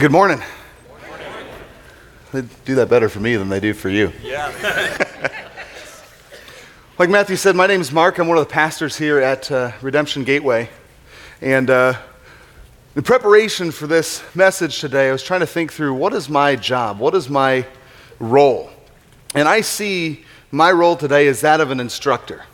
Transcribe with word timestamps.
Good 0.00 0.10
morning. 0.10 0.42
They 2.32 2.42
do 2.64 2.74
that 2.74 2.88
better 2.88 3.08
for 3.08 3.20
me 3.20 3.36
than 3.36 3.48
they 3.48 3.60
do 3.60 3.72
for 3.72 3.88
you. 3.88 4.12
Yeah. 4.22 5.08
Like 6.96 7.10
Matthew 7.10 7.34
said, 7.34 7.56
my 7.56 7.66
name 7.66 7.80
is 7.80 7.90
Mark. 7.90 8.18
I'm 8.18 8.28
one 8.28 8.38
of 8.38 8.46
the 8.46 8.52
pastors 8.52 8.96
here 8.96 9.18
at 9.18 9.50
uh, 9.50 9.72
Redemption 9.82 10.22
Gateway. 10.22 10.70
And 11.40 11.68
uh, 11.68 11.94
in 12.94 13.02
preparation 13.02 13.72
for 13.72 13.88
this 13.88 14.22
message 14.32 14.78
today, 14.78 15.08
I 15.08 15.12
was 15.12 15.24
trying 15.24 15.40
to 15.40 15.46
think 15.46 15.72
through 15.72 15.94
what 15.94 16.14
is 16.14 16.28
my 16.28 16.54
job? 16.54 17.00
What 17.00 17.16
is 17.16 17.28
my 17.28 17.66
role? 18.20 18.70
And 19.34 19.48
I 19.48 19.60
see 19.62 20.24
my 20.52 20.70
role 20.70 20.94
today 20.94 21.26
as 21.26 21.40
that 21.40 21.60
of 21.60 21.72
an 21.72 21.80
instructor. 21.80 22.44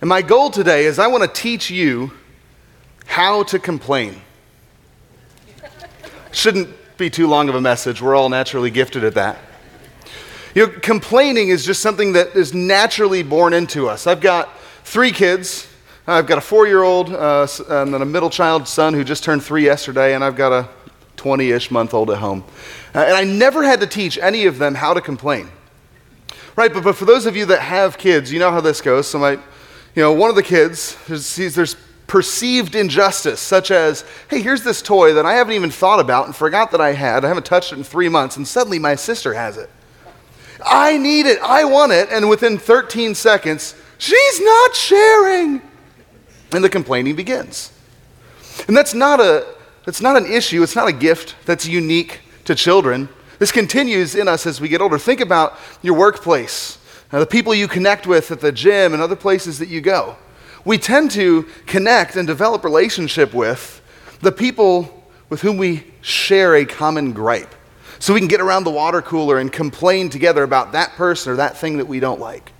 And 0.00 0.08
my 0.08 0.22
goal 0.22 0.50
today 0.50 0.86
is 0.86 0.98
I 0.98 1.06
want 1.06 1.22
to 1.22 1.40
teach 1.40 1.70
you 1.70 2.10
how 3.06 3.44
to 3.44 3.60
complain. 3.60 4.20
Shouldn't 6.32 6.70
be 6.96 7.10
too 7.10 7.26
long 7.26 7.48
of 7.48 7.54
a 7.54 7.60
message. 7.60 8.00
We're 8.00 8.14
all 8.14 8.28
naturally 8.28 8.70
gifted 8.70 9.04
at 9.04 9.14
that. 9.14 9.38
You 10.54 10.66
know, 10.66 10.72
complaining 10.80 11.48
is 11.48 11.64
just 11.64 11.80
something 11.80 12.14
that 12.14 12.34
is 12.34 12.52
naturally 12.52 13.22
born 13.22 13.52
into 13.52 13.88
us. 13.88 14.06
I've 14.06 14.20
got 14.20 14.48
three 14.84 15.12
kids. 15.12 15.68
I've 16.06 16.26
got 16.26 16.38
a 16.38 16.42
four 16.42 16.66
year 16.66 16.82
old 16.82 17.12
uh, 17.12 17.46
and 17.68 17.94
then 17.94 18.02
a 18.02 18.06
middle 18.06 18.30
child 18.30 18.66
son 18.66 18.94
who 18.94 19.04
just 19.04 19.24
turned 19.24 19.42
three 19.42 19.64
yesterday, 19.64 20.14
and 20.14 20.24
I've 20.24 20.36
got 20.36 20.52
a 20.52 20.68
20 21.16 21.50
ish 21.50 21.70
month 21.70 21.94
old 21.94 22.10
at 22.10 22.18
home. 22.18 22.44
Uh, 22.94 23.00
and 23.00 23.14
I 23.14 23.24
never 23.24 23.62
had 23.62 23.80
to 23.80 23.86
teach 23.86 24.18
any 24.18 24.46
of 24.46 24.58
them 24.58 24.74
how 24.74 24.94
to 24.94 25.00
complain. 25.00 25.48
Right, 26.56 26.72
but, 26.72 26.82
but 26.82 26.96
for 26.96 27.04
those 27.04 27.24
of 27.26 27.36
you 27.36 27.46
that 27.46 27.60
have 27.60 27.96
kids, 27.96 28.32
you 28.32 28.38
know 28.38 28.50
how 28.50 28.60
this 28.60 28.80
goes. 28.80 29.06
So, 29.06 29.18
my, 29.18 29.32
you 29.32 30.02
know, 30.02 30.12
one 30.12 30.28
of 30.28 30.36
the 30.36 30.42
kids 30.42 30.80
sees 30.80 31.54
there's 31.54 31.76
perceived 32.12 32.74
injustice, 32.74 33.40
such 33.40 33.70
as, 33.70 34.04
hey, 34.28 34.42
here's 34.42 34.62
this 34.62 34.82
toy 34.82 35.14
that 35.14 35.24
I 35.24 35.32
haven't 35.32 35.54
even 35.54 35.70
thought 35.70 35.98
about 35.98 36.26
and 36.26 36.36
forgot 36.36 36.70
that 36.72 36.80
I 36.80 36.92
had. 36.92 37.24
I 37.24 37.28
haven't 37.28 37.46
touched 37.46 37.72
it 37.72 37.78
in 37.78 37.84
three 37.84 38.10
months, 38.10 38.36
and 38.36 38.46
suddenly 38.46 38.78
my 38.78 38.96
sister 38.96 39.32
has 39.32 39.56
it. 39.56 39.70
I 40.62 40.98
need 40.98 41.24
it. 41.24 41.38
I 41.40 41.64
want 41.64 41.92
it. 41.92 42.10
And 42.10 42.28
within 42.28 42.58
13 42.58 43.14
seconds, 43.14 43.74
she's 43.96 44.40
not 44.42 44.76
sharing. 44.76 45.62
And 46.52 46.62
the 46.62 46.68
complaining 46.68 47.16
begins. 47.16 47.72
And 48.68 48.76
that's 48.76 48.92
not, 48.92 49.18
a, 49.18 49.46
that's 49.86 50.02
not 50.02 50.18
an 50.18 50.30
issue, 50.30 50.62
it's 50.62 50.76
not 50.76 50.88
a 50.88 50.92
gift 50.92 51.34
that's 51.46 51.66
unique 51.66 52.20
to 52.44 52.54
children. 52.54 53.08
This 53.38 53.50
continues 53.50 54.14
in 54.16 54.28
us 54.28 54.44
as 54.44 54.60
we 54.60 54.68
get 54.68 54.82
older. 54.82 54.98
Think 54.98 55.20
about 55.20 55.58
your 55.80 55.96
workplace, 55.96 56.76
uh, 57.10 57.20
the 57.20 57.26
people 57.26 57.54
you 57.54 57.68
connect 57.68 58.06
with 58.06 58.30
at 58.30 58.40
the 58.40 58.52
gym, 58.52 58.92
and 58.92 59.02
other 59.02 59.16
places 59.16 59.58
that 59.60 59.70
you 59.70 59.80
go. 59.80 60.18
We 60.64 60.78
tend 60.78 61.10
to 61.12 61.44
connect 61.66 62.16
and 62.16 62.26
develop 62.26 62.64
relationship 62.64 63.34
with 63.34 63.80
the 64.20 64.32
people 64.32 65.04
with 65.28 65.40
whom 65.40 65.56
we 65.56 65.84
share 66.02 66.56
a 66.56 66.64
common 66.64 67.12
gripe 67.12 67.54
so 67.98 68.12
we 68.12 68.20
can 68.20 68.28
get 68.28 68.40
around 68.40 68.64
the 68.64 68.70
water 68.70 69.00
cooler 69.00 69.38
and 69.38 69.52
complain 69.52 70.08
together 70.08 70.42
about 70.42 70.72
that 70.72 70.90
person 70.92 71.32
or 71.32 71.36
that 71.36 71.56
thing 71.56 71.78
that 71.78 71.86
we 71.86 72.00
don't 72.00 72.20
like. 72.20 72.52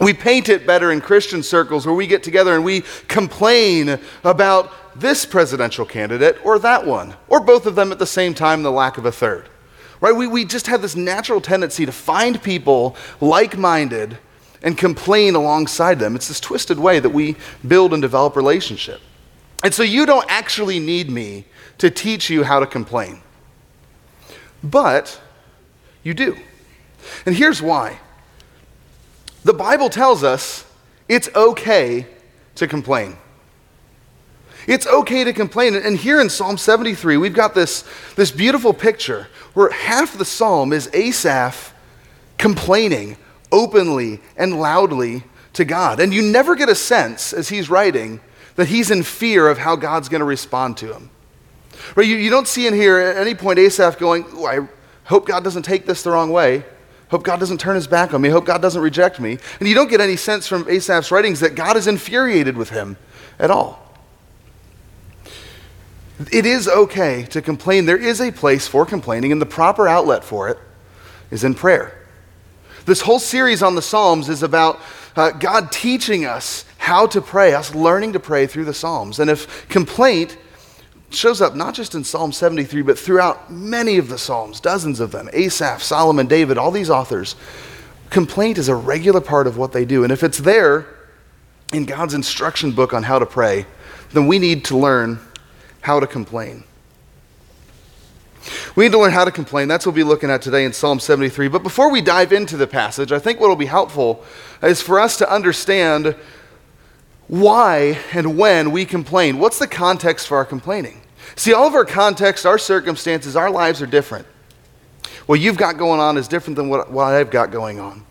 We 0.00 0.12
paint 0.12 0.48
it 0.48 0.66
better 0.66 0.90
in 0.90 1.00
Christian 1.00 1.42
circles 1.42 1.86
where 1.86 1.94
we 1.94 2.06
get 2.06 2.22
together 2.22 2.54
and 2.54 2.64
we 2.64 2.82
complain 3.08 4.00
about 4.24 4.72
this 4.96 5.24
presidential 5.24 5.84
candidate 5.84 6.38
or 6.44 6.58
that 6.58 6.86
one, 6.86 7.14
or 7.28 7.40
both 7.40 7.66
of 7.66 7.74
them 7.74 7.92
at 7.92 7.98
the 7.98 8.06
same 8.06 8.34
time, 8.34 8.62
the 8.62 8.70
lack 8.70 8.98
of 8.98 9.06
a 9.06 9.12
third. 9.12 9.48
Right? 10.00 10.14
We, 10.14 10.26
we 10.26 10.44
just 10.44 10.66
have 10.66 10.82
this 10.82 10.96
natural 10.96 11.40
tendency 11.40 11.86
to 11.86 11.92
find 11.92 12.42
people 12.42 12.96
like 13.20 13.56
minded 13.56 14.18
and 14.62 14.78
complain 14.78 15.34
alongside 15.34 15.98
them. 15.98 16.14
It's 16.14 16.28
this 16.28 16.40
twisted 16.40 16.78
way 16.78 17.00
that 17.00 17.10
we 17.10 17.36
build 17.66 17.92
and 17.92 18.00
develop 18.00 18.36
relationship. 18.36 19.00
And 19.62 19.72
so 19.72 19.82
you 19.82 20.06
don't 20.06 20.26
actually 20.28 20.78
need 20.78 21.10
me 21.10 21.44
to 21.78 21.90
teach 21.90 22.30
you 22.30 22.44
how 22.44 22.60
to 22.60 22.66
complain. 22.66 23.20
But 24.62 25.20
you 26.02 26.14
do. 26.14 26.36
And 27.26 27.34
here's 27.34 27.60
why 27.60 27.98
the 29.44 29.52
Bible 29.52 29.88
tells 29.88 30.22
us 30.22 30.64
it's 31.08 31.28
okay 31.34 32.06
to 32.54 32.66
complain. 32.66 33.16
It's 34.66 34.86
okay 34.86 35.24
to 35.24 35.32
complain. 35.32 35.74
And 35.74 35.96
here 35.96 36.20
in 36.20 36.30
Psalm 36.30 36.56
73, 36.56 37.16
we've 37.16 37.34
got 37.34 37.54
this, 37.54 37.84
this 38.14 38.30
beautiful 38.30 38.72
picture 38.72 39.26
where 39.54 39.70
half 39.70 40.16
the 40.16 40.24
psalm 40.24 40.72
is 40.72 40.88
Asaph 40.92 41.74
complaining 42.38 43.16
openly 43.52 44.20
and 44.36 44.58
loudly 44.58 45.22
to 45.52 45.64
God. 45.64 46.00
And 46.00 46.12
you 46.12 46.22
never 46.22 46.56
get 46.56 46.68
a 46.68 46.74
sense 46.74 47.32
as 47.32 47.50
he's 47.50 47.70
writing 47.70 48.20
that 48.56 48.68
he's 48.68 48.90
in 48.90 49.02
fear 49.02 49.48
of 49.48 49.58
how 49.58 49.76
God's 49.76 50.08
going 50.08 50.20
to 50.20 50.26
respond 50.26 50.76
to 50.78 50.92
him. 50.92 51.10
Right? 51.94 52.06
You, 52.06 52.16
you 52.16 52.30
don't 52.30 52.48
see 52.48 52.66
in 52.66 52.74
here 52.74 52.98
at 52.98 53.16
any 53.16 53.34
point 53.34 53.58
Asaph 53.58 53.98
going, 53.98 54.24
I 54.44 54.66
hope 55.04 55.26
God 55.26 55.44
doesn't 55.44 55.62
take 55.62 55.86
this 55.86 56.02
the 56.02 56.10
wrong 56.10 56.30
way. 56.30 56.64
Hope 57.10 57.24
God 57.24 57.40
doesn't 57.40 57.58
turn 57.58 57.74
his 57.74 57.86
back 57.86 58.14
on 58.14 58.22
me. 58.22 58.30
Hope 58.30 58.46
God 58.46 58.62
doesn't 58.62 58.80
reject 58.80 59.20
me. 59.20 59.38
And 59.60 59.68
you 59.68 59.74
don't 59.74 59.90
get 59.90 60.00
any 60.00 60.16
sense 60.16 60.46
from 60.46 60.66
Asaph's 60.68 61.10
writings 61.10 61.40
that 61.40 61.54
God 61.54 61.76
is 61.76 61.86
infuriated 61.86 62.56
with 62.56 62.70
him 62.70 62.96
at 63.38 63.50
all. 63.50 63.78
It 66.30 66.46
is 66.46 66.68
okay 66.68 67.24
to 67.30 67.42
complain. 67.42 67.84
There 67.84 67.98
is 67.98 68.20
a 68.20 68.30
place 68.30 68.68
for 68.68 68.86
complaining, 68.86 69.32
and 69.32 69.42
the 69.42 69.46
proper 69.46 69.88
outlet 69.88 70.24
for 70.24 70.48
it 70.48 70.58
is 71.30 71.44
in 71.44 71.54
prayer. 71.54 72.01
This 72.84 73.00
whole 73.00 73.18
series 73.18 73.62
on 73.62 73.74
the 73.74 73.82
Psalms 73.82 74.28
is 74.28 74.42
about 74.42 74.80
uh, 75.14 75.30
God 75.30 75.70
teaching 75.70 76.24
us 76.24 76.64
how 76.78 77.06
to 77.06 77.20
pray, 77.20 77.54
us 77.54 77.74
learning 77.74 78.14
to 78.14 78.20
pray 78.20 78.46
through 78.46 78.64
the 78.64 78.74
Psalms. 78.74 79.20
And 79.20 79.30
if 79.30 79.68
complaint 79.68 80.36
shows 81.10 81.40
up 81.40 81.54
not 81.54 81.74
just 81.74 81.94
in 81.94 82.02
Psalm 82.02 82.32
73, 82.32 82.82
but 82.82 82.98
throughout 82.98 83.52
many 83.52 83.98
of 83.98 84.08
the 84.08 84.18
Psalms, 84.18 84.58
dozens 84.58 84.98
of 84.98 85.12
them 85.12 85.28
Asaph, 85.32 85.82
Solomon, 85.82 86.26
David, 86.26 86.58
all 86.58 86.70
these 86.70 86.90
authors. 86.90 87.36
Complaint 88.10 88.58
is 88.58 88.68
a 88.68 88.74
regular 88.74 89.20
part 89.20 89.46
of 89.46 89.56
what 89.56 89.72
they 89.72 89.84
do. 89.84 90.02
And 90.02 90.12
if 90.12 90.22
it's 90.22 90.38
there 90.38 90.86
in 91.72 91.84
God's 91.84 92.14
instruction 92.14 92.72
book 92.72 92.92
on 92.92 93.04
how 93.04 93.18
to 93.18 93.26
pray, 93.26 93.64
then 94.10 94.26
we 94.26 94.38
need 94.38 94.64
to 94.66 94.76
learn 94.76 95.20
how 95.82 96.00
to 96.00 96.06
complain. 96.06 96.64
We 98.74 98.84
need 98.84 98.92
to 98.92 98.98
learn 98.98 99.12
how 99.12 99.24
to 99.24 99.30
complain. 99.30 99.68
That's 99.68 99.86
what 99.86 99.94
we'll 99.94 100.04
be 100.04 100.08
looking 100.08 100.30
at 100.30 100.42
today 100.42 100.64
in 100.64 100.72
Psalm 100.72 100.98
73. 101.00 101.48
But 101.48 101.62
before 101.62 101.90
we 101.90 102.00
dive 102.00 102.32
into 102.32 102.56
the 102.56 102.66
passage, 102.66 103.12
I 103.12 103.18
think 103.18 103.40
what 103.40 103.48
will 103.48 103.56
be 103.56 103.66
helpful 103.66 104.24
is 104.62 104.82
for 104.82 104.98
us 104.98 105.16
to 105.18 105.32
understand 105.32 106.16
why 107.28 107.98
and 108.12 108.36
when 108.36 108.72
we 108.72 108.84
complain. 108.84 109.38
What's 109.38 109.58
the 109.58 109.68
context 109.68 110.28
for 110.28 110.36
our 110.36 110.44
complaining? 110.44 111.00
See, 111.36 111.52
all 111.52 111.66
of 111.66 111.74
our 111.74 111.84
context, 111.84 112.44
our 112.44 112.58
circumstances, 112.58 113.36
our 113.36 113.50
lives 113.50 113.80
are 113.80 113.86
different. 113.86 114.26
What 115.26 115.40
you've 115.40 115.56
got 115.56 115.78
going 115.78 116.00
on 116.00 116.18
is 116.18 116.28
different 116.28 116.56
than 116.56 116.68
what, 116.68 116.90
what 116.90 117.06
I've 117.06 117.30
got 117.30 117.50
going 117.50 117.78
on. 117.78 118.04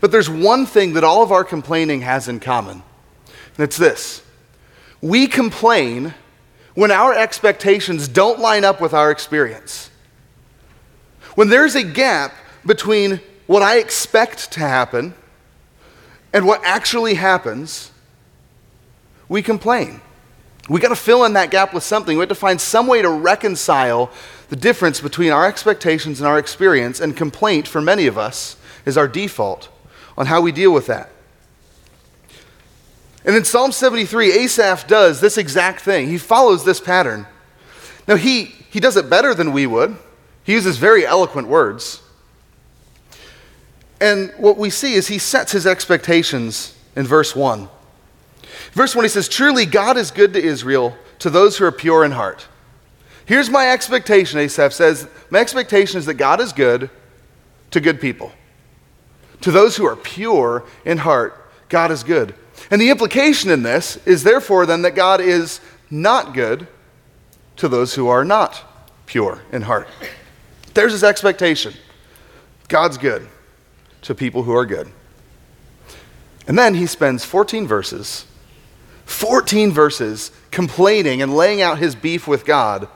But 0.00 0.12
there's 0.12 0.30
one 0.30 0.66
thing 0.66 0.92
that 0.94 1.04
all 1.04 1.22
of 1.22 1.32
our 1.32 1.44
complaining 1.44 2.02
has 2.02 2.28
in 2.28 2.40
common, 2.40 2.82
and 3.56 3.64
it's 3.64 3.76
this 3.76 4.22
we 5.00 5.26
complain 5.26 6.14
when 6.78 6.92
our 6.92 7.12
expectations 7.12 8.06
don't 8.06 8.38
line 8.38 8.64
up 8.64 8.80
with 8.80 8.94
our 8.94 9.10
experience. 9.10 9.90
When 11.34 11.48
there's 11.48 11.74
a 11.74 11.82
gap 11.82 12.32
between 12.64 13.20
what 13.48 13.64
I 13.64 13.78
expect 13.78 14.52
to 14.52 14.60
happen 14.60 15.12
and 16.32 16.46
what 16.46 16.62
actually 16.62 17.14
happens, 17.14 17.90
we 19.28 19.42
complain. 19.42 20.00
We 20.68 20.78
got 20.78 20.90
to 20.90 20.94
fill 20.94 21.24
in 21.24 21.32
that 21.32 21.50
gap 21.50 21.74
with 21.74 21.82
something. 21.82 22.16
We 22.16 22.22
have 22.22 22.28
to 22.28 22.36
find 22.36 22.60
some 22.60 22.86
way 22.86 23.02
to 23.02 23.10
reconcile 23.10 24.12
the 24.48 24.54
difference 24.54 25.00
between 25.00 25.32
our 25.32 25.48
expectations 25.48 26.20
and 26.20 26.28
our 26.28 26.38
experience, 26.38 27.00
and 27.00 27.16
complaint 27.16 27.66
for 27.66 27.80
many 27.80 28.06
of 28.06 28.16
us 28.16 28.56
is 28.86 28.96
our 28.96 29.08
default 29.08 29.68
on 30.16 30.26
how 30.26 30.40
we 30.40 30.52
deal 30.52 30.72
with 30.72 30.86
that. 30.86 31.10
And 33.28 33.36
in 33.36 33.44
Psalm 33.44 33.72
73, 33.72 34.32
Asaph 34.32 34.86
does 34.86 35.20
this 35.20 35.36
exact 35.36 35.82
thing. 35.82 36.08
He 36.08 36.16
follows 36.16 36.64
this 36.64 36.80
pattern. 36.80 37.26
Now, 38.08 38.16
he, 38.16 38.46
he 38.46 38.80
does 38.80 38.96
it 38.96 39.10
better 39.10 39.34
than 39.34 39.52
we 39.52 39.66
would. 39.66 39.98
He 40.44 40.54
uses 40.54 40.78
very 40.78 41.04
eloquent 41.04 41.46
words. 41.46 42.00
And 44.00 44.32
what 44.38 44.56
we 44.56 44.70
see 44.70 44.94
is 44.94 45.08
he 45.08 45.18
sets 45.18 45.52
his 45.52 45.66
expectations 45.66 46.74
in 46.96 47.06
verse 47.06 47.36
1. 47.36 47.68
Verse 48.72 48.96
1 48.96 49.04
he 49.04 49.10
says, 49.10 49.28
Truly 49.28 49.66
God 49.66 49.98
is 49.98 50.10
good 50.10 50.32
to 50.32 50.42
Israel, 50.42 50.96
to 51.18 51.28
those 51.28 51.58
who 51.58 51.66
are 51.66 51.72
pure 51.72 52.06
in 52.06 52.12
heart. 52.12 52.48
Here's 53.26 53.50
my 53.50 53.68
expectation, 53.68 54.38
Asaph 54.38 54.72
says. 54.72 55.06
My 55.28 55.40
expectation 55.40 55.98
is 55.98 56.06
that 56.06 56.14
God 56.14 56.40
is 56.40 56.54
good 56.54 56.88
to 57.72 57.80
good 57.80 58.00
people. 58.00 58.32
To 59.42 59.50
those 59.50 59.76
who 59.76 59.84
are 59.84 59.96
pure 59.96 60.64
in 60.86 60.96
heart, 60.96 61.34
God 61.68 61.90
is 61.90 62.02
good. 62.02 62.34
And 62.70 62.80
the 62.80 62.90
implication 62.90 63.50
in 63.50 63.62
this 63.62 63.96
is 64.06 64.22
therefore 64.22 64.66
then 64.66 64.82
that 64.82 64.94
God 64.94 65.20
is 65.20 65.60
not 65.90 66.34
good 66.34 66.66
to 67.56 67.68
those 67.68 67.94
who 67.94 68.08
are 68.08 68.24
not 68.24 68.64
pure 69.06 69.40
in 69.52 69.62
heart. 69.62 69.88
There's 70.74 70.92
his 70.92 71.04
expectation. 71.04 71.74
God's 72.68 72.98
good 72.98 73.26
to 74.02 74.14
people 74.14 74.42
who 74.42 74.54
are 74.54 74.66
good. 74.66 74.92
And 76.46 76.58
then 76.58 76.74
he 76.74 76.86
spends 76.86 77.24
14 77.24 77.66
verses 77.66 78.26
14 79.08 79.72
verses 79.72 80.30
complaining 80.50 81.22
and 81.22 81.34
laying 81.34 81.62
out 81.62 81.78
his 81.78 81.94
beef 81.94 82.28
with 82.28 82.44
God 82.44 82.88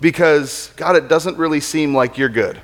because, 0.00 0.72
God, 0.76 0.94
it 0.94 1.08
doesn't 1.08 1.36
really 1.36 1.58
seem 1.58 1.92
like 1.92 2.16
you're 2.16 2.28
good. 2.28 2.60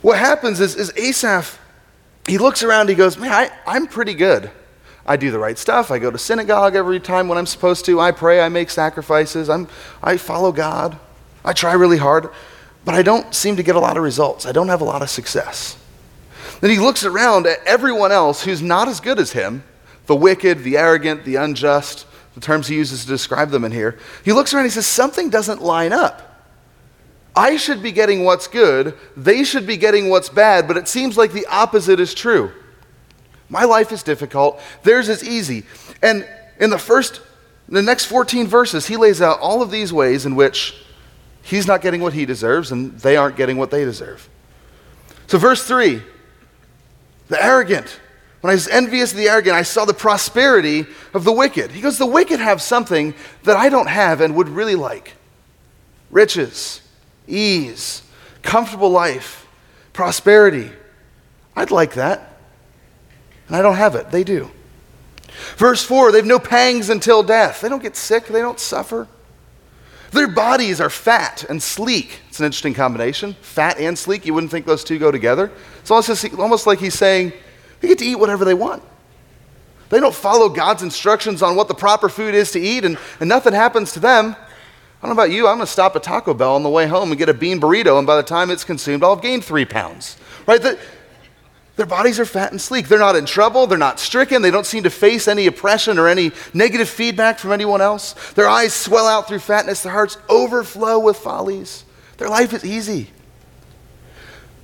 What 0.00 0.18
happens 0.18 0.58
is, 0.58 0.74
is 0.74 0.90
Asaph, 0.96 1.58
he 2.26 2.38
looks 2.38 2.62
around, 2.62 2.88
he 2.88 2.94
goes, 2.94 3.18
Man, 3.18 3.32
I, 3.32 3.50
I'm 3.66 3.86
pretty 3.86 4.14
good. 4.14 4.50
I 5.06 5.16
do 5.16 5.30
the 5.30 5.38
right 5.38 5.58
stuff. 5.58 5.90
I 5.90 5.98
go 5.98 6.10
to 6.10 6.18
synagogue 6.18 6.74
every 6.74 6.98
time 6.98 7.28
when 7.28 7.36
I'm 7.36 7.46
supposed 7.46 7.84
to. 7.86 8.00
I 8.00 8.10
pray. 8.10 8.40
I 8.40 8.48
make 8.48 8.70
sacrifices. 8.70 9.50
I'm, 9.50 9.68
I 10.02 10.16
follow 10.16 10.50
God. 10.50 10.98
I 11.44 11.52
try 11.52 11.74
really 11.74 11.98
hard, 11.98 12.30
but 12.86 12.94
I 12.94 13.02
don't 13.02 13.34
seem 13.34 13.56
to 13.56 13.62
get 13.62 13.76
a 13.76 13.80
lot 13.80 13.98
of 13.98 14.02
results. 14.02 14.46
I 14.46 14.52
don't 14.52 14.68
have 14.68 14.80
a 14.80 14.84
lot 14.84 15.02
of 15.02 15.10
success. 15.10 15.76
Then 16.60 16.70
he 16.70 16.78
looks 16.78 17.04
around 17.04 17.46
at 17.46 17.58
everyone 17.66 18.12
else 18.12 18.44
who's 18.44 18.62
not 18.62 18.88
as 18.88 19.00
good 19.00 19.18
as 19.18 19.32
him 19.32 19.62
the 20.06 20.16
wicked, 20.16 20.58
the 20.60 20.76
arrogant, 20.76 21.24
the 21.24 21.36
unjust, 21.36 22.06
the 22.34 22.40
terms 22.40 22.66
he 22.66 22.76
uses 22.76 23.02
to 23.02 23.08
describe 23.08 23.50
them 23.50 23.64
in 23.64 23.72
here. 23.72 23.98
He 24.24 24.32
looks 24.32 24.52
around 24.52 24.64
and 24.64 24.70
he 24.70 24.74
says, 24.74 24.86
Something 24.86 25.30
doesn't 25.30 25.62
line 25.62 25.92
up. 25.92 26.33
I 27.36 27.56
should 27.56 27.82
be 27.82 27.92
getting 27.92 28.24
what's 28.24 28.46
good, 28.46 28.94
they 29.16 29.42
should 29.44 29.66
be 29.66 29.76
getting 29.76 30.08
what's 30.08 30.28
bad, 30.28 30.68
but 30.68 30.76
it 30.76 30.86
seems 30.86 31.16
like 31.16 31.32
the 31.32 31.46
opposite 31.46 31.98
is 31.98 32.14
true. 32.14 32.52
My 33.48 33.64
life 33.64 33.92
is 33.92 34.02
difficult, 34.02 34.60
theirs 34.82 35.08
is 35.08 35.26
easy. 35.26 35.64
And 36.02 36.28
in 36.60 36.70
the 36.70 36.78
first, 36.78 37.20
the 37.68 37.82
next 37.82 38.06
14 38.06 38.46
verses, 38.46 38.86
he 38.86 38.96
lays 38.96 39.20
out 39.20 39.40
all 39.40 39.62
of 39.62 39.70
these 39.70 39.92
ways 39.92 40.26
in 40.26 40.36
which 40.36 40.76
he's 41.42 41.66
not 41.66 41.80
getting 41.80 42.00
what 42.00 42.12
he 42.12 42.24
deserves 42.24 42.72
and 42.72 42.98
they 43.00 43.16
aren't 43.16 43.36
getting 43.36 43.56
what 43.56 43.70
they 43.70 43.84
deserve. 43.84 44.28
So, 45.26 45.38
verse 45.38 45.66
3 45.66 46.02
the 47.28 47.42
arrogant. 47.42 48.00
When 48.42 48.50
I 48.50 48.54
was 48.54 48.68
envious 48.68 49.12
of 49.12 49.16
the 49.16 49.28
arrogant, 49.28 49.56
I 49.56 49.62
saw 49.62 49.86
the 49.86 49.94
prosperity 49.94 50.84
of 51.14 51.24
the 51.24 51.32
wicked. 51.32 51.70
He 51.70 51.80
goes, 51.80 51.96
The 51.96 52.04
wicked 52.04 52.40
have 52.40 52.60
something 52.60 53.14
that 53.44 53.56
I 53.56 53.70
don't 53.70 53.88
have 53.88 54.20
and 54.20 54.36
would 54.36 54.50
really 54.50 54.74
like 54.74 55.14
riches, 56.10 56.82
ease, 57.26 58.02
comfortable 58.42 58.90
life, 58.90 59.46
prosperity. 59.92 60.70
I'd 61.56 61.70
like 61.70 61.94
that. 61.94 62.38
And 63.46 63.56
I 63.56 63.62
don't 63.62 63.76
have 63.76 63.94
it. 63.94 64.10
They 64.10 64.24
do. 64.24 64.50
Verse 65.56 65.84
4 65.84 66.12
they've 66.12 66.24
no 66.24 66.38
pangs 66.38 66.90
until 66.90 67.22
death. 67.22 67.60
They 67.60 67.68
don't 67.68 67.82
get 67.82 67.96
sick, 67.96 68.26
they 68.26 68.40
don't 68.40 68.60
suffer. 68.60 69.08
Their 70.14 70.28
bodies 70.28 70.80
are 70.80 70.90
fat 70.90 71.44
and 71.48 71.60
sleek. 71.60 72.20
It's 72.28 72.38
an 72.38 72.46
interesting 72.46 72.72
combination. 72.72 73.34
Fat 73.42 73.78
and 73.80 73.98
sleek. 73.98 74.24
You 74.24 74.32
wouldn't 74.32 74.52
think 74.52 74.64
those 74.64 74.84
two 74.84 74.96
go 74.96 75.10
together. 75.10 75.50
It's 75.80 75.90
almost, 75.90 76.66
like 76.68 76.78
he's 76.78 76.94
saying 76.94 77.32
they 77.80 77.88
get 77.88 77.98
to 77.98 78.04
eat 78.04 78.14
whatever 78.14 78.44
they 78.44 78.54
want. 78.54 78.84
They 79.88 79.98
don't 79.98 80.14
follow 80.14 80.48
God's 80.48 80.84
instructions 80.84 81.42
on 81.42 81.56
what 81.56 81.66
the 81.66 81.74
proper 81.74 82.08
food 82.08 82.34
is 82.34 82.52
to 82.52 82.60
eat, 82.60 82.84
and, 82.84 82.96
and 83.18 83.28
nothing 83.28 83.52
happens 83.52 83.92
to 83.94 84.00
them. 84.00 84.36
I 85.04 85.06
don't 85.06 85.16
know 85.16 85.22
about 85.22 85.32
you, 85.34 85.46
I'm 85.46 85.58
going 85.58 85.66
to 85.66 85.70
stop 85.70 85.94
at 85.96 86.02
Taco 86.02 86.32
Bell 86.32 86.54
on 86.54 86.62
the 86.62 86.70
way 86.70 86.86
home 86.86 87.10
and 87.10 87.18
get 87.18 87.28
a 87.28 87.34
bean 87.34 87.60
burrito, 87.60 87.98
and 87.98 88.06
by 88.06 88.16
the 88.16 88.22
time 88.22 88.50
it's 88.50 88.64
consumed, 88.64 89.04
I'll 89.04 89.16
have 89.16 89.22
gained 89.22 89.44
three 89.44 89.66
pounds. 89.66 90.16
Right? 90.46 90.62
The, 90.62 90.78
their 91.76 91.84
bodies 91.84 92.18
are 92.18 92.24
fat 92.24 92.52
and 92.52 92.58
sleek. 92.58 92.88
They're 92.88 92.98
not 92.98 93.14
in 93.14 93.26
trouble. 93.26 93.66
They're 93.66 93.76
not 93.76 94.00
stricken. 94.00 94.40
They 94.40 94.50
don't 94.50 94.64
seem 94.64 94.84
to 94.84 94.90
face 94.90 95.28
any 95.28 95.46
oppression 95.46 95.98
or 95.98 96.08
any 96.08 96.32
negative 96.54 96.88
feedback 96.88 97.38
from 97.38 97.52
anyone 97.52 97.82
else. 97.82 98.14
Their 98.32 98.48
eyes 98.48 98.72
swell 98.72 99.06
out 99.06 99.28
through 99.28 99.40
fatness. 99.40 99.82
Their 99.82 99.92
hearts 99.92 100.16
overflow 100.30 100.98
with 100.98 101.18
follies. 101.18 101.84
Their 102.16 102.30
life 102.30 102.54
is 102.54 102.64
easy. 102.64 103.10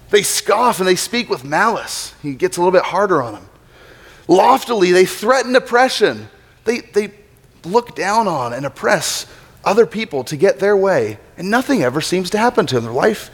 They 0.09 0.23
scoff 0.23 0.79
and 0.79 0.89
they 0.89 0.97
speak 0.97 1.29
with 1.29 1.45
malice. 1.45 2.15
He 2.23 2.33
gets 2.33 2.57
a 2.57 2.61
little 2.63 2.73
bit 2.73 2.85
harder 2.85 3.21
on 3.21 3.35
them. 3.35 3.49
Loftily, 4.27 4.91
they 4.91 5.05
threaten 5.05 5.55
oppression. 5.55 6.31
They, 6.65 6.79
they 6.79 7.13
look 7.63 7.95
down 7.95 8.27
on 8.27 8.55
and 8.55 8.65
oppress 8.65 9.27
other 9.65 9.87
people 9.87 10.25
to 10.25 10.37
get 10.37 10.59
their 10.59 10.77
way, 10.77 11.19
and 11.37 11.51
nothing 11.51 11.83
ever 11.83 12.01
seems 12.01 12.31
to 12.31 12.39
happen 12.39 12.67
to 12.67 12.77
them. 12.77 12.85
Their 12.85 12.93
life 12.93 13.31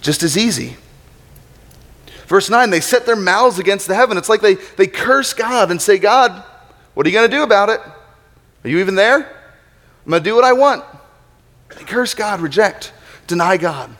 just 0.00 0.22
as 0.22 0.36
easy. 0.36 0.76
Verse 2.26 2.50
9, 2.50 2.70
they 2.70 2.80
set 2.80 3.06
their 3.06 3.16
mouths 3.16 3.58
against 3.58 3.86
the 3.86 3.94
heaven. 3.94 4.18
It's 4.18 4.28
like 4.28 4.40
they, 4.40 4.54
they 4.54 4.86
curse 4.86 5.32
God 5.32 5.70
and 5.70 5.80
say, 5.80 5.98
God, 5.98 6.42
what 6.94 7.06
are 7.06 7.08
you 7.08 7.14
going 7.14 7.30
to 7.30 7.36
do 7.36 7.42
about 7.42 7.68
it? 7.68 7.80
Are 8.64 8.68
you 8.68 8.78
even 8.78 8.96
there? 8.96 9.18
I'm 9.18 10.10
going 10.10 10.22
to 10.22 10.28
do 10.28 10.34
what 10.34 10.44
I 10.44 10.52
want. 10.52 10.84
They 11.76 11.84
curse 11.84 12.14
God, 12.14 12.40
reject, 12.40 12.92
deny 13.26 13.56
God. 13.56 13.94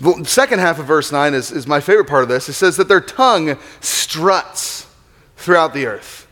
The 0.00 0.24
second 0.24 0.58
half 0.58 0.80
of 0.80 0.86
verse 0.86 1.12
9 1.12 1.34
is, 1.34 1.52
is 1.52 1.66
my 1.68 1.78
favorite 1.78 2.08
part 2.08 2.24
of 2.24 2.28
this. 2.28 2.48
It 2.48 2.54
says 2.54 2.76
that 2.78 2.88
their 2.88 3.00
tongue 3.00 3.56
struts 3.80 4.88
throughout 5.36 5.74
the 5.74 5.86
earth. 5.86 6.26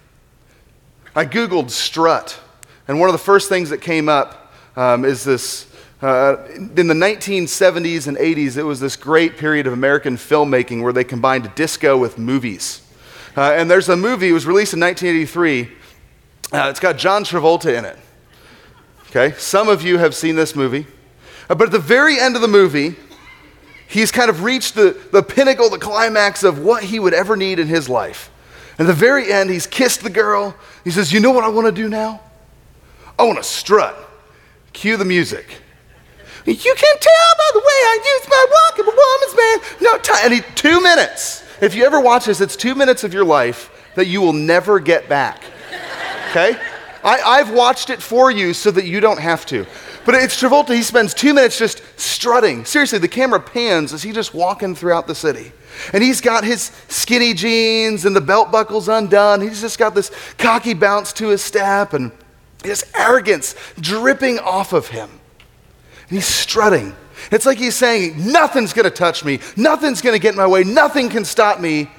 I 1.15 1.25
Googled 1.27 1.71
strut, 1.71 2.41
and 2.91 2.99
one 2.99 3.09
of 3.09 3.13
the 3.13 3.19
first 3.19 3.49
things 3.49 3.71
that 3.71 3.79
came 3.79 4.09
up 4.09 4.53
um, 4.75 5.05
is 5.05 5.23
this 5.23 5.73
uh, 6.03 6.45
in 6.49 6.89
the 6.89 6.93
1970s 6.93 8.09
and 8.09 8.17
80s, 8.17 8.57
it 8.57 8.65
was 8.65 8.81
this 8.81 8.97
great 8.97 9.37
period 9.37 9.69
of 9.69 9.73
American 9.73 10.17
filmmaking 10.17 10.83
where 10.83 10.93
they 10.93 11.05
combined 11.05 11.55
disco 11.55 11.97
with 11.97 12.19
movies. 12.19 12.83
Uh, 13.37 13.53
and 13.53 13.71
there's 13.71 13.89
a 13.89 13.97
movie, 13.97 14.31
it 14.31 14.33
was 14.33 14.45
released 14.45 14.75
in 14.75 14.81
1983. 14.81 15.69
Uh, 16.53 16.69
it's 16.69 16.81
got 16.81 16.99
John 16.99 17.23
Travolta 17.23 17.79
in 17.79 17.85
it. 17.85 17.97
Okay, 19.11 19.37
some 19.39 19.69
of 19.69 19.83
you 19.83 19.99
have 19.99 20.13
seen 20.13 20.35
this 20.35 20.57
movie. 20.57 20.89
Uh, 21.49 21.55
but 21.55 21.67
at 21.67 21.73
the 21.73 21.79
very 21.79 22.19
end 22.19 22.35
of 22.35 22.43
the 22.43 22.49
movie, 22.49 22.97
he's 23.87 24.11
kind 24.11 24.31
of 24.31 24.43
reached 24.43 24.75
the, 24.75 25.01
the 25.13 25.23
pinnacle, 25.23 25.71
the 25.71 25.79
climax 25.79 26.43
of 26.43 26.59
what 26.59 26.83
he 26.83 26.99
would 26.99 27.15
ever 27.15 27.37
need 27.37 27.61
in 27.61 27.69
his 27.69 27.89
life. 27.89 28.33
And 28.81 28.89
at 28.89 28.93
the 28.93 28.99
very 28.99 29.33
end, 29.33 29.49
he's 29.49 29.69
kissed 29.69 30.03
the 30.03 30.11
girl. 30.11 30.57
He 30.83 30.91
says, 30.91 31.13
You 31.13 31.21
know 31.21 31.31
what 31.31 31.45
I 31.45 31.49
want 31.51 31.69
to 31.69 31.73
do 31.73 31.89
now? 31.89 32.23
I 33.21 33.25
want 33.25 33.37
to 33.37 33.45
strut. 33.45 33.95
Cue 34.73 34.97
the 34.97 35.05
music. 35.05 35.59
You 36.47 36.55
can 36.55 36.97
tell 37.01 37.31
by 37.37 37.51
the 37.53 37.59
way 37.59 37.65
I 37.67 38.19
use 38.19 38.29
my 38.31 38.47
walk 38.51 38.79
of 38.79 38.87
a 38.87 38.97
woman's 38.97 39.37
man. 39.37 39.79
No 39.83 39.99
time. 39.99 40.21
And 40.25 40.33
he, 40.33 40.41
two 40.55 40.81
minutes. 40.81 41.45
If 41.61 41.75
you 41.75 41.85
ever 41.85 42.01
watch 42.01 42.25
this, 42.25 42.41
it's 42.41 42.57
two 42.57 42.75
minutes 42.75 43.05
of 43.05 43.13
your 43.13 43.27
life 43.27 43.93
that 43.95 44.07
you 44.07 44.23
will 44.23 44.33
never 44.33 44.81
get 44.81 45.07
back. 45.07 45.43
Okay? 46.31 46.57
I, 47.05 47.21
I've 47.21 47.53
watched 47.53 47.91
it 47.91 48.01
for 48.01 48.31
you 48.31 48.55
so 48.55 48.71
that 48.71 48.87
you 48.87 49.01
don't 49.01 49.21
have 49.21 49.45
to. 49.47 49.67
But 50.07 50.15
it's 50.15 50.41
Travolta, 50.41 50.75
he 50.75 50.83
spends 50.83 51.13
two 51.13 51.35
minutes 51.35 51.59
just 51.59 51.83
strutting. 52.01 52.65
Seriously, 52.65 53.01
the 53.01 53.09
camera 53.09 53.39
pans 53.39 53.93
as 53.93 54.03
he's 54.03 54.15
just 54.15 54.33
walking 54.33 54.75
throughout 54.75 55.07
the 55.07 55.15
city. 55.15 55.53
And 55.93 56.03
he's 56.03 56.23
got 56.23 56.43
his 56.43 56.73
skinny 56.89 57.35
jeans 57.35 58.07
and 58.07 58.17
the 58.17 58.23
belt 58.23 58.51
buckles 58.51 58.89
undone. 58.89 59.43
He's 59.43 59.61
just 59.61 59.79
got 59.79 59.95
this 59.95 60.11
cocky 60.39 60.73
bounce 60.73 61.13
to 61.15 61.29
his 61.29 61.43
step 61.43 61.93
and 61.93 62.13
his 62.65 62.85
arrogance 62.95 63.55
dripping 63.81 64.39
off 64.39 64.73
of 64.73 64.89
him. 64.89 65.09
And 66.09 66.19
he's 66.19 66.27
strutting. 66.27 66.95
It's 67.31 67.47
like 67.47 67.59
he's 67.59 67.77
saying, 67.77 68.33
Nothing's 68.33 68.73
going 68.73 68.85
to 68.85 68.91
touch 68.91 69.25
me. 69.25 69.41
Nothing's 69.57 70.01
going 70.03 70.15
to 70.15 70.19
get 70.19 70.33
in 70.33 70.37
my 70.37 70.47
way. 70.47 70.65
Nothing 70.65 71.09
can 71.09 71.25
stop 71.25 71.61
me. 71.61 71.91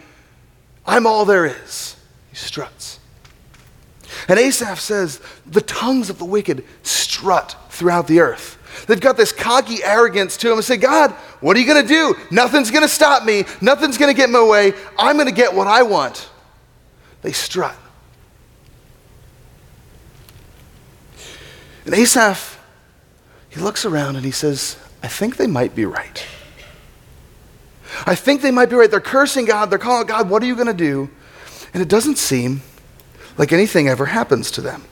I'm 0.86 1.06
all 1.06 1.26
there 1.26 1.46
is. 1.46 1.96
He 2.30 2.36
struts. 2.36 3.00
And 4.28 4.40
Asaph 4.40 4.80
says, 4.80 5.22
The 5.46 5.62
tongues 5.62 6.10
of 6.10 6.18
the 6.18 6.26
wicked 6.26 6.66
strut 6.84 7.56
throughout 7.70 8.08
the 8.08 8.20
earth. 8.20 8.58
They've 8.88 9.00
got 9.00 9.18
this 9.18 9.32
cocky 9.32 9.84
arrogance 9.84 10.38
to 10.38 10.48
them 10.48 10.58
and 10.58 10.66
say, 10.66 10.78
God, 10.78 11.12
what 11.42 11.58
are 11.58 11.60
you 11.60 11.66
going 11.66 11.82
to 11.82 11.88
do? 11.88 12.16
Nothing's 12.32 12.72
going 12.72 12.84
to 12.84 12.90
stop 12.90 13.26
me. 13.26 13.44
Nothing's 13.60 13.98
going 13.98 14.14
to 14.14 14.18
get 14.18 14.28
in 14.28 14.34
my 14.34 14.44
way. 14.44 14.74
I'm 14.98 15.18
going 15.18 15.28
to 15.28 15.34
get 15.34 15.54
what 15.54 15.68
I 15.68 15.84
want. 15.84 16.30
They 17.22 17.32
strut. 17.32 17.76
And 21.86 21.94
Asaph 21.94 22.62
he 23.52 23.60
looks 23.60 23.86
around 23.86 24.16
and 24.16 24.24
he 24.24 24.32
says, 24.32 24.78
I 25.04 25.08
think 25.10 25.36
they 25.36 25.46
might 25.46 25.76
be 25.76 25.86
right. 25.86 26.26
I 28.06 28.16
think 28.16 28.42
they 28.42 28.50
might 28.50 28.70
be 28.70 28.78
right. 28.78 28.90
They're 28.90 29.02
cursing 29.02 29.44
God. 29.46 29.70
They're 29.70 29.78
calling 29.78 30.08
God, 30.08 30.30
what 30.30 30.42
are 30.42 30.46
you 30.46 30.56
going 30.56 30.68
to 30.68 30.74
do? 30.74 31.10
And 31.74 31.84
it 31.84 31.90
doesn't 31.90 32.18
seem 32.18 32.62
like 33.38 33.52
anything 33.52 33.90
ever 33.90 34.06
happens 34.06 34.52
to 34.52 34.62
them. 34.62 34.86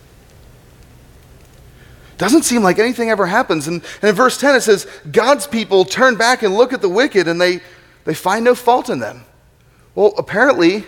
Doesn't 2.17 2.43
seem 2.43 2.62
like 2.62 2.79
anything 2.79 3.10
ever 3.10 3.27
happens. 3.27 3.65
And, 3.69 3.81
and 4.01 4.10
in 4.10 4.15
verse 4.15 4.38
10 4.38 4.55
it 4.55 4.62
says, 4.62 4.86
God's 5.10 5.48
people 5.48 5.86
turn 5.86 6.15
back 6.15 6.43
and 6.43 6.53
look 6.53 6.74
at 6.74 6.81
the 6.81 6.89
wicked 6.89 7.29
and 7.29 7.39
they, 7.39 7.62
they 8.03 8.13
find 8.13 8.43
no 8.43 8.55
fault 8.55 8.89
in 8.89 9.00
them. 9.00 9.24
Well, 9.96 10.13
apparently, 10.17 10.84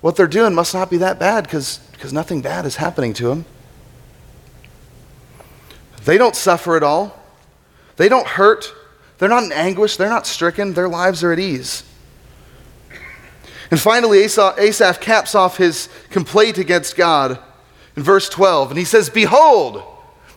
what 0.00 0.16
they're 0.16 0.26
doing 0.26 0.54
must 0.54 0.72
not 0.72 0.88
be 0.88 0.96
that 0.98 1.18
bad 1.18 1.44
because 1.44 1.80
nothing 2.12 2.40
bad 2.40 2.64
is 2.64 2.76
happening 2.76 3.12
to 3.14 3.28
them. 3.28 3.44
They 6.08 6.16
don't 6.16 6.34
suffer 6.34 6.74
at 6.74 6.82
all. 6.82 7.14
They 7.96 8.08
don't 8.08 8.26
hurt. 8.26 8.72
They're 9.18 9.28
not 9.28 9.42
in 9.42 9.52
anguish. 9.52 9.98
They're 9.98 10.08
not 10.08 10.26
stricken. 10.26 10.72
Their 10.72 10.88
lives 10.88 11.22
are 11.22 11.32
at 11.32 11.38
ease. 11.38 11.82
And 13.70 13.78
finally, 13.78 14.20
Asaph 14.20 15.00
caps 15.02 15.34
off 15.34 15.58
his 15.58 15.90
complaint 16.08 16.56
against 16.56 16.96
God 16.96 17.38
in 17.94 18.02
verse 18.02 18.30
12. 18.30 18.70
And 18.70 18.78
he 18.78 18.86
says, 18.86 19.10
Behold. 19.10 19.82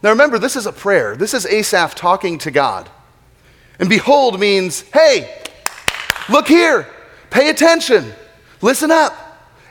Now 0.04 0.10
remember, 0.10 0.38
this 0.38 0.58
is 0.58 0.66
a 0.66 0.74
prayer. 0.74 1.16
This 1.16 1.34
is 1.34 1.46
Asaph 1.46 1.96
talking 1.96 2.38
to 2.40 2.52
God. 2.52 2.90
And 3.80 3.88
behold 3.88 4.42
means, 4.42 4.82
hey, 4.94 5.42
look 6.28 6.50
here. 6.50 6.86
Pay 7.30 7.50
attention. 7.50 8.12
Listen 8.62 8.92
up. 8.92 9.14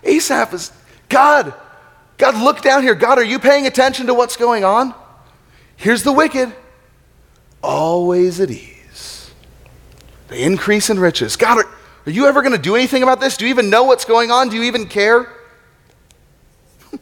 Asaph 0.03 0.55
is, 0.55 0.73
God, 1.11 1.53
God, 2.17 2.37
look 2.37 2.63
down 2.63 2.85
here. 2.85 2.95
God, 2.95 3.19
are 3.19 3.23
you 3.23 3.39
paying 3.39 3.67
attention 3.67 4.07
to 4.07 4.15
what's 4.15 4.39
going 4.39 4.65
on? 4.65 4.95
Here's 5.81 6.03
the 6.03 6.13
wicked, 6.13 6.53
always 7.63 8.39
at 8.39 8.51
ease. 8.51 9.31
They 10.29 10.43
increase 10.43 10.91
in 10.91 11.01
riches. 11.01 11.37
God, 11.37 11.65
are, 11.65 11.71
are 12.05 12.11
you 12.11 12.27
ever 12.27 12.43
going 12.43 12.53
to 12.53 12.61
do 12.61 12.77
anything 12.77 13.03
about 13.03 13.19
this? 13.19 13.39
Do 13.39 13.47
you 13.47 13.51
even 13.51 13.71
know 13.71 13.85
what's 13.85 14.05
going 14.05 14.31
on? 14.31 14.51
Do 14.51 14.57
you 14.57 14.65
even 14.65 14.87
care? 14.87 15.33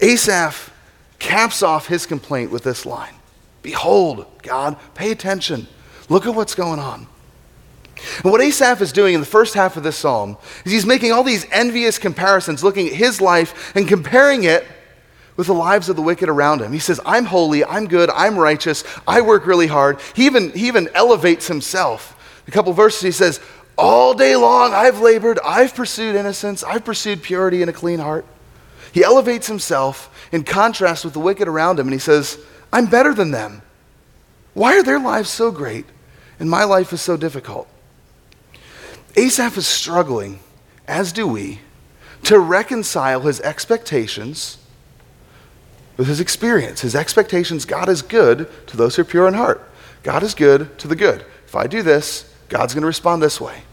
Asaph 0.00 0.72
caps 1.18 1.62
off 1.62 1.86
his 1.86 2.06
complaint 2.06 2.50
with 2.50 2.62
this 2.62 2.86
line 2.86 3.12
Behold, 3.60 4.24
God, 4.42 4.78
pay 4.94 5.10
attention. 5.10 5.66
Look 6.08 6.26
at 6.26 6.34
what's 6.34 6.54
going 6.54 6.80
on. 6.80 7.06
And 8.24 8.32
what 8.32 8.40
Asaph 8.40 8.80
is 8.80 8.90
doing 8.90 9.12
in 9.12 9.20
the 9.20 9.26
first 9.26 9.52
half 9.52 9.76
of 9.76 9.82
this 9.82 9.96
psalm 9.96 10.38
is 10.64 10.72
he's 10.72 10.86
making 10.86 11.12
all 11.12 11.24
these 11.24 11.44
envious 11.52 11.98
comparisons, 11.98 12.64
looking 12.64 12.86
at 12.86 12.94
his 12.94 13.20
life 13.20 13.76
and 13.76 13.86
comparing 13.86 14.44
it 14.44 14.66
with 15.36 15.46
the 15.46 15.54
lives 15.54 15.88
of 15.88 15.96
the 15.96 16.02
wicked 16.02 16.28
around 16.28 16.60
him. 16.60 16.72
He 16.72 16.78
says, 16.78 17.00
I'm 17.06 17.24
holy, 17.24 17.64
I'm 17.64 17.86
good, 17.86 18.10
I'm 18.10 18.36
righteous, 18.36 18.84
I 19.06 19.20
work 19.20 19.46
really 19.46 19.66
hard. 19.66 20.00
He 20.14 20.26
even, 20.26 20.50
he 20.50 20.68
even 20.68 20.88
elevates 20.94 21.46
himself. 21.46 22.16
A 22.46 22.50
couple 22.50 22.72
verses, 22.72 23.02
he 23.02 23.10
says, 23.10 23.40
All 23.78 24.14
day 24.14 24.36
long 24.36 24.74
I've 24.74 25.00
labored, 25.00 25.38
I've 25.44 25.74
pursued 25.74 26.16
innocence, 26.16 26.64
I've 26.64 26.84
pursued 26.84 27.22
purity 27.22 27.62
and 27.62 27.70
a 27.70 27.74
clean 27.74 28.00
heart. 28.00 28.26
He 28.92 29.04
elevates 29.04 29.46
himself 29.46 30.28
in 30.32 30.44
contrast 30.44 31.04
with 31.04 31.14
the 31.14 31.20
wicked 31.20 31.48
around 31.48 31.78
him, 31.78 31.86
and 31.86 31.92
he 31.92 32.00
says, 32.00 32.38
I'm 32.72 32.86
better 32.86 33.14
than 33.14 33.30
them. 33.30 33.62
Why 34.54 34.76
are 34.78 34.82
their 34.82 34.98
lives 34.98 35.30
so 35.30 35.50
great 35.50 35.86
and 36.38 36.50
my 36.50 36.64
life 36.64 36.92
is 36.92 37.00
so 37.00 37.16
difficult? 37.16 37.68
Asaph 39.16 39.56
is 39.56 39.66
struggling, 39.66 40.40
as 40.86 41.12
do 41.12 41.26
we, 41.26 41.60
to 42.24 42.38
reconcile 42.38 43.20
his 43.20 43.40
expectations 43.40 44.58
with 46.00 46.08
his 46.08 46.18
experience. 46.18 46.80
His 46.80 46.96
expectations 46.96 47.66
God 47.66 47.90
is 47.90 48.00
good 48.00 48.48
to 48.68 48.76
those 48.78 48.96
who 48.96 49.02
are 49.02 49.04
pure 49.04 49.28
in 49.28 49.34
heart. 49.34 49.60
God 50.02 50.22
is 50.22 50.34
good 50.34 50.78
to 50.78 50.88
the 50.88 50.96
good. 50.96 51.26
If 51.46 51.54
I 51.54 51.66
do 51.66 51.82
this, 51.82 52.34
God's 52.48 52.72
going 52.72 52.80
to 52.80 52.86
respond 52.86 53.22
this 53.22 53.38
way. 53.38 53.64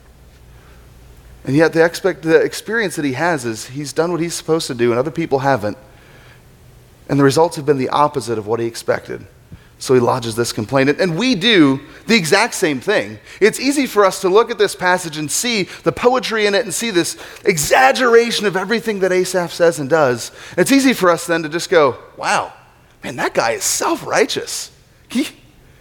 And 1.46 1.56
yet, 1.56 1.72
the, 1.72 1.86
expect, 1.86 2.24
the 2.24 2.42
experience 2.42 2.98
that 2.98 3.06
he 3.06 3.14
has 3.14 3.46
is 3.46 3.68
he's 3.68 3.94
done 3.94 4.12
what 4.12 4.20
he's 4.20 4.34
supposed 4.34 4.68
to 4.68 4.76
do, 4.76 4.92
and 4.92 5.00
other 5.00 5.10
people 5.10 5.40
haven't. 5.40 5.78
And 7.08 7.18
the 7.18 7.24
results 7.24 7.56
have 7.56 7.66
been 7.66 7.78
the 7.78 7.88
opposite 7.88 8.38
of 8.38 8.46
what 8.46 8.60
he 8.60 8.66
expected. 8.66 9.26
So 9.80 9.94
he 9.94 10.00
lodges 10.00 10.36
this 10.36 10.52
complaint. 10.52 10.90
And 10.90 11.18
we 11.18 11.36
do 11.36 11.80
the 12.08 12.16
exact 12.16 12.56
same 12.56 12.80
thing. 12.80 13.20
It's 13.40 13.60
easy 13.60 13.86
for 13.86 14.06
us 14.06 14.22
to 14.22 14.30
look 14.30 14.50
at 14.50 14.58
this 14.58 14.76
passage 14.76 15.18
and 15.18 15.30
see 15.30 15.64
the 15.84 15.92
poetry 15.92 16.48
in 16.48 16.56
it 16.56 16.64
and 16.64 16.74
see 16.74 16.90
this 16.90 17.18
exaggeration 17.46 18.48
of 18.48 18.58
everything 18.58 19.00
that 19.00 19.12
Asaph 19.12 19.52
says 19.54 19.80
and 19.80 19.90
does. 19.90 20.32
It's 20.58 20.72
easy 20.72 20.94
for 20.94 21.12
us 21.12 21.28
then 21.28 21.44
to 21.44 21.50
just 21.50 21.70
go, 21.70 22.00
wow, 22.18 22.54
man, 23.04 23.18
that 23.18 23.36
guy 23.36 23.52
is 23.52 23.64
self 23.64 24.06
righteous. 24.06 24.72
He, 25.10 25.28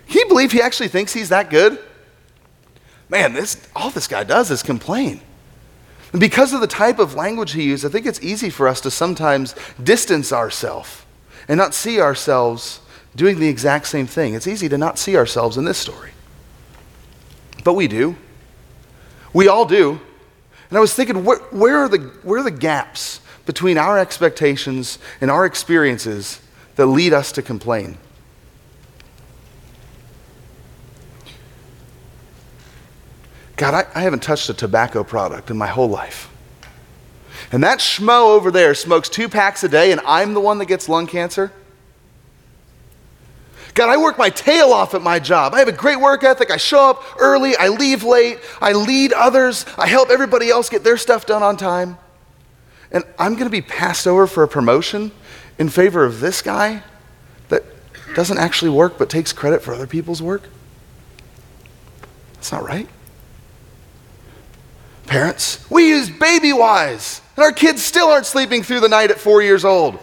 he 0.07 0.25
believe 0.25 0.53
he 0.53 0.61
actually 0.61 0.89
thinks 0.89 1.15
he's 1.15 1.31
that 1.31 1.49
good? 1.49 1.79
Man, 3.09 3.33
this, 3.33 3.67
all 3.75 3.91
this 3.91 4.09
guy 4.09 4.25
does 4.25 4.51
is 4.51 4.63
complain. 4.63 5.21
And 6.13 6.21
because 6.21 6.53
of 6.53 6.61
the 6.61 6.67
type 6.67 6.99
of 6.99 7.15
language 7.15 7.53
he 7.53 7.65
used, 7.65 7.85
I 7.85 7.89
think 7.89 8.05
it's 8.05 8.23
easy 8.23 8.51
for 8.51 8.69
us 8.69 8.81
to 8.83 8.91
sometimes 8.91 9.55
distance 9.83 10.33
ourselves 10.33 11.05
and 11.49 11.57
not 11.57 11.75
see 11.75 12.01
ourselves 12.01 12.81
doing 13.17 13.41
the 13.41 13.49
exact 13.49 13.87
same 13.87 14.07
thing. 14.07 14.35
It's 14.35 14.47
easy 14.47 14.69
to 14.69 14.79
not 14.79 14.99
see 14.99 15.17
ourselves 15.17 15.57
in 15.57 15.65
this 15.65 15.79
story. 15.79 16.11
But 17.65 17.75
we 17.75 17.89
do. 17.89 18.17
We 19.33 19.49
all 19.49 19.65
do. 19.65 20.01
And 20.69 20.79
I 20.79 20.81
was 20.81 20.95
thinking, 20.95 21.25
where, 21.25 21.39
where, 21.51 21.79
are, 21.79 21.89
the, 21.89 21.99
where 22.23 22.41
are 22.41 22.45
the 22.45 22.51
gaps 22.51 23.21
between 23.47 23.79
our 23.79 23.99
expectations 23.99 24.99
and 25.21 25.31
our 25.31 25.47
experiences 25.47 26.41
that 26.77 26.87
lead 26.87 27.13
us 27.13 27.33
to 27.33 27.43
complain? 27.43 27.99
God, 33.57 33.75
I, 33.75 33.99
I 33.99 34.03
haven't 34.03 34.23
touched 34.23 34.51
a 34.51 34.55
tobacco 34.55 35.03
product 35.03 35.51
in 35.51 35.57
my 35.57 35.67
whole 35.67 35.89
life. 35.89 36.31
And 37.53 37.63
that 37.63 37.79
schmo 37.79 38.35
over 38.35 38.51
there 38.51 38.75
smokes 38.75 39.09
two 39.09 39.29
packs 39.29 39.65
a 39.65 39.69
day, 39.69 39.93
and 39.93 40.01
I'm 40.05 40.35
the 40.35 40.41
one 40.41 40.59
that 40.59 40.67
gets 40.67 40.89
lung 40.89 41.07
cancer? 41.07 41.53
God, 43.77 43.91
I 43.91 43.99
work 43.99 44.17
my 44.17 44.31
tail 44.31 44.73
off 44.73 44.95
at 44.95 45.03
my 45.03 45.19
job. 45.19 45.53
I 45.53 45.59
have 45.59 45.69
a 45.69 45.73
great 45.73 46.01
work 46.01 46.25
ethic. 46.25 46.51
I 46.51 46.57
show 46.57 46.89
up 46.91 47.03
early, 47.21 47.55
I 47.57 47.69
leave 47.69 48.03
late, 48.05 48.39
I 48.59 48.73
lead 48.73 49.13
others, 49.13 49.67
I 49.77 49.87
help 49.87 50.09
everybody 50.09 50.49
else 50.49 50.71
get 50.71 50.83
their 50.83 50.97
stuff 50.97 51.27
done 51.27 51.43
on 51.43 51.59
time. 51.59 51.99
And 52.91 53.05
I'm 53.19 53.35
going 53.35 53.45
to 53.45 53.51
be 53.51 53.61
passed 53.61 54.07
over 54.07 54.27
for 54.27 54.43
a 54.43 54.49
promotion 54.49 55.13
in 55.59 55.69
favor 55.69 56.05
of 56.05 56.21
this 56.21 56.41
guy 56.41 56.83
that 57.51 57.65
doesn't 58.15 58.39
actually 58.39 58.71
work 58.71 58.97
but 58.97 59.11
takes 59.11 59.35
credit 59.35 59.61
for 59.63 59.75
other 59.75 59.87
people's 59.87 60.23
work? 60.23 60.45
That's 62.35 62.53
not 62.53 62.65
right. 62.65 62.89
Parents, 65.07 65.69
we 65.71 65.89
use 65.89 66.09
baby 66.09 66.55
wise, 66.55 67.21
and 67.37 67.45
our 67.45 67.53
kids 67.53 67.83
still 67.83 68.09
aren't 68.09 68.27
sleeping 68.27 68.63
through 68.63 68.81
the 68.81 68.89
night 68.89 69.11
at 69.11 69.19
four 69.19 69.43
years 69.43 69.67
old. 69.67 69.99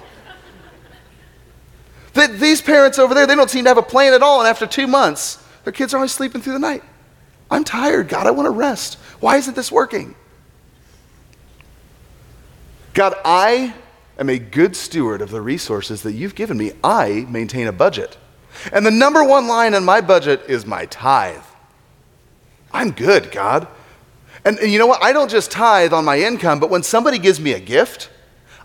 That 2.13 2.39
these 2.39 2.61
parents 2.61 2.99
over 2.99 3.13
there, 3.13 3.25
they 3.25 3.35
don't 3.35 3.49
seem 3.49 3.63
to 3.65 3.69
have 3.69 3.77
a 3.77 3.83
plan 3.83 4.13
at 4.13 4.21
all, 4.21 4.39
and 4.39 4.47
after 4.47 4.67
two 4.67 4.87
months, 4.87 5.43
their 5.63 5.73
kids 5.73 5.93
are 5.93 5.97
always 5.97 6.11
sleeping 6.11 6.41
through 6.41 6.53
the 6.53 6.59
night. 6.59 6.83
I'm 7.49 7.63
tired, 7.63 8.07
God, 8.07 8.27
I 8.27 8.31
want 8.31 8.47
to 8.47 8.51
rest. 8.51 8.95
Why 9.19 9.37
isn't 9.37 9.55
this 9.55 9.71
working? 9.71 10.15
God, 12.93 13.15
I 13.25 13.73
am 14.19 14.29
a 14.29 14.37
good 14.37 14.75
steward 14.75 15.21
of 15.21 15.31
the 15.31 15.41
resources 15.41 16.03
that 16.03 16.13
you've 16.13 16.35
given 16.35 16.57
me. 16.57 16.73
I 16.83 17.25
maintain 17.29 17.67
a 17.67 17.71
budget. 17.71 18.17
And 18.71 18.85
the 18.85 18.91
number 18.91 19.23
one 19.23 19.47
line 19.47 19.73
in 19.73 19.83
my 19.83 20.01
budget 20.01 20.43
is 20.47 20.65
my 20.65 20.85
tithe. 20.85 21.41
I'm 22.71 22.91
good, 22.91 23.31
God. 23.31 23.67
And, 24.45 24.59
and, 24.59 24.71
you 24.71 24.77
know 24.77 24.87
what? 24.87 25.03
I 25.03 25.13
don't 25.13 25.29
just 25.29 25.51
tithe 25.51 25.93
on 25.93 26.05
my 26.05 26.19
income, 26.19 26.59
but 26.59 26.69
when 26.69 26.83
somebody 26.83 27.17
gives 27.17 27.39
me 27.39 27.53
a 27.53 27.59
gift, 27.59 28.09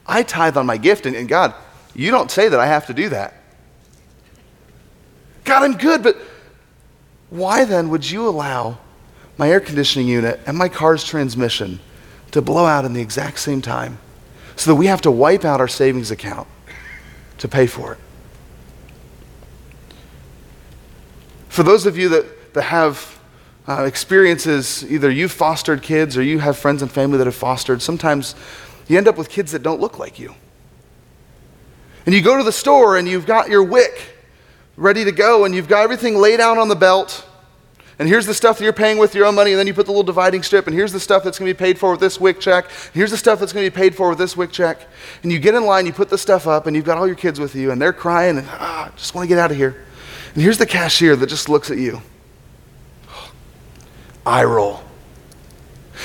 I 0.07 0.23
tithe 0.23 0.57
on 0.57 0.67
my 0.67 0.77
gift. 0.77 1.07
And, 1.07 1.15
and 1.15 1.29
God, 1.29 1.55
you 1.99 2.13
don't 2.13 2.31
say 2.31 2.49
that 2.49 2.61
I 2.61 2.67
have 2.67 2.87
to 2.87 2.95
do 2.95 3.09
that. 3.09 3.35
God, 5.43 5.65
I'm 5.65 5.77
good, 5.77 6.01
but 6.05 6.17
why 7.29 7.65
then 7.65 7.89
would 7.89 8.09
you 8.09 8.29
allow 8.29 8.79
my 9.37 9.51
air 9.51 9.59
conditioning 9.59 10.07
unit 10.07 10.39
and 10.47 10.57
my 10.57 10.69
car's 10.69 11.03
transmission 11.03 11.81
to 12.31 12.41
blow 12.41 12.67
out 12.67 12.85
in 12.85 12.93
the 12.93 13.01
exact 13.01 13.41
same 13.41 13.61
time 13.61 13.99
so 14.55 14.71
that 14.71 14.77
we 14.77 14.87
have 14.87 15.01
to 15.03 15.11
wipe 15.11 15.45
out 15.45 15.61
our 15.61 15.67
savings 15.67 16.13
account 16.13 16.47
to 17.39 17.49
pay 17.49 17.67
for 17.67 17.95
it? 17.95 17.99
For 21.49 21.65
those 21.65 21.85
of 21.85 21.99
you 21.99 22.09
that, 22.11 22.55
that 22.55 22.63
have 22.63 23.19
uh, 23.67 23.83
experiences, 23.83 24.89
either 24.89 25.11
you've 25.11 25.33
fostered 25.33 25.83
kids 25.83 26.17
or 26.17 26.23
you 26.23 26.39
have 26.39 26.57
friends 26.57 26.81
and 26.81 26.93
family 26.93 27.19
that 27.19 27.27
have 27.27 27.35
fostered, 27.35 27.83
sometimes 27.83 28.37
you 28.87 28.97
end 28.97 29.09
up 29.09 29.19
with 29.19 29.29
kids 29.29 29.51
that 29.51 29.65
don't 29.65 29.81
look 29.81 29.99
like 29.99 30.21
you. 30.21 30.37
And 32.09 32.15
you 32.15 32.23
go 32.23 32.39
to 32.39 32.43
the 32.43 32.53
store 32.53 32.97
and 32.97 33.07
you've 33.07 33.27
got 33.27 33.51
your 33.51 33.63
wick 33.63 34.15
ready 34.79 35.05
to 35.05 35.13
go, 35.13 35.45
and 35.45 35.55
you've 35.55 35.69
got 35.69 35.83
everything 35.83 36.17
laid 36.17 36.41
out 36.41 36.57
on 36.57 36.69
the 36.69 36.75
belt. 36.75 37.29
And 37.99 38.09
here's 38.09 38.25
the 38.25 38.33
stuff 38.33 38.57
that 38.57 38.65
you're 38.65 38.73
paying 38.73 38.97
with 38.97 39.15
your 39.15 39.27
own 39.27 39.35
money, 39.35 39.51
and 39.51 39.59
then 39.59 39.67
you 39.67 39.75
put 39.75 39.85
the 39.85 39.93
little 39.93 40.05
dividing 40.05 40.43
strip, 40.43 40.67
and 40.67 40.75
here's 40.75 40.91
the 40.91 41.01
stuff 41.01 41.23
that's 41.23 41.39
going 41.39 41.51
to 41.51 41.55
be 41.55 41.59
paid 41.59 41.79
for 41.79 41.91
with 41.91 42.01
this 42.01 42.19
wick 42.19 42.41
check. 42.41 42.71
Here's 42.95 43.11
the 43.11 43.19
stuff 43.19 43.39
that's 43.39 43.53
going 43.53 43.67
to 43.67 43.71
be 43.71 43.77
paid 43.77 43.95
for 43.95 44.09
with 44.09 44.17
this 44.17 44.39
wick 44.39 44.53
check. 44.53 44.89
And 45.23 45.31
you 45.31 45.39
get 45.39 45.55
in 45.55 45.67
line, 45.67 45.85
you 45.85 45.93
put 45.93 46.09
the 46.09 46.17
stuff 46.17 46.47
up, 46.47 46.67
and 46.67 46.75
you've 46.75 46.87
got 46.87 46.97
all 46.97 47.07
your 47.07 47.15
kids 47.15 47.39
with 47.39 47.55
you, 47.55 47.73
and 47.73 47.83
they're 47.83 47.93
crying, 47.93 48.39
and 48.39 48.49
ah, 48.53 48.91
just 48.97 49.15
want 49.15 49.27
to 49.27 49.29
get 49.29 49.39
out 49.39 49.51
of 49.51 49.59
here. 49.59 49.85
And 50.33 50.43
here's 50.43 50.57
the 50.57 50.65
cashier 50.65 51.15
that 51.15 51.27
just 51.27 51.51
looks 51.51 51.71
at 51.71 51.77
you. 51.77 52.01
Eye 54.25 54.45
roll. 54.45 54.81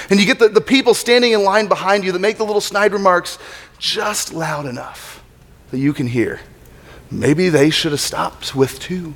And 0.10 0.20
you 0.20 0.26
get 0.26 0.38
the, 0.38 0.50
the 0.50 0.60
people 0.60 0.96
standing 0.96 1.32
in 1.32 1.46
line 1.46 1.70
behind 1.70 2.04
you 2.04 2.12
that 2.12 2.20
make 2.20 2.36
the 2.36 2.46
little 2.46 2.60
snide 2.60 2.92
remarks 2.92 3.40
just 3.80 4.34
loud 4.34 4.66
enough 4.66 5.13
that 5.74 5.80
you 5.80 5.92
can 5.92 6.06
hear. 6.06 6.40
Maybe 7.10 7.50
they 7.50 7.72
should 7.72 7.94
have 7.94 8.00
stopped 8.00 8.54
with 8.54 8.80
two. 8.80 9.16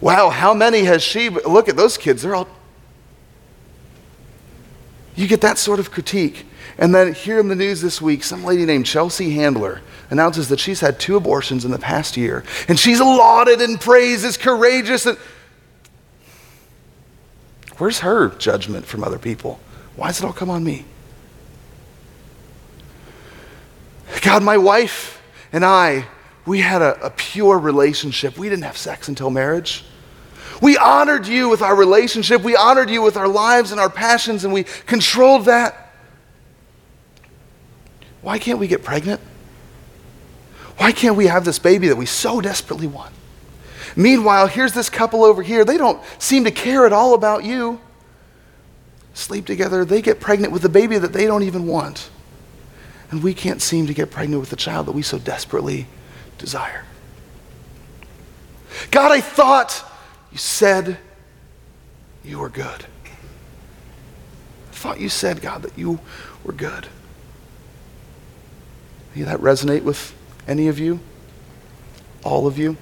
Wow, 0.00 0.28
how 0.28 0.52
many 0.52 0.82
has 0.82 1.04
she? 1.04 1.30
Look 1.30 1.68
at 1.68 1.76
those 1.76 1.96
kids, 1.96 2.22
they're 2.22 2.34
all. 2.34 2.48
You 5.14 5.28
get 5.28 5.40
that 5.42 5.56
sort 5.56 5.78
of 5.78 5.92
critique. 5.92 6.46
And 6.78 6.92
then 6.92 7.14
here 7.14 7.38
in 7.38 7.46
the 7.46 7.54
news 7.54 7.80
this 7.80 8.02
week, 8.02 8.24
some 8.24 8.42
lady 8.42 8.64
named 8.64 8.86
Chelsea 8.86 9.30
Handler 9.30 9.82
announces 10.10 10.48
that 10.48 10.58
she's 10.58 10.80
had 10.80 10.98
two 10.98 11.14
abortions 11.14 11.64
in 11.64 11.70
the 11.70 11.78
past 11.78 12.16
year. 12.16 12.42
And 12.66 12.76
she's 12.76 12.98
lauded 12.98 13.60
and 13.60 13.80
praised 13.80 14.24
as 14.24 14.36
courageous. 14.36 15.06
And 15.06 15.16
Where's 17.78 18.00
her 18.00 18.30
judgment 18.30 18.84
from 18.84 19.04
other 19.04 19.18
people? 19.18 19.60
Why 19.94 20.08
does 20.08 20.18
it 20.18 20.24
all 20.24 20.32
come 20.32 20.50
on 20.50 20.64
me? 20.64 20.86
God, 24.22 24.42
my 24.42 24.56
wife 24.58 25.14
and 25.54 25.64
I 25.64 26.04
we 26.46 26.60
had 26.60 26.82
a, 26.82 27.06
a 27.06 27.10
pure 27.10 27.58
relationship. 27.58 28.36
We 28.36 28.48
didn't 28.50 28.64
have 28.64 28.76
sex 28.76 29.08
until 29.08 29.30
marriage. 29.30 29.84
We 30.60 30.76
honored 30.76 31.26
you 31.26 31.48
with 31.48 31.62
our 31.62 31.74
relationship. 31.74 32.42
We 32.42 32.54
honored 32.54 32.90
you 32.90 33.00
with 33.00 33.16
our 33.16 33.28
lives 33.28 33.70
and 33.70 33.80
our 33.80 33.88
passions, 33.88 34.44
and 34.44 34.52
we 34.52 34.64
controlled 34.64 35.46
that. 35.46 35.92
Why 38.20 38.38
can't 38.38 38.58
we 38.58 38.66
get 38.66 38.82
pregnant? 38.82 39.20
Why 40.76 40.92
can't 40.92 41.16
we 41.16 41.28
have 41.28 41.44
this 41.44 41.58
baby 41.58 41.88
that 41.88 41.96
we 41.96 42.06
so 42.06 42.40
desperately 42.40 42.88
want? 42.88 43.14
Meanwhile, 43.96 44.48
here's 44.48 44.72
this 44.72 44.90
couple 44.90 45.24
over 45.24 45.40
here. 45.42 45.64
They 45.64 45.78
don't 45.78 46.02
seem 46.18 46.44
to 46.44 46.50
care 46.50 46.84
at 46.84 46.92
all 46.92 47.14
about 47.14 47.44
you. 47.44 47.80
Sleep 49.14 49.46
together, 49.46 49.84
they 49.84 50.02
get 50.02 50.20
pregnant 50.20 50.52
with 50.52 50.64
a 50.64 50.68
baby 50.68 50.98
that 50.98 51.12
they 51.12 51.26
don't 51.26 51.44
even 51.44 51.68
want. 51.68 52.10
And 53.10 53.22
we 53.22 53.34
can't 53.34 53.62
seem 53.62 53.86
to 53.86 53.94
get 53.94 54.10
pregnant 54.10 54.40
with 54.40 54.50
the 54.50 54.56
child 54.56 54.86
that 54.86 54.92
we 54.92 55.02
so 55.02 55.18
desperately 55.18 55.86
desire. 56.38 56.84
God, 58.90 59.12
I 59.12 59.20
thought 59.20 59.84
you 60.32 60.38
said 60.38 60.98
you 62.24 62.38
were 62.38 62.48
good. 62.48 62.86
I 63.04 64.72
thought 64.72 65.00
you 65.00 65.08
said, 65.08 65.40
God, 65.40 65.62
that 65.62 65.78
you 65.78 66.00
were 66.42 66.52
good. 66.52 66.88
Does 69.14 69.26
that 69.26 69.40
resonate 69.40 69.82
with 69.82 70.14
any 70.48 70.68
of 70.68 70.78
you? 70.78 70.98
All 72.24 72.46
of 72.46 72.58
you? 72.58 72.76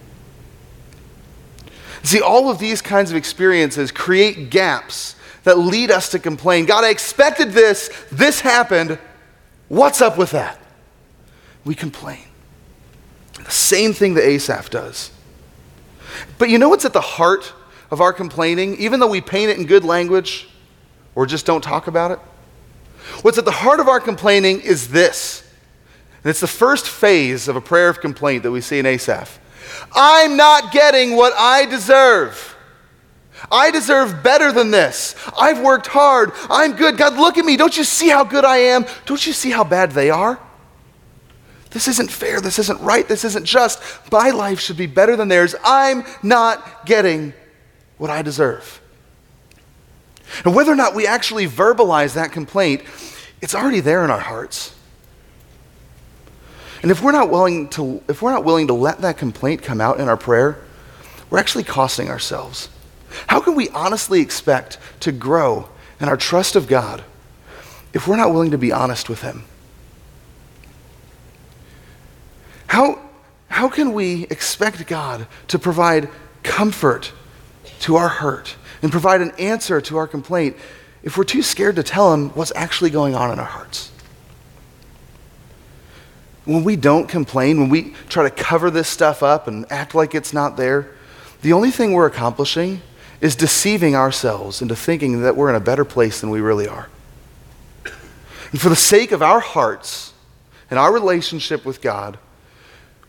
See, 2.03 2.21
all 2.21 2.51
of 2.51 2.59
these 2.59 2.81
kinds 2.81 3.11
of 3.11 3.17
experiences 3.17 3.93
create 3.93 4.51
gaps 4.51 5.15
that 5.45 5.59
lead 5.59 5.91
us 5.91 6.09
to 6.11 6.19
complain. 6.19 6.67
God, 6.67 6.85
I 6.85 6.91
expected 6.91 7.53
this. 7.53 7.91
This 8.11 8.41
happened. 8.41 8.99
What's 9.73 10.03
up 10.03 10.19
with 10.19 10.33
that? 10.33 10.59
We 11.65 11.75
complain. 11.75 12.25
The 13.43 13.51
same 13.51 13.95
thing 13.95 14.13
that 14.15 14.23
Asaph 14.23 14.69
does. 14.69 15.11
But 16.37 16.51
you 16.51 16.59
know 16.59 16.69
what's 16.69 16.85
at 16.85 16.93
the 16.93 17.01
heart 17.01 17.55
of 17.91 18.03
our 18.03 18.13
complaining, 18.13 18.77
even 18.77 19.01
though 19.01 19.09
we 19.09 19.23
paint 19.23 19.51
it 19.51 19.57
in 19.57 19.65
good 19.65 19.83
language 19.83 20.47
or 21.15 21.25
just 21.25 21.47
don't 21.47 21.65
talk 21.65 21.87
about 21.87 22.11
it? 22.11 22.19
What's 23.23 23.39
at 23.39 23.47
the 23.47 23.51
heart 23.51 23.81
of 23.81 23.89
our 23.89 23.99
complaining 23.99 24.61
is 24.61 24.89
this. 24.89 25.43
And 26.23 26.29
it's 26.29 26.41
the 26.41 26.47
first 26.47 26.87
phase 26.87 27.49
of 27.49 27.57
a 27.57 27.63
prayer 27.63 27.89
of 27.89 27.99
complaint 27.99 28.43
that 28.43 28.51
we 28.51 28.61
see 28.61 28.79
in 28.79 28.85
Asaph. 28.85 29.39
I'm 29.95 30.37
not 30.37 30.71
getting 30.71 31.17
what 31.17 31.33
I 31.35 31.65
deserve. 31.65 32.52
I 33.53 33.71
deserve 33.71 34.23
better 34.23 34.51
than 34.51 34.71
this. 34.71 35.15
I've 35.39 35.61
worked 35.61 35.87
hard. 35.87 36.33
I'm 36.49 36.75
good. 36.75 36.97
God, 36.97 37.15
look 37.15 37.37
at 37.37 37.45
me. 37.45 37.59
Don't 37.59 37.77
you 37.77 37.85
see 37.85 38.09
how 38.09 38.25
good 38.25 38.47
I 38.47 38.57
am? 38.57 38.87
Don't 39.05 39.25
you 39.25 39.35
see 39.35 39.51
how 39.51 39.63
bad 39.63 39.93
they 39.93 40.09
are? 40.09 40.41
This 41.71 41.87
isn't 41.87 42.11
fair. 42.11 42.41
This 42.41 42.59
isn't 42.59 42.81
right. 42.81 43.07
This 43.07 43.25
isn't 43.25 43.45
just. 43.45 43.83
My 44.11 44.31
life 44.31 44.59
should 44.59 44.79
be 44.79 44.87
better 44.87 45.17
than 45.17 45.29
theirs. 45.29 45.55
I'm 45.65 46.05
not 46.23 46.87
getting 46.87 47.35
what 47.99 48.11
I 48.11 48.23
deserve. 48.23 48.81
And 50.45 50.55
whether 50.55 50.73
or 50.73 50.77
not 50.77 50.95
we 50.95 51.07
actually 51.07 51.47
verbalize 51.47 52.15
that 52.15 52.33
complaint, 52.33 52.83
it's 53.43 53.55
already 53.55 53.81
there 53.81 54.03
in 54.03 54.11
our 54.11 54.21
hearts. 54.21 54.75
And 56.83 56.91
if 56.91 57.03
we're 57.03 57.13
not 57.13 57.31
willing 57.31 57.69
to, 57.71 58.03
if 58.09 58.23
we're 58.23 58.33
not 58.33 58.45
willing 58.45 58.67
to 58.69 58.75
let 58.75 59.03
that 59.03 59.19
complaint 59.19 59.63
come 59.63 59.81
out 59.81 60.01
in 60.01 60.09
our 60.09 60.17
prayer, 60.17 60.59
we're 61.31 61.39
actually 61.39 61.65
costing 61.65 62.09
ourselves. 62.09 62.69
How 63.27 63.41
can 63.41 63.55
we 63.55 63.69
honestly 63.71 64.21
expect 64.21 64.79
to 65.01 65.13
grow 65.13 65.69
in 66.01 66.09
our 66.09 66.17
trust 66.17 66.57
of 66.57 66.67
God 66.67 67.05
if 67.93 68.09
we're 68.09 68.17
not 68.17 68.33
willing 68.33 68.51
to 68.51 68.59
be 68.59 68.73
honest 68.73 69.09
with 69.09 69.23
Him? 69.23 69.45
How, 72.67 72.99
how 73.49 73.69
can 73.69 73.93
we 73.93 74.25
expect 74.25 74.87
God 74.87 75.27
to 75.49 75.59
provide 75.59 76.09
comfort 76.43 77.13
to 77.81 77.97
our 77.97 78.09
hurt 78.09 78.57
and 78.81 78.91
provide 78.91 79.21
an 79.21 79.33
answer 79.39 79.81
to 79.83 79.99
our 79.99 80.07
complaint 80.07 80.57
if 81.03 81.19
we're 81.19 81.25
too 81.25 81.43
scared 81.43 81.77
to 81.77 81.83
tell 81.83 82.15
Him 82.15 82.31
what's 82.31 82.53
actually 82.57 82.91
going 82.91 83.15
on 83.15 83.31
in 83.31 83.39
our 83.39 83.45
hearts? 83.45 83.91
When 86.45 86.65
we 86.65 86.75
don't 86.75 87.09
complain, 87.09 87.61
when 87.61 87.69
we 87.69 87.95
try 88.09 88.25
to 88.25 88.31
cover 88.31 88.71
this 88.71 88.89
stuff 88.89 89.23
up 89.23 89.47
and 89.47 89.71
act 89.71 89.95
like 89.95 90.15
it's 90.15 90.33
not 90.33 90.57
there, 90.57 90.89
the 91.43 91.53
only 91.53 91.71
thing 91.71 91.93
we're 91.93 92.07
accomplishing 92.07 92.81
is 93.23 93.37
deceiving 93.37 93.95
ourselves 93.95 94.61
into 94.61 94.75
thinking 94.75 95.23
that 95.23 95.37
we're 95.37 95.49
in 95.49 95.55
a 95.55 95.61
better 95.61 95.85
place 95.85 96.21
than 96.21 96.29
we 96.29 96.41
really 96.41 96.67
are. 96.67 96.89
And 98.51 98.61
for 98.61 98.69
the 98.69 98.77
sake 98.77 99.13
of 99.13 99.23
our 99.23 99.39
hearts 99.39 100.13
and 100.69 100.79
our 100.79 100.93
relationship 100.93 101.65
with 101.65 101.81
God, 101.81 102.19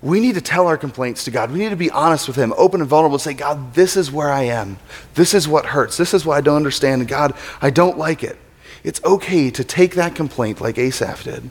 we 0.02 0.20
need 0.20 0.36
to 0.36 0.42
tell 0.42 0.68
our 0.68 0.78
complaints 0.78 1.24
to 1.26 1.32
God. 1.32 1.50
We 1.52 1.58
need 1.58 1.72
to 1.72 1.76
be 1.76 1.90
honest 1.90 2.28
with 2.28 2.38
Him, 2.38 2.54
open 2.58 2.80
and 2.80 2.90
vulnerable, 2.90 3.16
and 3.16 3.22
say, 3.22 3.34
God, 3.34 3.74
this 3.74 3.98
is 3.98 4.12
where 4.12 4.32
I 4.32 4.44
am. 4.44 4.78
This 5.16 5.34
is 5.34 5.48
what 5.48 5.66
hurts. 5.66 5.98
This 5.98 6.14
is 6.14 6.26
what 6.26 6.38
I 6.38 6.42
don't 6.42 6.58
understand. 6.58 7.02
And 7.02 7.10
God, 7.10 7.34
I 7.60 7.72
don't 7.72 7.98
like 7.98 8.24
it. 8.24 8.38
It's 8.84 9.04
okay 9.04 9.50
to 9.50 9.64
take 9.64 9.96
that 9.96 10.14
complaint 10.14 10.62
like 10.62 10.78
Asaph 10.78 11.24
did 11.24 11.50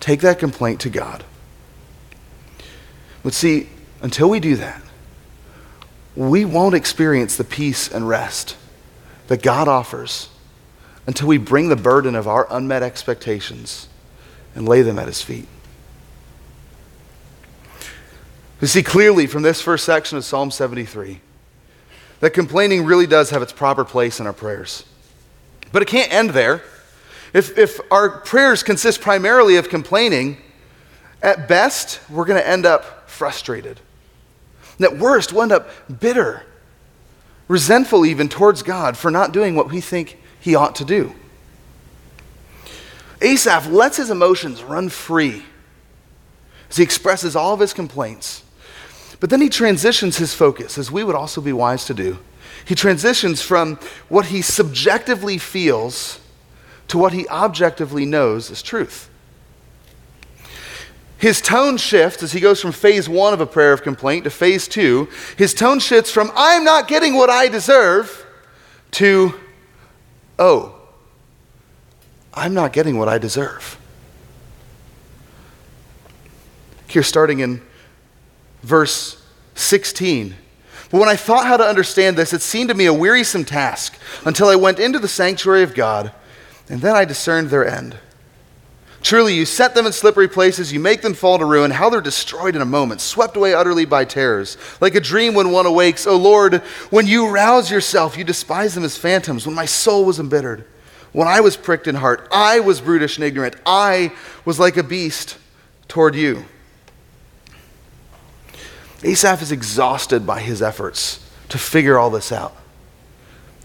Take 0.00 0.20
that 0.22 0.38
complaint 0.38 0.80
to 0.80 0.90
God. 0.90 1.22
But 3.22 3.34
see, 3.34 3.68
until 4.00 4.30
we 4.30 4.40
do 4.40 4.56
that, 4.56 4.80
we 6.16 6.44
won't 6.44 6.74
experience 6.74 7.36
the 7.36 7.44
peace 7.44 7.90
and 7.90 8.08
rest 8.08 8.56
that 9.28 9.42
God 9.42 9.68
offers 9.68 10.28
until 11.06 11.28
we 11.28 11.38
bring 11.38 11.68
the 11.68 11.76
burden 11.76 12.14
of 12.14 12.26
our 12.26 12.46
unmet 12.50 12.82
expectations 12.82 13.88
and 14.54 14.68
lay 14.68 14.82
them 14.82 14.98
at 14.98 15.06
His 15.06 15.22
feet. 15.22 15.46
We 18.60 18.66
see 18.66 18.82
clearly 18.82 19.26
from 19.26 19.42
this 19.42 19.62
first 19.62 19.84
section 19.84 20.18
of 20.18 20.24
Psalm 20.24 20.50
73 20.50 21.20
that 22.20 22.34
complaining 22.34 22.84
really 22.84 23.06
does 23.06 23.30
have 23.30 23.40
its 23.40 23.52
proper 23.52 23.84
place 23.84 24.20
in 24.20 24.26
our 24.26 24.32
prayers. 24.32 24.84
But 25.72 25.82
it 25.82 25.88
can't 25.88 26.12
end 26.12 26.30
there. 26.30 26.62
If, 27.32 27.56
if 27.56 27.80
our 27.90 28.20
prayers 28.20 28.62
consist 28.62 29.00
primarily 29.00 29.56
of 29.56 29.68
complaining, 29.68 30.36
at 31.22 31.48
best, 31.48 32.00
we're 32.10 32.24
going 32.24 32.40
to 32.40 32.46
end 32.46 32.66
up 32.66 33.08
frustrated. 33.08 33.80
And 34.80 34.86
at 34.86 34.98
worst, 34.98 35.30
we'll 35.30 35.42
end 35.42 35.52
up 35.52 35.68
bitter, 36.00 36.42
resentful 37.48 38.06
even 38.06 38.30
towards 38.30 38.62
God 38.62 38.96
for 38.96 39.10
not 39.10 39.30
doing 39.30 39.54
what 39.54 39.70
we 39.70 39.82
think 39.82 40.16
he 40.40 40.54
ought 40.54 40.74
to 40.76 40.86
do. 40.86 41.14
Asaph 43.20 43.66
lets 43.66 43.98
his 43.98 44.08
emotions 44.08 44.62
run 44.62 44.88
free 44.88 45.42
as 46.70 46.78
he 46.78 46.82
expresses 46.82 47.36
all 47.36 47.52
of 47.52 47.60
his 47.60 47.74
complaints. 47.74 48.42
But 49.20 49.28
then 49.28 49.42
he 49.42 49.50
transitions 49.50 50.16
his 50.16 50.32
focus, 50.32 50.78
as 50.78 50.90
we 50.90 51.04
would 51.04 51.14
also 51.14 51.42
be 51.42 51.52
wise 51.52 51.84
to 51.84 51.92
do. 51.92 52.18
He 52.64 52.74
transitions 52.74 53.42
from 53.42 53.78
what 54.08 54.26
he 54.26 54.40
subjectively 54.40 55.36
feels 55.36 56.20
to 56.88 56.96
what 56.96 57.12
he 57.12 57.28
objectively 57.28 58.06
knows 58.06 58.50
is 58.50 58.62
truth. 58.62 59.09
His 61.20 61.42
tone 61.42 61.76
shifts 61.76 62.22
as 62.22 62.32
he 62.32 62.40
goes 62.40 62.62
from 62.62 62.72
phase 62.72 63.06
one 63.06 63.34
of 63.34 63.42
a 63.42 63.46
prayer 63.46 63.74
of 63.74 63.82
complaint 63.82 64.24
to 64.24 64.30
phase 64.30 64.66
two. 64.66 65.06
His 65.36 65.52
tone 65.52 65.78
shifts 65.78 66.10
from, 66.10 66.32
I'm 66.34 66.64
not 66.64 66.88
getting 66.88 67.14
what 67.14 67.28
I 67.28 67.48
deserve, 67.48 68.24
to, 68.92 69.34
oh, 70.38 70.80
I'm 72.32 72.54
not 72.54 72.72
getting 72.72 72.96
what 72.96 73.08
I 73.08 73.18
deserve. 73.18 73.78
Here, 76.86 77.02
starting 77.02 77.40
in 77.40 77.60
verse 78.62 79.22
16. 79.56 80.34
But 80.90 81.00
when 81.00 81.10
I 81.10 81.16
thought 81.16 81.46
how 81.46 81.58
to 81.58 81.64
understand 81.64 82.16
this, 82.16 82.32
it 82.32 82.40
seemed 82.40 82.70
to 82.70 82.74
me 82.74 82.86
a 82.86 82.94
wearisome 82.94 83.44
task 83.44 83.98
until 84.24 84.48
I 84.48 84.56
went 84.56 84.78
into 84.78 84.98
the 84.98 85.06
sanctuary 85.06 85.64
of 85.64 85.74
God 85.74 86.12
and 86.70 86.80
then 86.80 86.96
I 86.96 87.04
discerned 87.04 87.50
their 87.50 87.68
end. 87.68 87.98
Truly, 89.02 89.34
you 89.34 89.46
set 89.46 89.74
them 89.74 89.86
in 89.86 89.92
slippery 89.92 90.28
places, 90.28 90.72
you 90.72 90.78
make 90.78 91.00
them 91.00 91.14
fall 91.14 91.38
to 91.38 91.44
ruin. 91.46 91.70
How 91.70 91.88
they're 91.88 92.02
destroyed 92.02 92.54
in 92.54 92.60
a 92.60 92.66
moment, 92.66 93.00
swept 93.00 93.36
away 93.36 93.54
utterly 93.54 93.86
by 93.86 94.04
terrors. 94.04 94.58
Like 94.80 94.94
a 94.94 95.00
dream 95.00 95.34
when 95.34 95.52
one 95.52 95.64
awakes. 95.64 96.06
O 96.06 96.16
Lord, 96.16 96.56
when 96.90 97.06
you 97.06 97.28
rouse 97.30 97.70
yourself, 97.70 98.18
you 98.18 98.24
despise 98.24 98.74
them 98.74 98.84
as 98.84 98.98
phantoms. 98.98 99.46
When 99.46 99.54
my 99.54 99.64
soul 99.64 100.04
was 100.04 100.20
embittered, 100.20 100.66
when 101.12 101.28
I 101.28 101.40
was 101.40 101.56
pricked 101.56 101.86
in 101.86 101.94
heart, 101.94 102.28
I 102.30 102.60
was 102.60 102.80
brutish 102.80 103.16
and 103.16 103.24
ignorant. 103.24 103.56
I 103.64 104.12
was 104.44 104.60
like 104.60 104.76
a 104.76 104.82
beast 104.82 105.38
toward 105.88 106.14
you. 106.14 106.44
Asaph 109.02 109.40
is 109.40 109.50
exhausted 109.50 110.26
by 110.26 110.40
his 110.40 110.60
efforts 110.60 111.26
to 111.48 111.56
figure 111.56 111.98
all 111.98 112.10
this 112.10 112.30
out. 112.30 112.54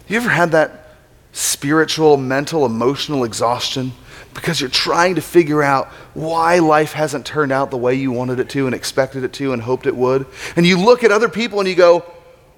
You 0.07 0.17
ever 0.17 0.29
had 0.29 0.51
that 0.51 0.95
spiritual, 1.33 2.15
mental, 2.15 2.65
emotional 2.65 3.25
exhaustion 3.25 3.91
because 4.35 4.59
you're 4.61 4.69
trying 4.69 5.15
to 5.15 5.21
figure 5.21 5.63
out 5.63 5.87
why 6.13 6.59
life 6.59 6.91
hasn't 6.91 7.25
turned 7.25 7.51
out 7.51 7.71
the 7.71 7.77
way 7.77 7.95
you 7.95 8.11
wanted 8.11 8.39
it 8.39 8.49
to 8.49 8.67
and 8.67 8.75
expected 8.75 9.23
it 9.23 9.33
to 9.33 9.53
and 9.53 9.61
hoped 9.61 9.87
it 9.87 9.95
would. 9.95 10.27
And 10.55 10.67
you 10.67 10.77
look 10.77 11.03
at 11.03 11.11
other 11.11 11.29
people 11.29 11.59
and 11.59 11.67
you 11.67 11.73
go, 11.73 12.01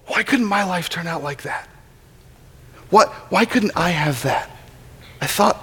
why 0.07 0.23
couldn't 0.23 0.47
my 0.47 0.63
life 0.65 0.89
turn 0.89 1.07
out 1.07 1.23
like 1.23 1.43
that? 1.43 1.69
What, 2.89 3.09
why 3.29 3.45
couldn't 3.45 3.71
I 3.75 3.91
have 3.91 4.23
that? 4.23 4.49
I 5.21 5.27
thought, 5.27 5.61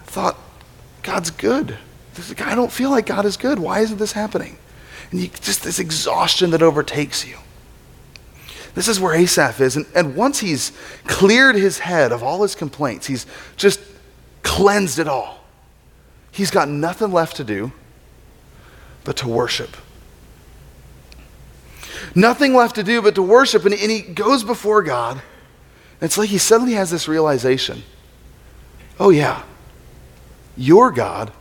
I 0.00 0.04
thought, 0.04 0.38
God's 1.02 1.30
good. 1.30 1.76
I 2.40 2.54
don't 2.54 2.72
feel 2.72 2.90
like 2.90 3.06
God 3.06 3.24
is 3.26 3.36
good. 3.36 3.58
Why 3.58 3.80
isn't 3.80 3.98
this 3.98 4.12
happening? 4.12 4.56
And 5.10 5.20
you, 5.20 5.28
just 5.28 5.62
this 5.62 5.78
exhaustion 5.78 6.50
that 6.50 6.62
overtakes 6.62 7.26
you. 7.26 7.36
This 8.74 8.88
is 8.88 8.98
where 8.98 9.14
Asaph 9.14 9.60
is. 9.60 9.76
And, 9.76 9.86
and 9.94 10.16
once 10.16 10.40
he's 10.40 10.72
cleared 11.06 11.56
his 11.56 11.80
head 11.80 12.12
of 12.12 12.22
all 12.22 12.42
his 12.42 12.54
complaints, 12.54 13.06
he's 13.06 13.26
just 13.56 13.80
cleansed 14.56 14.98
it 14.98 15.08
all. 15.08 15.44
He's 16.30 16.50
got 16.50 16.68
nothing 16.68 17.12
left 17.12 17.36
to 17.36 17.44
do 17.44 17.72
but 19.04 19.16
to 19.16 19.28
worship 19.28 19.76
Nothing 22.14 22.54
left 22.54 22.74
to 22.76 22.82
do 22.82 23.00
but 23.00 23.14
to 23.14 23.22
worship. 23.22 23.64
And, 23.64 23.74
and 23.74 23.90
he 23.90 24.02
goes 24.02 24.44
before 24.44 24.82
God. 24.82 25.12
And 25.14 26.02
it's 26.02 26.18
like 26.18 26.30
he 26.30 26.38
suddenly 26.38 26.74
has 26.74 26.90
this 26.90 27.08
realization 27.08 27.82
oh, 29.00 29.10
yeah, 29.10 29.42
you're 30.56 30.92
God, 30.92 31.32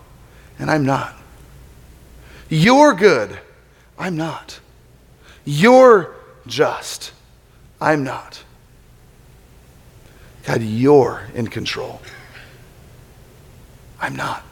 and 0.58 0.72
I'm 0.72 0.84
not. 0.84 1.16
You're 2.50 2.94
good, 2.94 3.38
I'm 4.00 4.16
not. 4.16 4.60
You're 5.46 6.16
just, 6.48 7.12
I'm 7.80 8.04
not. 8.04 8.44
God, 10.44 10.64
you're 10.64 11.22
in 11.36 11.48
control. 11.50 12.02
I'm 14.02 14.16
not. 14.16 14.44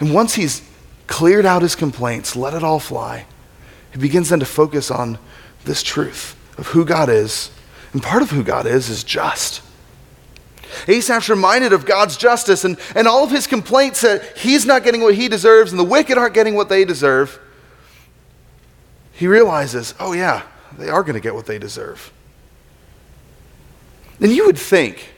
And 0.00 0.14
once 0.14 0.34
he's 0.34 0.62
cleared 1.06 1.44
out 1.44 1.62
his 1.62 1.76
complaints, 1.76 2.34
let 2.34 2.54
it 2.54 2.64
all 2.64 2.80
fly, 2.80 3.26
he 3.92 3.98
begins 3.98 4.30
then 4.30 4.40
to 4.40 4.46
focus 4.46 4.90
on 4.90 5.18
this 5.64 5.82
truth 5.82 6.36
of 6.58 6.68
who 6.68 6.84
God 6.84 7.08
is. 7.08 7.50
And 7.92 8.02
part 8.02 8.22
of 8.22 8.30
who 8.30 8.42
God 8.42 8.66
is 8.66 8.88
is 8.88 9.04
just. 9.04 9.62
Asaph's 10.86 11.28
reminded 11.28 11.72
of 11.72 11.84
God's 11.84 12.16
justice 12.16 12.64
and, 12.64 12.78
and 12.94 13.08
all 13.08 13.24
of 13.24 13.30
his 13.30 13.46
complaints 13.46 14.02
that 14.02 14.38
he's 14.38 14.64
not 14.64 14.84
getting 14.84 15.00
what 15.00 15.14
he 15.14 15.28
deserves 15.28 15.72
and 15.72 15.78
the 15.78 15.84
wicked 15.84 16.16
aren't 16.16 16.34
getting 16.34 16.54
what 16.54 16.68
they 16.68 16.84
deserve. 16.84 17.38
He 19.12 19.26
realizes, 19.26 19.94
oh, 19.98 20.12
yeah, 20.12 20.42
they 20.78 20.88
are 20.88 21.02
going 21.02 21.14
to 21.14 21.20
get 21.20 21.34
what 21.34 21.46
they 21.46 21.58
deserve. 21.58 22.12
And 24.20 24.30
you 24.30 24.46
would 24.46 24.58
think, 24.58 25.12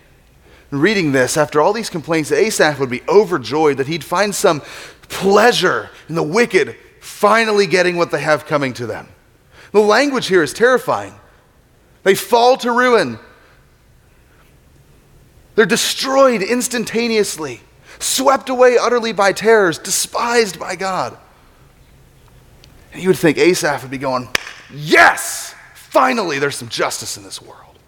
reading 0.80 1.12
this, 1.12 1.36
after 1.36 1.60
all 1.60 1.72
these 1.72 1.90
complaints, 1.90 2.32
Asaph 2.32 2.78
would 2.78 2.90
be 2.90 3.02
overjoyed 3.08 3.76
that 3.76 3.86
he'd 3.86 4.04
find 4.04 4.34
some 4.34 4.62
pleasure 5.02 5.90
in 6.08 6.14
the 6.14 6.22
wicked 6.22 6.76
finally 7.00 7.66
getting 7.66 7.96
what 7.96 8.10
they 8.10 8.20
have 8.20 8.46
coming 8.46 8.72
to 8.74 8.86
them. 8.86 9.08
The 9.72 9.80
language 9.80 10.26
here 10.26 10.42
is 10.42 10.52
terrifying. 10.52 11.14
They 12.02 12.14
fall 12.14 12.56
to 12.58 12.72
ruin. 12.72 13.18
They're 15.54 15.66
destroyed 15.66 16.42
instantaneously, 16.42 17.60
swept 17.98 18.48
away 18.48 18.76
utterly 18.78 19.12
by 19.12 19.32
terrors, 19.32 19.78
despised 19.78 20.58
by 20.58 20.76
God. 20.76 21.16
And 22.92 23.02
you 23.02 23.08
would 23.08 23.18
think 23.18 23.38
Asaph 23.38 23.82
would 23.82 23.90
be 23.90 23.98
going, 23.98 24.28
Yes! 24.74 25.54
Finally, 25.74 26.38
there's 26.38 26.56
some 26.56 26.68
justice 26.68 27.18
in 27.18 27.22
this 27.22 27.42
world. 27.42 27.78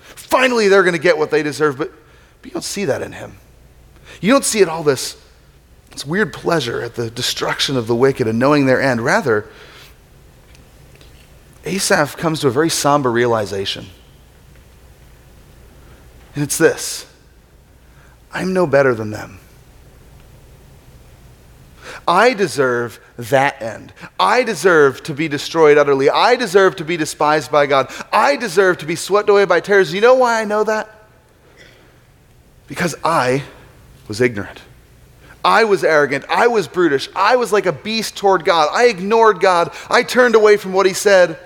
Finally, 0.00 0.68
they're 0.68 0.84
going 0.84 0.94
to 0.94 1.00
get 1.00 1.18
what 1.18 1.32
they 1.32 1.42
deserve. 1.42 1.78
But, 1.78 1.92
but 2.40 2.46
you 2.46 2.52
don't 2.52 2.62
see 2.62 2.84
that 2.84 3.02
in 3.02 3.12
him. 3.12 3.38
You 4.20 4.32
don't 4.32 4.44
see 4.44 4.60
it 4.60 4.68
all 4.68 4.82
this, 4.82 5.20
this 5.90 6.06
weird 6.06 6.32
pleasure 6.32 6.82
at 6.82 6.94
the 6.94 7.10
destruction 7.10 7.76
of 7.76 7.86
the 7.86 7.94
wicked 7.94 8.26
and 8.26 8.38
knowing 8.38 8.66
their 8.66 8.80
end. 8.80 9.00
Rather, 9.00 9.48
Asaph 11.64 12.16
comes 12.16 12.40
to 12.40 12.48
a 12.48 12.50
very 12.50 12.70
somber 12.70 13.10
realization. 13.10 13.86
And 16.34 16.44
it's 16.44 16.58
this 16.58 17.06
I'm 18.32 18.52
no 18.52 18.66
better 18.66 18.94
than 18.94 19.10
them. 19.10 19.40
I 22.06 22.32
deserve 22.32 23.00
that 23.16 23.60
end. 23.60 23.92
I 24.18 24.42
deserve 24.42 25.02
to 25.04 25.14
be 25.14 25.28
destroyed 25.28 25.76
utterly. 25.76 26.08
I 26.08 26.36
deserve 26.36 26.76
to 26.76 26.84
be 26.84 26.96
despised 26.96 27.50
by 27.50 27.66
God. 27.66 27.92
I 28.12 28.36
deserve 28.36 28.78
to 28.78 28.86
be 28.86 28.96
swept 28.96 29.28
away 29.28 29.44
by 29.44 29.60
terrors. 29.60 29.92
You 29.92 30.00
know 30.00 30.14
why 30.14 30.40
I 30.40 30.44
know 30.44 30.64
that? 30.64 30.97
Because 32.68 32.94
I 33.02 33.42
was 34.06 34.20
ignorant. 34.20 34.60
I 35.44 35.64
was 35.64 35.82
arrogant. 35.82 36.24
I 36.28 36.46
was 36.46 36.68
brutish. 36.68 37.08
I 37.16 37.36
was 37.36 37.52
like 37.52 37.66
a 37.66 37.72
beast 37.72 38.16
toward 38.16 38.44
God. 38.44 38.68
I 38.72 38.86
ignored 38.86 39.40
God. 39.40 39.72
I 39.90 40.02
turned 40.02 40.34
away 40.34 40.56
from 40.56 40.72
what 40.72 40.86
He 40.86 40.92
said. 40.92 41.38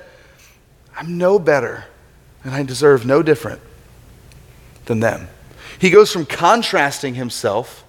I'm 0.96 1.16
no 1.16 1.38
better, 1.38 1.84
and 2.44 2.52
I 2.52 2.62
deserve 2.62 3.06
no 3.06 3.22
different 3.22 3.60
than 4.84 5.00
them. 5.00 5.28
He 5.78 5.90
goes 5.90 6.12
from 6.12 6.26
contrasting 6.26 7.14
himself 7.14 7.84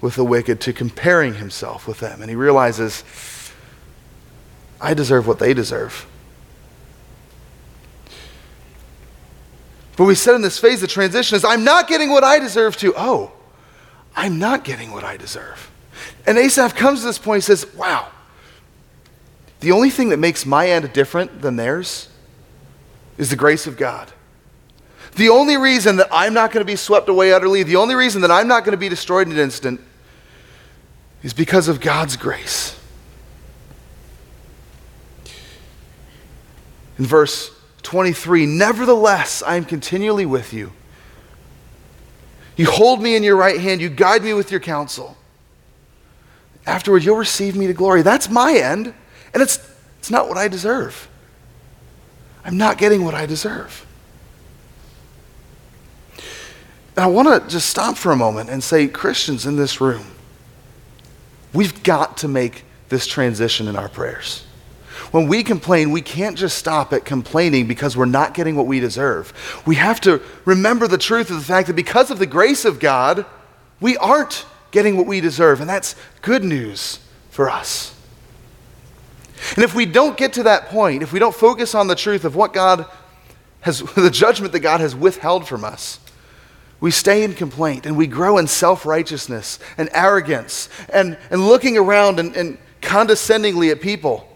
with 0.00 0.14
the 0.14 0.24
wicked 0.24 0.60
to 0.62 0.72
comparing 0.72 1.34
himself 1.34 1.86
with 1.86 2.00
them. 2.00 2.20
And 2.20 2.30
he 2.30 2.36
realizes, 2.36 3.04
I 4.80 4.94
deserve 4.94 5.26
what 5.26 5.38
they 5.38 5.54
deserve. 5.54 6.06
But 9.96 10.04
we 10.04 10.14
said 10.14 10.34
in 10.34 10.42
this 10.42 10.58
phase, 10.58 10.80
the 10.80 10.86
transition 10.86 11.36
is, 11.36 11.44
I'm 11.44 11.64
not 11.64 11.88
getting 11.88 12.10
what 12.10 12.22
I 12.22 12.38
deserve 12.38 12.76
to. 12.78 12.92
Oh, 12.96 13.32
I'm 14.14 14.38
not 14.38 14.62
getting 14.62 14.92
what 14.92 15.04
I 15.04 15.16
deserve. 15.16 15.70
And 16.26 16.36
Asaph 16.36 16.74
comes 16.74 17.00
to 17.00 17.06
this 17.06 17.18
point, 17.18 17.38
he 17.38 17.46
says, 17.46 17.72
Wow, 17.74 18.08
the 19.60 19.72
only 19.72 19.90
thing 19.90 20.10
that 20.10 20.18
makes 20.18 20.44
my 20.44 20.68
end 20.68 20.92
different 20.92 21.40
than 21.40 21.56
theirs 21.56 22.08
is 23.16 23.30
the 23.30 23.36
grace 23.36 23.66
of 23.66 23.76
God. 23.76 24.12
The 25.14 25.30
only 25.30 25.56
reason 25.56 25.96
that 25.96 26.08
I'm 26.12 26.34
not 26.34 26.52
going 26.52 26.60
to 26.60 26.70
be 26.70 26.76
swept 26.76 27.08
away 27.08 27.32
utterly, 27.32 27.62
the 27.62 27.76
only 27.76 27.94
reason 27.94 28.20
that 28.20 28.30
I'm 28.30 28.48
not 28.48 28.64
going 28.64 28.72
to 28.72 28.78
be 28.78 28.90
destroyed 28.90 29.26
in 29.26 29.32
an 29.32 29.38
instant, 29.38 29.80
is 31.22 31.32
because 31.32 31.68
of 31.68 31.80
God's 31.80 32.16
grace. 32.16 32.78
In 36.98 37.06
verse 37.06 37.55
23, 37.86 38.46
nevertheless, 38.46 39.44
I 39.46 39.54
am 39.54 39.64
continually 39.64 40.26
with 40.26 40.52
you. 40.52 40.72
You 42.56 42.66
hold 42.66 43.00
me 43.00 43.14
in 43.14 43.22
your 43.22 43.36
right 43.36 43.60
hand, 43.60 43.80
you 43.80 43.88
guide 43.88 44.24
me 44.24 44.34
with 44.34 44.50
your 44.50 44.58
counsel. 44.58 45.16
Afterward, 46.66 47.04
you'll 47.04 47.16
receive 47.16 47.54
me 47.54 47.68
to 47.68 47.72
glory. 47.72 48.02
That's 48.02 48.28
my 48.28 48.54
end, 48.54 48.92
and 49.32 49.40
it's, 49.40 49.60
it's 50.00 50.10
not 50.10 50.28
what 50.28 50.36
I 50.36 50.48
deserve. 50.48 51.08
I'm 52.44 52.56
not 52.56 52.76
getting 52.76 53.04
what 53.04 53.14
I 53.14 53.24
deserve. 53.24 53.86
And 56.16 57.04
I 57.04 57.06
want 57.06 57.28
to 57.28 57.48
just 57.48 57.70
stop 57.70 57.96
for 57.96 58.10
a 58.10 58.16
moment 58.16 58.50
and 58.50 58.64
say, 58.64 58.88
Christians 58.88 59.46
in 59.46 59.54
this 59.54 59.80
room, 59.80 60.06
we've 61.52 61.84
got 61.84 62.16
to 62.18 62.28
make 62.28 62.64
this 62.88 63.06
transition 63.06 63.68
in 63.68 63.76
our 63.76 63.88
prayers. 63.88 64.45
When 65.16 65.28
we 65.28 65.42
complain, 65.44 65.92
we 65.92 66.02
can't 66.02 66.36
just 66.36 66.58
stop 66.58 66.92
at 66.92 67.06
complaining 67.06 67.66
because 67.66 67.96
we're 67.96 68.04
not 68.04 68.34
getting 68.34 68.54
what 68.54 68.66
we 68.66 68.80
deserve. 68.80 69.32
We 69.64 69.76
have 69.76 69.98
to 70.02 70.20
remember 70.44 70.86
the 70.86 70.98
truth 70.98 71.30
of 71.30 71.36
the 71.36 71.42
fact 71.42 71.68
that 71.68 71.72
because 71.72 72.10
of 72.10 72.18
the 72.18 72.26
grace 72.26 72.66
of 72.66 72.78
God, 72.78 73.24
we 73.80 73.96
aren't 73.96 74.44
getting 74.72 74.94
what 74.94 75.06
we 75.06 75.22
deserve. 75.22 75.62
And 75.62 75.70
that's 75.70 75.96
good 76.20 76.44
news 76.44 76.98
for 77.30 77.48
us. 77.48 77.98
And 79.54 79.64
if 79.64 79.74
we 79.74 79.86
don't 79.86 80.18
get 80.18 80.34
to 80.34 80.42
that 80.42 80.66
point, 80.66 81.02
if 81.02 81.14
we 81.14 81.18
don't 81.18 81.34
focus 81.34 81.74
on 81.74 81.86
the 81.86 81.96
truth 81.96 82.26
of 82.26 82.36
what 82.36 82.52
God 82.52 82.84
has, 83.62 83.80
the 83.94 84.10
judgment 84.10 84.52
that 84.52 84.60
God 84.60 84.80
has 84.80 84.94
withheld 84.94 85.48
from 85.48 85.64
us, 85.64 85.98
we 86.78 86.90
stay 86.90 87.22
in 87.24 87.32
complaint 87.32 87.86
and 87.86 87.96
we 87.96 88.06
grow 88.06 88.36
in 88.36 88.46
self 88.46 88.84
righteousness 88.84 89.60
and 89.78 89.88
arrogance 89.94 90.68
and, 90.90 91.16
and 91.30 91.46
looking 91.46 91.78
around 91.78 92.20
and, 92.20 92.36
and 92.36 92.58
condescendingly 92.82 93.70
at 93.70 93.80
people, 93.80 94.35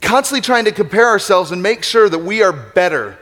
constantly 0.00 0.40
trying 0.40 0.64
to 0.64 0.72
compare 0.72 1.06
ourselves 1.06 1.50
and 1.50 1.62
make 1.62 1.82
sure 1.82 2.08
that 2.08 2.18
we 2.18 2.42
are 2.42 2.52
better 2.52 3.18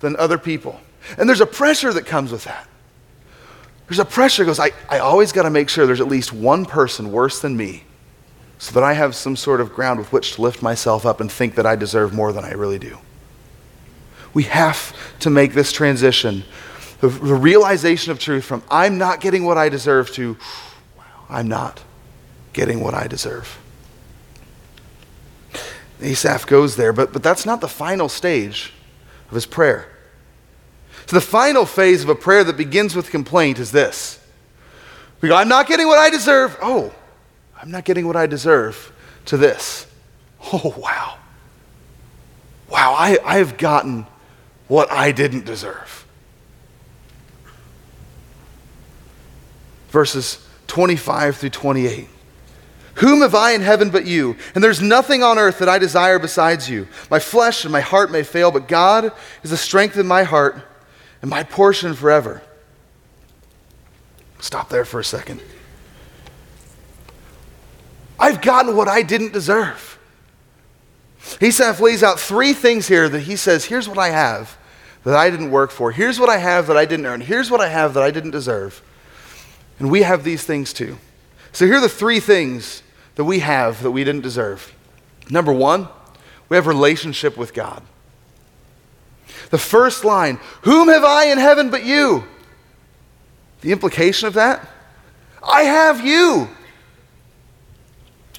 than 0.00 0.16
other 0.16 0.38
people. 0.38 0.80
And 1.18 1.28
there's 1.28 1.40
a 1.40 1.46
pressure 1.46 1.92
that 1.92 2.06
comes 2.06 2.32
with 2.32 2.44
that. 2.44 2.68
There's 3.88 3.98
a 3.98 4.04
pressure 4.04 4.44
goes, 4.44 4.58
I, 4.58 4.70
I 4.88 4.98
always 4.98 5.32
got 5.32 5.42
to 5.42 5.50
make 5.50 5.68
sure 5.68 5.86
there's 5.86 6.00
at 6.00 6.08
least 6.08 6.32
one 6.32 6.64
person 6.64 7.12
worse 7.12 7.40
than 7.40 7.56
me 7.56 7.84
so 8.58 8.72
that 8.72 8.82
I 8.82 8.94
have 8.94 9.14
some 9.14 9.36
sort 9.36 9.60
of 9.60 9.74
ground 9.74 9.98
with 9.98 10.12
which 10.12 10.34
to 10.34 10.42
lift 10.42 10.62
myself 10.62 11.04
up 11.04 11.20
and 11.20 11.30
think 11.30 11.56
that 11.56 11.66
I 11.66 11.76
deserve 11.76 12.14
more 12.14 12.32
than 12.32 12.44
I 12.44 12.52
really 12.52 12.78
do. 12.78 12.98
We 14.32 14.44
have 14.44 14.96
to 15.20 15.30
make 15.30 15.52
this 15.52 15.70
transition 15.70 16.44
the, 17.00 17.08
the 17.08 17.34
realization 17.34 18.12
of 18.12 18.18
truth 18.18 18.44
from 18.44 18.62
I'm 18.70 18.96
not 18.96 19.20
getting 19.20 19.44
what 19.44 19.58
I 19.58 19.68
deserve 19.68 20.10
to 20.12 20.38
wow, 20.96 21.04
I'm 21.28 21.48
not 21.48 21.82
getting 22.54 22.80
what 22.80 22.94
I 22.94 23.06
deserve. 23.06 23.58
Asaph 26.04 26.46
goes 26.46 26.76
there, 26.76 26.92
but, 26.92 27.12
but 27.12 27.22
that's 27.22 27.46
not 27.46 27.60
the 27.60 27.68
final 27.68 28.08
stage 28.08 28.72
of 29.28 29.34
his 29.34 29.46
prayer. 29.46 29.88
So, 31.06 31.16
the 31.16 31.20
final 31.20 31.66
phase 31.66 32.02
of 32.02 32.08
a 32.08 32.14
prayer 32.14 32.44
that 32.44 32.56
begins 32.56 32.94
with 32.94 33.10
complaint 33.10 33.58
is 33.58 33.72
this 33.72 34.18
We 35.20 35.28
go, 35.28 35.36
I'm 35.36 35.48
not 35.48 35.66
getting 35.66 35.86
what 35.86 35.98
I 35.98 36.10
deserve. 36.10 36.56
Oh, 36.62 36.94
I'm 37.60 37.70
not 37.70 37.84
getting 37.84 38.06
what 38.06 38.16
I 38.16 38.26
deserve 38.26 38.92
to 39.26 39.36
this. 39.36 39.86
Oh, 40.52 40.74
wow. 40.76 41.18
Wow, 42.68 42.94
I, 42.98 43.18
I 43.24 43.38
have 43.38 43.56
gotten 43.56 44.06
what 44.68 44.90
I 44.90 45.12
didn't 45.12 45.44
deserve. 45.44 46.04
verses 49.94 50.44
25 50.66 51.36
through 51.36 51.50
28. 51.50 52.08
Whom 52.96 53.22
have 53.22 53.34
I 53.34 53.52
in 53.52 53.60
heaven 53.60 53.90
but 53.90 54.06
you? 54.06 54.36
And 54.54 54.62
there's 54.62 54.80
nothing 54.80 55.22
on 55.22 55.38
earth 55.38 55.58
that 55.58 55.68
I 55.68 55.78
desire 55.78 56.18
besides 56.18 56.70
you. 56.70 56.86
My 57.10 57.18
flesh 57.18 57.64
and 57.64 57.72
my 57.72 57.80
heart 57.80 58.10
may 58.10 58.22
fail, 58.22 58.50
but 58.50 58.68
God 58.68 59.12
is 59.42 59.50
the 59.50 59.56
strength 59.56 59.96
of 59.96 60.06
my 60.06 60.22
heart 60.22 60.62
and 61.20 61.30
my 61.30 61.42
portion 61.42 61.94
forever. 61.94 62.42
Stop 64.38 64.68
there 64.68 64.84
for 64.84 65.00
a 65.00 65.04
second. 65.04 65.42
I've 68.18 68.40
gotten 68.40 68.76
what 68.76 68.88
I 68.88 69.02
didn't 69.02 69.32
deserve. 69.32 69.98
Asaph 71.40 71.80
lays 71.80 72.02
out 72.02 72.20
three 72.20 72.52
things 72.52 72.86
here 72.86 73.08
that 73.08 73.20
he 73.20 73.36
says, 73.36 73.64
here's 73.64 73.88
what 73.88 73.98
I 73.98 74.10
have 74.10 74.56
that 75.04 75.16
I 75.16 75.30
didn't 75.30 75.50
work 75.50 75.70
for. 75.70 75.90
Here's 75.92 76.18
what 76.18 76.28
I 76.28 76.38
have 76.38 76.66
that 76.68 76.76
I 76.76 76.84
didn't 76.84 77.06
earn. 77.06 77.20
Here's 77.20 77.50
what 77.50 77.60
I 77.60 77.68
have 77.68 77.94
that 77.94 78.02
I 78.02 78.10
didn't 78.10 78.30
deserve. 78.30 78.82
And 79.78 79.90
we 79.90 80.02
have 80.02 80.24
these 80.24 80.44
things 80.44 80.72
too. 80.72 80.98
So 81.54 81.66
here 81.66 81.76
are 81.76 81.80
the 81.80 81.88
three 81.88 82.18
things 82.18 82.82
that 83.14 83.24
we 83.24 83.38
have 83.38 83.82
that 83.84 83.92
we 83.92 84.02
didn't 84.02 84.22
deserve. 84.22 84.74
Number 85.30 85.52
one, 85.52 85.88
we 86.48 86.56
have 86.56 86.66
relationship 86.66 87.36
with 87.36 87.54
God. 87.54 87.80
The 89.50 89.58
first 89.58 90.04
line, 90.04 90.40
Whom 90.62 90.88
have 90.88 91.04
I 91.04 91.26
in 91.26 91.38
heaven 91.38 91.70
but 91.70 91.84
you? 91.84 92.24
The 93.60 93.70
implication 93.70 94.26
of 94.26 94.34
that, 94.34 94.68
I 95.42 95.62
have 95.62 96.04
you. 96.04 96.48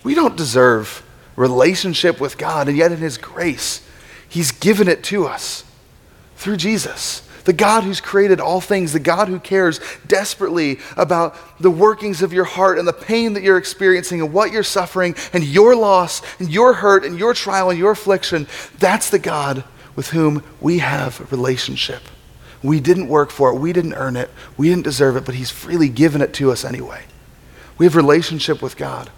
We 0.04 0.14
don't 0.14 0.36
deserve 0.36 1.02
relationship 1.38 2.20
with 2.20 2.38
God, 2.38 2.68
and 2.68 2.78
yet 2.78 2.92
in 2.92 2.98
His 2.98 3.18
grace, 3.18 3.82
He's 4.28 4.52
given 4.52 4.90
it 4.90 5.04
to 5.06 5.26
us 5.26 5.64
through 6.36 6.58
Jesus. 6.58 7.25
The 7.46 7.54
God 7.54 7.84
who's 7.84 8.02
created 8.02 8.40
all 8.40 8.60
things, 8.60 8.92
the 8.92 9.00
God 9.00 9.28
who 9.28 9.40
cares 9.40 9.80
desperately 10.08 10.80
about 10.98 11.36
the 11.60 11.72
workings 11.72 12.22
of 12.22 12.34
your 12.34 12.44
heart 12.44 12.78
and 12.78 12.88
the 12.88 12.94
pain 12.94 13.34
that 13.34 13.44
you're 13.44 13.58
experiencing 13.58 14.20
and 14.20 14.34
what 14.34 14.52
you're 14.52 14.64
suffering 14.64 15.16
and 15.32 15.44
your 15.44 15.76
loss 15.76 16.22
and 16.40 16.52
your 16.52 16.74
hurt 16.74 17.06
and 17.06 17.18
your 17.18 17.34
trial 17.34 17.70
and 17.70 17.80
your 17.80 17.92
affliction. 17.92 18.48
That's 18.80 19.10
the 19.10 19.20
God 19.20 19.64
with 19.96 20.10
whom 20.10 20.44
we 20.60 20.80
have 20.80 21.32
relationship. 21.32 22.02
We 22.64 22.80
didn't 22.80 23.08
work 23.08 23.30
for 23.30 23.52
it, 23.52 23.60
we 23.60 23.74
didn't 23.74 23.94
earn 23.94 24.16
it, 24.16 24.32
we 24.58 24.70
didn't 24.70 24.84
deserve 24.84 25.16
it, 25.16 25.26
but 25.26 25.36
He's 25.36 25.52
freely 25.52 25.88
given 25.88 26.22
it 26.22 26.34
to 26.36 26.52
us 26.52 26.66
anyway. 26.66 27.04
We 27.78 27.86
have 27.86 27.96
relationship 27.96 28.62
with 28.62 28.76
God. 28.76 29.12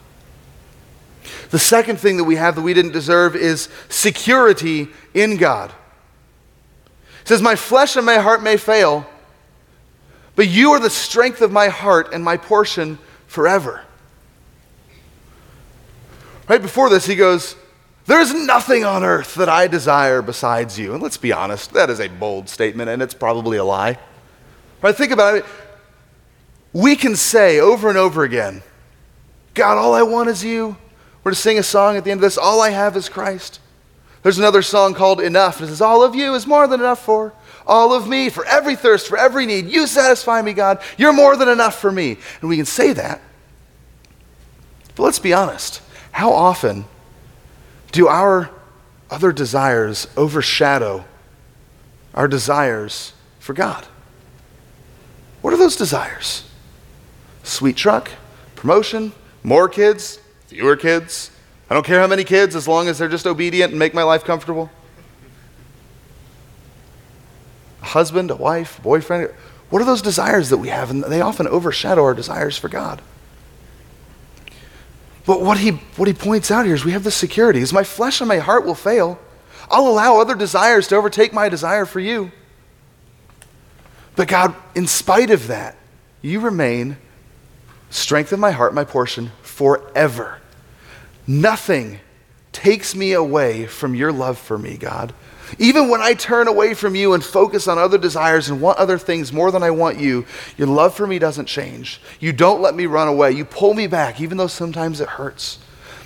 The 1.50 1.60
second 1.60 1.98
thing 1.98 2.18
that 2.18 2.26
we 2.26 2.36
have 2.36 2.56
that 2.56 2.62
we 2.62 2.74
didn't 2.74 2.92
deserve 2.92 3.36
is 3.36 3.70
security 3.88 4.90
in 5.14 5.38
God. 5.38 5.72
It 7.28 7.32
says, 7.32 7.42
My 7.42 7.58
flesh 7.58 7.98
and 7.98 8.06
my 8.06 8.20
heart 8.20 8.42
may 8.42 8.56
fail, 8.56 9.06
but 10.38 10.48
you 10.48 10.72
are 10.72 10.80
the 10.80 10.90
strength 10.90 11.42
of 11.42 11.52
my 11.52 11.68
heart 11.68 12.14
and 12.14 12.24
my 12.24 12.38
portion 12.38 13.00
forever. 13.26 13.84
Right 16.48 16.62
before 16.62 16.90
this, 16.90 17.06
he 17.06 17.18
goes, 17.18 17.58
There's 18.06 18.34
nothing 18.34 18.86
on 18.86 19.04
earth 19.04 19.36
that 19.36 19.50
I 19.50 19.68
desire 19.68 20.22
besides 20.22 20.80
you. 20.80 20.94
And 20.94 21.04
let's 21.04 21.18
be 21.18 21.34
honest, 21.34 21.74
that 21.74 21.90
is 21.90 22.00
a 22.00 22.08
bold 22.08 22.48
statement, 22.48 22.90
and 22.90 23.02
it's 23.02 23.14
probably 23.14 23.58
a 23.58 23.64
lie. 23.66 24.00
Right? 24.82 24.96
Think 24.96 25.12
about 25.12 25.36
it. 25.36 25.46
We 26.72 26.96
can 26.96 27.18
say 27.18 27.60
over 27.60 27.90
and 27.90 27.98
over 27.98 28.24
again, 28.24 28.64
God, 29.54 29.78
all 29.78 29.94
I 29.94 30.04
want 30.04 30.30
is 30.30 30.46
you. 30.46 30.78
We're 31.26 31.32
to 31.32 31.36
sing 31.36 31.60
a 31.60 31.64
song 31.64 31.98
at 31.98 32.06
the 32.06 32.12
end 32.12 32.20
of 32.20 32.22
this 32.22 32.38
All 32.38 32.62
I 32.62 32.70
Have 32.70 32.96
is 32.96 33.10
Christ. 33.10 33.60
There's 34.28 34.40
another 34.40 34.62
song 34.62 34.94
called 34.94 35.22
Enough. 35.22 35.62
It 35.62 35.68
says, 35.68 35.80
All 35.80 36.04
of 36.04 36.14
you 36.14 36.34
is 36.34 36.46
more 36.46 36.68
than 36.68 36.82
enough 36.82 37.02
for 37.02 37.32
all 37.66 37.94
of 37.94 38.10
me, 38.10 38.28
for 38.28 38.46
every 38.46 38.76
thirst, 38.76 39.08
for 39.08 39.18
every 39.18 39.46
need. 39.46 39.70
You 39.70 39.88
satisfy 39.88 40.42
me, 40.42 40.52
God. 40.52 40.82
You're 40.98 41.14
more 41.14 41.38
than 41.38 41.48
enough 41.48 41.80
for 41.80 41.90
me. 41.90 42.18
And 42.42 42.50
we 42.50 42.58
can 42.58 42.66
say 42.66 42.92
that. 42.92 43.22
But 44.96 45.04
let's 45.04 45.20
be 45.20 45.32
honest. 45.32 45.82
How 46.12 46.34
often 46.34 46.84
do 47.94 48.10
our 48.10 48.50
other 49.10 49.32
desires 49.32 50.10
overshadow 50.18 51.06
our 52.14 52.28
desires 52.28 53.14
for 53.40 53.54
God? 53.54 53.86
What 55.40 55.54
are 55.54 55.58
those 55.58 55.78
desires? 55.78 56.44
Sweet 57.44 57.78
truck, 57.78 58.12
promotion, 58.58 59.14
more 59.42 59.70
kids, 59.70 60.20
fewer 60.48 60.76
kids. 60.76 61.32
I 61.70 61.74
don't 61.74 61.86
care 61.86 62.00
how 62.00 62.08
many 62.08 62.24
kids 62.24 62.56
as 62.56 62.68
long 62.68 62.88
as 62.88 62.98
they're 62.98 63.10
just 63.10 63.28
obedient 63.28 63.72
and 63.72 63.80
make 63.80 63.94
my 63.94 64.04
life 64.04 64.24
comfortable. 64.24 64.70
A 67.82 67.86
husband, 67.86 68.32
a 68.32 68.36
wife, 68.36 68.82
boyfriend. 68.82 69.32
What 69.70 69.82
are 69.82 69.86
those 69.86 70.02
desires 70.02 70.50
that 70.50 70.58
we 70.58 70.70
have? 70.70 70.90
And 70.90 71.04
they 71.04 71.20
often 71.20 71.48
overshadow 71.48 72.04
our 72.04 72.14
desires 72.14 72.58
for 72.58 72.70
God. 72.70 73.02
But 75.26 75.42
what 75.42 75.58
he, 75.58 75.72
what 75.98 76.08
he 76.08 76.14
points 76.14 76.50
out 76.52 76.66
here 76.66 76.74
is 76.74 76.86
we 76.86 76.94
have 76.94 77.04
the 77.04 77.12
security 77.12 77.60
is 77.60 77.74
my 77.74 77.84
flesh 77.84 78.22
and 78.22 78.30
my 78.30 78.38
heart 78.38 78.66
will 78.66 78.76
fail. 78.76 79.20
I'll 79.70 79.88
allow 79.88 80.22
other 80.22 80.36
desires 80.36 80.88
to 80.88 80.96
overtake 80.96 81.34
my 81.34 81.50
desire 81.50 81.86
for 81.86 82.00
you. 82.00 82.32
But 84.16 84.30
God, 84.30 84.56
in 84.74 84.88
spite 84.88 85.30
of 85.30 85.48
that, 85.48 85.76
you 86.22 86.40
remain 86.40 86.96
strength 87.90 88.32
of 88.32 88.40
my 88.40 88.52
heart, 88.52 88.74
my 88.74 88.86
portion, 88.86 89.32
forever. 89.42 90.40
Nothing 91.28 92.00
takes 92.54 92.96
me 92.96 93.12
away 93.12 93.68
from 93.68 93.94
your 93.94 94.12
love 94.12 94.38
for 94.38 94.58
me, 94.58 94.78
God. 94.78 95.14
Even 95.60 95.90
when 95.90 96.02
I 96.02 96.14
turn 96.14 96.48
away 96.48 96.74
from 96.74 96.96
you 96.96 97.14
and 97.14 97.24
focus 97.24 97.68
on 97.68 97.78
other 97.78 97.98
desires 97.98 98.50
and 98.50 98.62
want 98.62 98.78
other 98.80 98.98
things 98.98 99.32
more 99.32 99.52
than 99.52 99.64
I 99.64 99.72
want 99.72 100.00
you, 100.00 100.26
your 100.58 100.68
love 100.68 100.94
for 100.94 101.08
me 101.08 101.20
doesn't 101.20 101.46
change. 101.46 102.02
You 102.20 102.34
don't 102.34 102.62
let 102.62 102.76
me 102.76 102.86
run 102.86 103.08
away. 103.08 103.32
You 103.32 103.46
pull 103.46 103.74
me 103.74 103.88
back, 103.88 104.20
even 104.20 104.38
though 104.38 104.48
sometimes 104.48 105.00
it 105.00 105.08
hurts. 105.08 105.60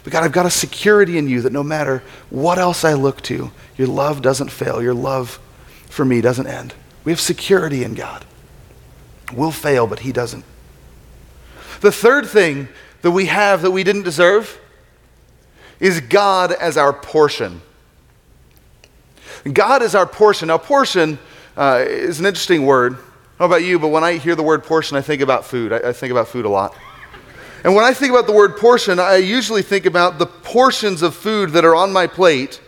But 0.03 0.13
God, 0.13 0.23
I've 0.23 0.31
got 0.31 0.45
a 0.45 0.51
security 0.51 1.17
in 1.17 1.27
you 1.27 1.41
that 1.41 1.53
no 1.53 1.63
matter 1.63 2.03
what 2.29 2.57
else 2.57 2.83
I 2.83 2.93
look 2.93 3.21
to, 3.23 3.51
your 3.77 3.87
love 3.87 4.21
doesn't 4.21 4.49
fail. 4.49 4.81
Your 4.81 4.93
love 4.93 5.39
for 5.87 6.05
me 6.05 6.21
doesn't 6.21 6.47
end. 6.47 6.73
We 7.03 7.11
have 7.11 7.19
security 7.19 7.83
in 7.83 7.93
God. 7.93 8.25
We'll 9.33 9.51
fail, 9.51 9.87
but 9.87 9.99
He 9.99 10.11
doesn't. 10.11 10.45
The 11.81 11.91
third 11.91 12.27
thing 12.27 12.67
that 13.01 13.11
we 13.11 13.27
have 13.27 13.61
that 13.63 13.71
we 13.71 13.83
didn't 13.83 14.03
deserve 14.03 14.59
is 15.81 15.99
God 15.99 16.51
as 16.53 16.77
our 16.77 16.93
portion. 16.93 17.61
God 19.51 19.81
is 19.81 19.95
our 19.95 20.05
portion. 20.05 20.47
Now, 20.47 20.59
portion 20.59 21.17
uh, 21.57 21.83
is 21.85 22.19
an 22.19 22.27
interesting 22.27 22.65
word. 22.65 22.93
I 22.93 22.97
don't 22.97 23.39
know 23.39 23.45
about 23.47 23.63
you, 23.63 23.79
but 23.79 23.87
when 23.87 24.03
I 24.03 24.13
hear 24.13 24.35
the 24.35 24.43
word 24.43 24.63
portion, 24.63 24.95
I 24.95 25.01
think 25.01 25.23
about 25.23 25.43
food. 25.43 25.73
I, 25.73 25.89
I 25.89 25.93
think 25.93 26.11
about 26.11 26.27
food 26.27 26.45
a 26.45 26.49
lot. 26.49 26.75
And 27.63 27.75
when 27.75 27.83
I 27.83 27.93
think 27.93 28.11
about 28.11 28.27
the 28.27 28.33
word 28.33 28.57
portion, 28.57 28.99
I 28.99 29.15
usually 29.17 29.63
think 29.63 29.87
about 29.87 30.19
the 30.19 30.27
portions 30.27 31.01
of 31.01 31.15
food 31.15 31.49
that 31.51 31.65
are 31.65 31.75
on 31.75 31.91
my 31.91 32.05
plate 32.05 32.61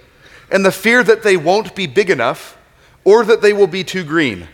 and 0.51 0.65
the 0.65 0.71
fear 0.71 1.03
that 1.03 1.21
they 1.21 1.37
won't 1.37 1.75
be 1.75 1.85
big 1.85 2.09
enough 2.09 2.57
or 3.03 3.23
that 3.25 3.43
they 3.43 3.53
will 3.53 3.67
be 3.67 3.83
too 3.83 4.03
green. 4.03 4.47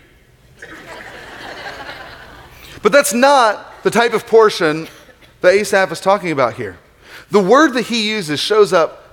but 2.81 2.91
that's 2.91 3.13
not 3.13 3.83
the 3.83 3.91
type 3.91 4.13
of 4.13 4.27
portion 4.27 4.89
that 5.39 5.53
Asaph 5.53 5.91
is 5.93 6.01
talking 6.01 6.31
about 6.31 6.55
here. 6.55 6.77
The 7.31 7.39
word 7.39 7.73
that 7.73 7.87
he 7.87 8.09
uses 8.09 8.39
shows 8.39 8.73
up 8.73 9.03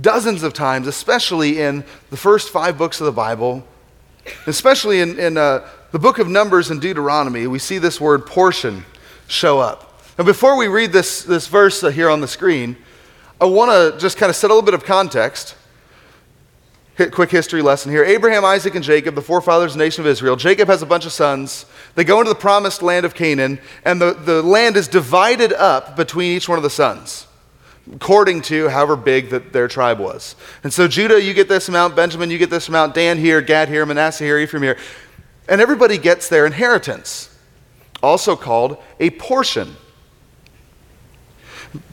dozens 0.00 0.42
of 0.42 0.52
times, 0.52 0.86
especially 0.86 1.60
in 1.60 1.84
the 2.10 2.16
first 2.16 2.50
five 2.50 2.78
books 2.78 3.00
of 3.00 3.06
the 3.06 3.12
Bible, 3.12 3.66
especially 4.46 5.00
in, 5.00 5.18
in 5.18 5.36
uh, 5.36 5.68
the 5.90 5.98
book 5.98 6.18
of 6.18 6.28
Numbers 6.28 6.70
and 6.70 6.80
Deuteronomy. 6.80 7.46
We 7.46 7.58
see 7.58 7.78
this 7.78 8.00
word 8.00 8.26
portion 8.26 8.84
show 9.26 9.58
up. 9.58 10.00
And 10.18 10.26
before 10.26 10.56
we 10.56 10.68
read 10.68 10.92
this, 10.92 11.22
this 11.22 11.48
verse 11.48 11.82
uh, 11.82 11.88
here 11.88 12.10
on 12.10 12.20
the 12.20 12.28
screen, 12.28 12.76
I 13.40 13.46
want 13.46 13.70
to 13.70 13.98
just 14.00 14.18
kind 14.18 14.30
of 14.30 14.36
set 14.36 14.50
a 14.50 14.54
little 14.54 14.64
bit 14.64 14.74
of 14.74 14.84
context. 14.84 15.56
Hit 16.96 17.12
quick 17.12 17.30
history 17.30 17.62
lesson 17.62 17.92
here. 17.92 18.04
Abraham, 18.04 18.44
Isaac, 18.44 18.74
and 18.74 18.84
Jacob, 18.84 19.14
the 19.14 19.22
forefathers 19.22 19.72
of 19.72 19.78
the 19.78 19.84
nation 19.84 20.02
of 20.02 20.08
Israel. 20.08 20.34
Jacob 20.34 20.68
has 20.68 20.82
a 20.82 20.86
bunch 20.86 21.06
of 21.06 21.12
sons. 21.12 21.64
They 21.94 22.02
go 22.02 22.18
into 22.18 22.30
the 22.30 22.38
promised 22.38 22.82
land 22.82 23.06
of 23.06 23.14
Canaan, 23.14 23.60
and 23.84 24.00
the, 24.00 24.14
the 24.14 24.42
land 24.42 24.76
is 24.76 24.88
divided 24.88 25.52
up 25.52 25.96
between 25.96 26.36
each 26.36 26.48
one 26.48 26.58
of 26.58 26.64
the 26.64 26.70
sons 26.70 27.27
according 27.94 28.42
to 28.42 28.68
however 28.68 28.96
big 28.96 29.30
that 29.30 29.52
their 29.52 29.68
tribe 29.68 29.98
was. 29.98 30.36
And 30.62 30.72
so 30.72 30.88
Judah, 30.88 31.22
you 31.22 31.34
get 31.34 31.48
this 31.48 31.68
amount, 31.68 31.96
Benjamin, 31.96 32.30
you 32.30 32.38
get 32.38 32.50
this 32.50 32.68
amount, 32.68 32.94
Dan 32.94 33.18
here, 33.18 33.40
Gad 33.40 33.68
here, 33.68 33.84
Manasseh 33.86 34.24
here, 34.24 34.38
Ephraim 34.38 34.62
here. 34.62 34.78
And 35.48 35.60
everybody 35.60 35.96
gets 35.96 36.28
their 36.28 36.44
inheritance, 36.44 37.34
also 38.02 38.36
called 38.36 38.76
a 39.00 39.10
portion. 39.10 39.76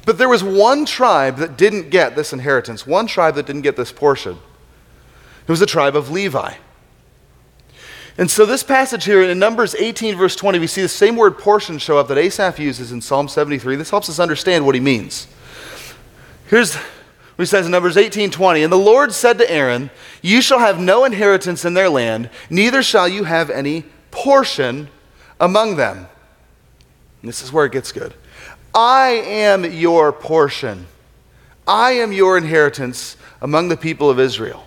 But 0.05 0.17
there 0.17 0.29
was 0.29 0.43
one 0.43 0.85
tribe 0.85 1.37
that 1.37 1.57
didn't 1.57 1.89
get 1.89 2.15
this 2.15 2.33
inheritance, 2.33 2.85
one 2.85 3.07
tribe 3.07 3.35
that 3.35 3.45
didn't 3.45 3.61
get 3.61 3.75
this 3.75 3.91
portion. 3.91 4.37
It 5.47 5.51
was 5.51 5.59
the 5.59 5.65
tribe 5.65 5.95
of 5.95 6.09
Levi. 6.09 6.55
And 8.17 8.31
so, 8.31 8.45
this 8.45 8.63
passage 8.63 9.03
here 9.03 9.21
in 9.23 9.39
Numbers 9.39 9.75
18, 9.75 10.15
verse 10.15 10.37
20, 10.37 10.59
we 10.59 10.67
see 10.67 10.81
the 10.81 10.87
same 10.87 11.17
word 11.17 11.37
portion 11.37 11.77
show 11.77 11.97
up 11.97 12.07
that 12.07 12.17
Asaph 12.17 12.59
uses 12.59 12.93
in 12.93 13.01
Psalm 13.01 13.27
73. 13.27 13.75
This 13.75 13.89
helps 13.89 14.09
us 14.09 14.19
understand 14.19 14.65
what 14.65 14.73
he 14.73 14.79
means. 14.79 15.27
Here's 16.47 16.75
what 16.75 16.83
he 17.37 17.45
says 17.45 17.65
in 17.65 17.71
Numbers 17.71 17.97
18 17.97 18.31
20. 18.31 18.63
And 18.63 18.71
the 18.71 18.77
Lord 18.77 19.11
said 19.11 19.37
to 19.39 19.51
Aaron, 19.51 19.89
You 20.21 20.41
shall 20.41 20.59
have 20.59 20.79
no 20.79 21.05
inheritance 21.05 21.65
in 21.65 21.73
their 21.73 21.89
land, 21.89 22.29
neither 22.49 22.83
shall 22.83 23.07
you 23.07 23.23
have 23.23 23.49
any 23.49 23.85
portion 24.11 24.89
among 25.39 25.75
them. 25.75 26.07
And 27.21 27.29
this 27.29 27.41
is 27.41 27.51
where 27.51 27.65
it 27.65 27.71
gets 27.71 27.91
good. 27.91 28.13
I 28.73 29.09
am 29.25 29.65
your 29.65 30.11
portion, 30.11 30.87
I 31.67 31.91
am 31.91 32.11
your 32.11 32.37
inheritance 32.37 33.17
among 33.41 33.69
the 33.69 33.77
people 33.77 34.09
of 34.09 34.19
Israel. 34.19 34.65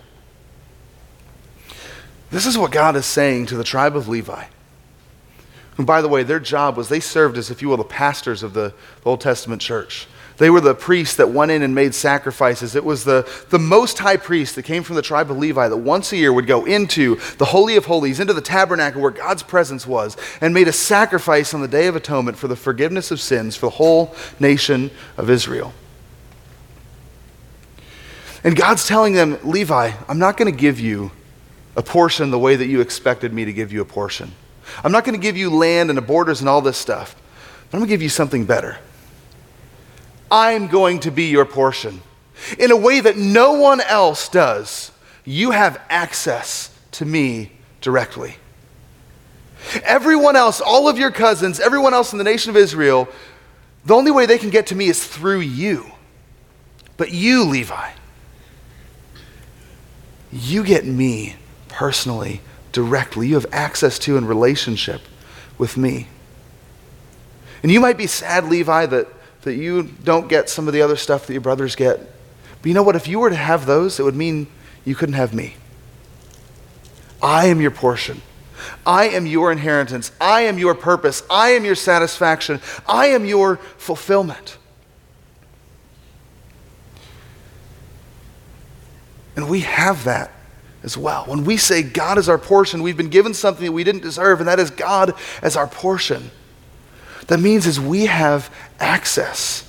This 2.31 2.45
is 2.45 2.57
what 2.57 2.71
God 2.71 2.95
is 2.95 3.05
saying 3.05 3.47
to 3.47 3.57
the 3.57 3.63
tribe 3.63 3.95
of 3.95 4.07
Levi. 4.07 4.45
who, 5.77 5.85
by 5.85 6.01
the 6.01 6.07
way, 6.07 6.23
their 6.23 6.39
job 6.39 6.77
was 6.77 6.89
they 6.89 6.99
served 6.99 7.37
as, 7.37 7.49
if 7.49 7.61
you 7.61 7.69
will, 7.69 7.77
the 7.77 7.83
pastors 7.83 8.43
of 8.43 8.53
the 8.53 8.73
Old 9.05 9.21
Testament 9.21 9.61
church. 9.61 10.07
They 10.39 10.49
were 10.49 10.61
the 10.61 10.73
priests 10.73 11.17
that 11.17 11.31
went 11.31 11.51
in 11.51 11.61
and 11.61 11.75
made 11.75 11.93
sacrifices. 11.93 12.73
It 12.73 12.85
was 12.85 13.03
the, 13.03 13.29
the 13.49 13.59
most 13.59 13.99
high 13.99 14.15
priest 14.15 14.55
that 14.55 14.63
came 14.63 14.83
from 14.83 14.95
the 14.95 15.01
tribe 15.01 15.29
of 15.29 15.37
Levi 15.37 15.67
that 15.67 15.77
once 15.77 16.13
a 16.13 16.17
year 16.17 16.31
would 16.31 16.47
go 16.47 16.63
into 16.63 17.19
the 17.37 17.45
Holy 17.45 17.75
of 17.75 17.85
Holies, 17.85 18.21
into 18.21 18.33
the 18.33 18.39
tabernacle 18.39 19.01
where 19.01 19.11
God's 19.11 19.43
presence 19.43 19.85
was, 19.85 20.15
and 20.39 20.53
made 20.53 20.69
a 20.69 20.73
sacrifice 20.73 21.53
on 21.53 21.59
the 21.59 21.67
Day 21.67 21.87
of 21.87 21.97
Atonement 21.97 22.37
for 22.37 22.47
the 22.47 22.55
forgiveness 22.55 23.11
of 23.11 23.19
sins 23.19 23.57
for 23.57 23.65
the 23.65 23.71
whole 23.71 24.15
nation 24.39 24.91
of 25.17 25.29
Israel. 25.29 25.73
And 28.41 28.55
God's 28.55 28.87
telling 28.87 29.15
them, 29.15 29.37
Levi, 29.43 29.91
I'm 30.07 30.19
not 30.19 30.37
going 30.37 30.49
to 30.49 30.57
give 30.57 30.79
you 30.79 31.11
a 31.75 31.83
portion 31.83 32.31
the 32.31 32.39
way 32.39 32.55
that 32.55 32.67
you 32.67 32.79
expected 32.79 33.33
me 33.33 33.43
to 33.43 33.51
give 33.51 33.73
you 33.73 33.81
a 33.81 33.85
portion. 33.85 34.31
I'm 34.85 34.93
not 34.93 35.03
going 35.03 35.19
to 35.19 35.21
give 35.21 35.35
you 35.35 35.49
land 35.49 35.89
and 35.89 35.97
the 35.97 36.01
borders 36.01 36.39
and 36.39 36.47
all 36.47 36.61
this 36.61 36.77
stuff, 36.77 37.21
but 37.69 37.75
I'm 37.75 37.81
going 37.81 37.89
to 37.89 37.93
give 37.93 38.01
you 38.01 38.07
something 38.07 38.45
better. 38.45 38.77
I'm 40.31 40.67
going 40.67 40.99
to 41.01 41.11
be 41.11 41.25
your 41.25 41.45
portion. 41.45 42.01
In 42.57 42.71
a 42.71 42.77
way 42.77 42.99
that 43.01 43.17
no 43.17 43.53
one 43.53 43.81
else 43.81 44.29
does, 44.29 44.91
you 45.25 45.51
have 45.51 45.81
access 45.89 46.75
to 46.91 47.05
me 47.05 47.51
directly. 47.81 48.37
Everyone 49.83 50.35
else, 50.35 50.61
all 50.61 50.87
of 50.87 50.97
your 50.97 51.11
cousins, 51.11 51.59
everyone 51.59 51.93
else 51.93 52.11
in 52.11 52.17
the 52.17 52.23
nation 52.23 52.49
of 52.49 52.57
Israel, 52.57 53.09
the 53.85 53.93
only 53.93 54.11
way 54.11 54.25
they 54.25 54.37
can 54.37 54.49
get 54.49 54.67
to 54.67 54.75
me 54.75 54.87
is 54.87 55.05
through 55.05 55.41
you. 55.41 55.91
But 56.97 57.11
you, 57.11 57.43
Levi, 57.43 57.91
you 60.31 60.63
get 60.63 60.85
me 60.85 61.35
personally, 61.67 62.41
directly. 62.71 63.27
You 63.27 63.35
have 63.35 63.45
access 63.51 63.99
to 63.99 64.17
and 64.17 64.27
relationship 64.27 65.01
with 65.57 65.77
me. 65.77 66.07
And 67.63 67.71
you 67.71 67.79
might 67.79 67.97
be 67.97 68.07
sad, 68.07 68.45
Levi, 68.45 68.85
that 68.87 69.07
that 69.43 69.55
you 69.55 69.83
don't 70.03 70.27
get 70.27 70.49
some 70.49 70.67
of 70.67 70.73
the 70.73 70.81
other 70.81 70.95
stuff 70.95 71.27
that 71.27 71.33
your 71.33 71.41
brothers 71.41 71.75
get. 71.75 71.99
But 72.61 72.67
you 72.67 72.73
know 72.73 72.83
what? 72.83 72.95
If 72.95 73.07
you 73.07 73.19
were 73.19 73.29
to 73.29 73.35
have 73.35 73.65
those, 73.65 73.99
it 73.99 74.03
would 74.03 74.15
mean 74.15 74.47
you 74.85 74.95
couldn't 74.95 75.15
have 75.15 75.33
me. 75.33 75.55
I 77.21 77.47
am 77.47 77.61
your 77.61 77.71
portion. 77.71 78.21
I 78.85 79.09
am 79.09 79.25
your 79.25 79.51
inheritance. 79.51 80.11
I 80.19 80.41
am 80.41 80.57
your 80.57 80.75
purpose. 80.75 81.23
I 81.29 81.49
am 81.49 81.63
your 81.63 81.75
satisfaction. 81.75 82.59
I 82.87 83.07
am 83.07 83.25
your 83.25 83.57
fulfillment. 83.77 84.57
And 89.35 89.49
we 89.49 89.61
have 89.61 90.03
that 90.03 90.31
as 90.83 90.97
well. 90.97 91.23
When 91.25 91.45
we 91.45 91.55
say 91.55 91.81
God 91.81 92.17
is 92.17 92.27
our 92.27 92.37
portion, 92.37 92.83
we've 92.83 92.97
been 92.97 93.09
given 93.09 93.33
something 93.33 93.65
that 93.65 93.71
we 93.71 93.85
didn't 93.85 94.01
deserve, 94.01 94.39
and 94.39 94.49
that 94.49 94.59
is 94.59 94.69
God 94.69 95.13
as 95.41 95.55
our 95.55 95.67
portion 95.67 96.31
that 97.29 97.39
means 97.39 97.67
is 97.67 97.79
we 97.79 98.07
have 98.07 98.51
access 98.79 99.63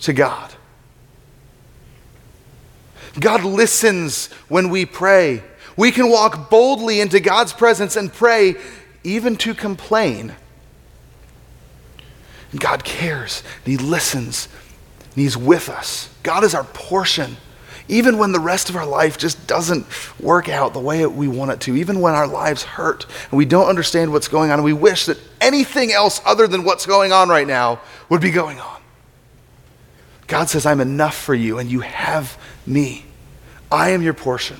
to 0.00 0.12
God. 0.12 0.52
God 3.20 3.44
listens 3.44 4.26
when 4.48 4.68
we 4.68 4.84
pray. 4.84 5.44
We 5.76 5.92
can 5.92 6.10
walk 6.10 6.50
boldly 6.50 7.00
into 7.00 7.20
God's 7.20 7.52
presence 7.52 7.94
and 7.94 8.12
pray, 8.12 8.56
even 9.04 9.36
to 9.36 9.54
complain. 9.54 10.34
And 12.50 12.60
God 12.60 12.82
cares, 12.82 13.44
and 13.64 13.70
He 13.70 13.76
listens, 13.76 14.48
and 15.04 15.14
He's 15.14 15.36
with 15.36 15.68
us. 15.68 16.10
God 16.24 16.42
is 16.42 16.52
our 16.52 16.64
portion 16.64 17.36
even 17.88 18.16
when 18.16 18.32
the 18.32 18.40
rest 18.40 18.70
of 18.70 18.76
our 18.76 18.86
life 18.86 19.18
just 19.18 19.46
doesn't 19.46 19.86
work 20.18 20.48
out 20.48 20.72
the 20.72 20.80
way 20.80 21.04
we 21.06 21.28
want 21.28 21.50
it 21.50 21.60
to, 21.60 21.76
even 21.76 22.00
when 22.00 22.14
our 22.14 22.26
lives 22.26 22.62
hurt 22.62 23.06
and 23.30 23.36
we 23.36 23.44
don't 23.44 23.68
understand 23.68 24.10
what's 24.10 24.28
going 24.28 24.50
on, 24.50 24.58
and 24.58 24.64
we 24.64 24.72
wish 24.72 25.06
that 25.06 25.18
anything 25.40 25.92
else 25.92 26.20
other 26.24 26.46
than 26.46 26.64
what's 26.64 26.86
going 26.86 27.12
on 27.12 27.28
right 27.28 27.46
now 27.46 27.80
would 28.08 28.22
be 28.22 28.30
going 28.30 28.58
on. 28.58 28.80
God 30.26 30.48
says, 30.48 30.64
I'm 30.64 30.80
enough 30.80 31.16
for 31.16 31.34
you, 31.34 31.58
and 31.58 31.70
you 31.70 31.80
have 31.80 32.38
me. 32.66 33.04
I 33.70 33.90
am 33.90 34.00
your 34.00 34.14
portion. 34.14 34.56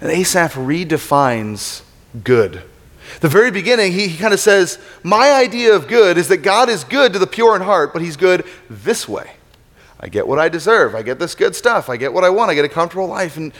And 0.00 0.10
Asaph 0.10 0.54
redefines 0.54 1.82
good. 2.24 2.62
The 3.20 3.28
very 3.28 3.52
beginning, 3.52 3.92
he, 3.92 4.08
he 4.08 4.18
kind 4.18 4.34
of 4.34 4.40
says, 4.40 4.78
My 5.04 5.30
idea 5.30 5.74
of 5.74 5.86
good 5.86 6.18
is 6.18 6.28
that 6.28 6.38
God 6.38 6.68
is 6.68 6.82
good 6.82 7.12
to 7.12 7.18
the 7.20 7.26
pure 7.26 7.54
in 7.54 7.62
heart, 7.62 7.92
but 7.92 8.02
he's 8.02 8.16
good 8.16 8.44
this 8.68 9.08
way. 9.08 9.35
I 9.98 10.08
get 10.08 10.26
what 10.28 10.38
I 10.38 10.48
deserve. 10.48 10.94
I 10.94 11.02
get 11.02 11.18
this 11.18 11.34
good 11.34 11.54
stuff. 11.54 11.88
I 11.88 11.96
get 11.96 12.12
what 12.12 12.24
I 12.24 12.30
want. 12.30 12.50
I 12.50 12.54
get 12.54 12.64
a 12.64 12.68
comfortable 12.68 13.06
life. 13.06 13.36
And 13.36 13.52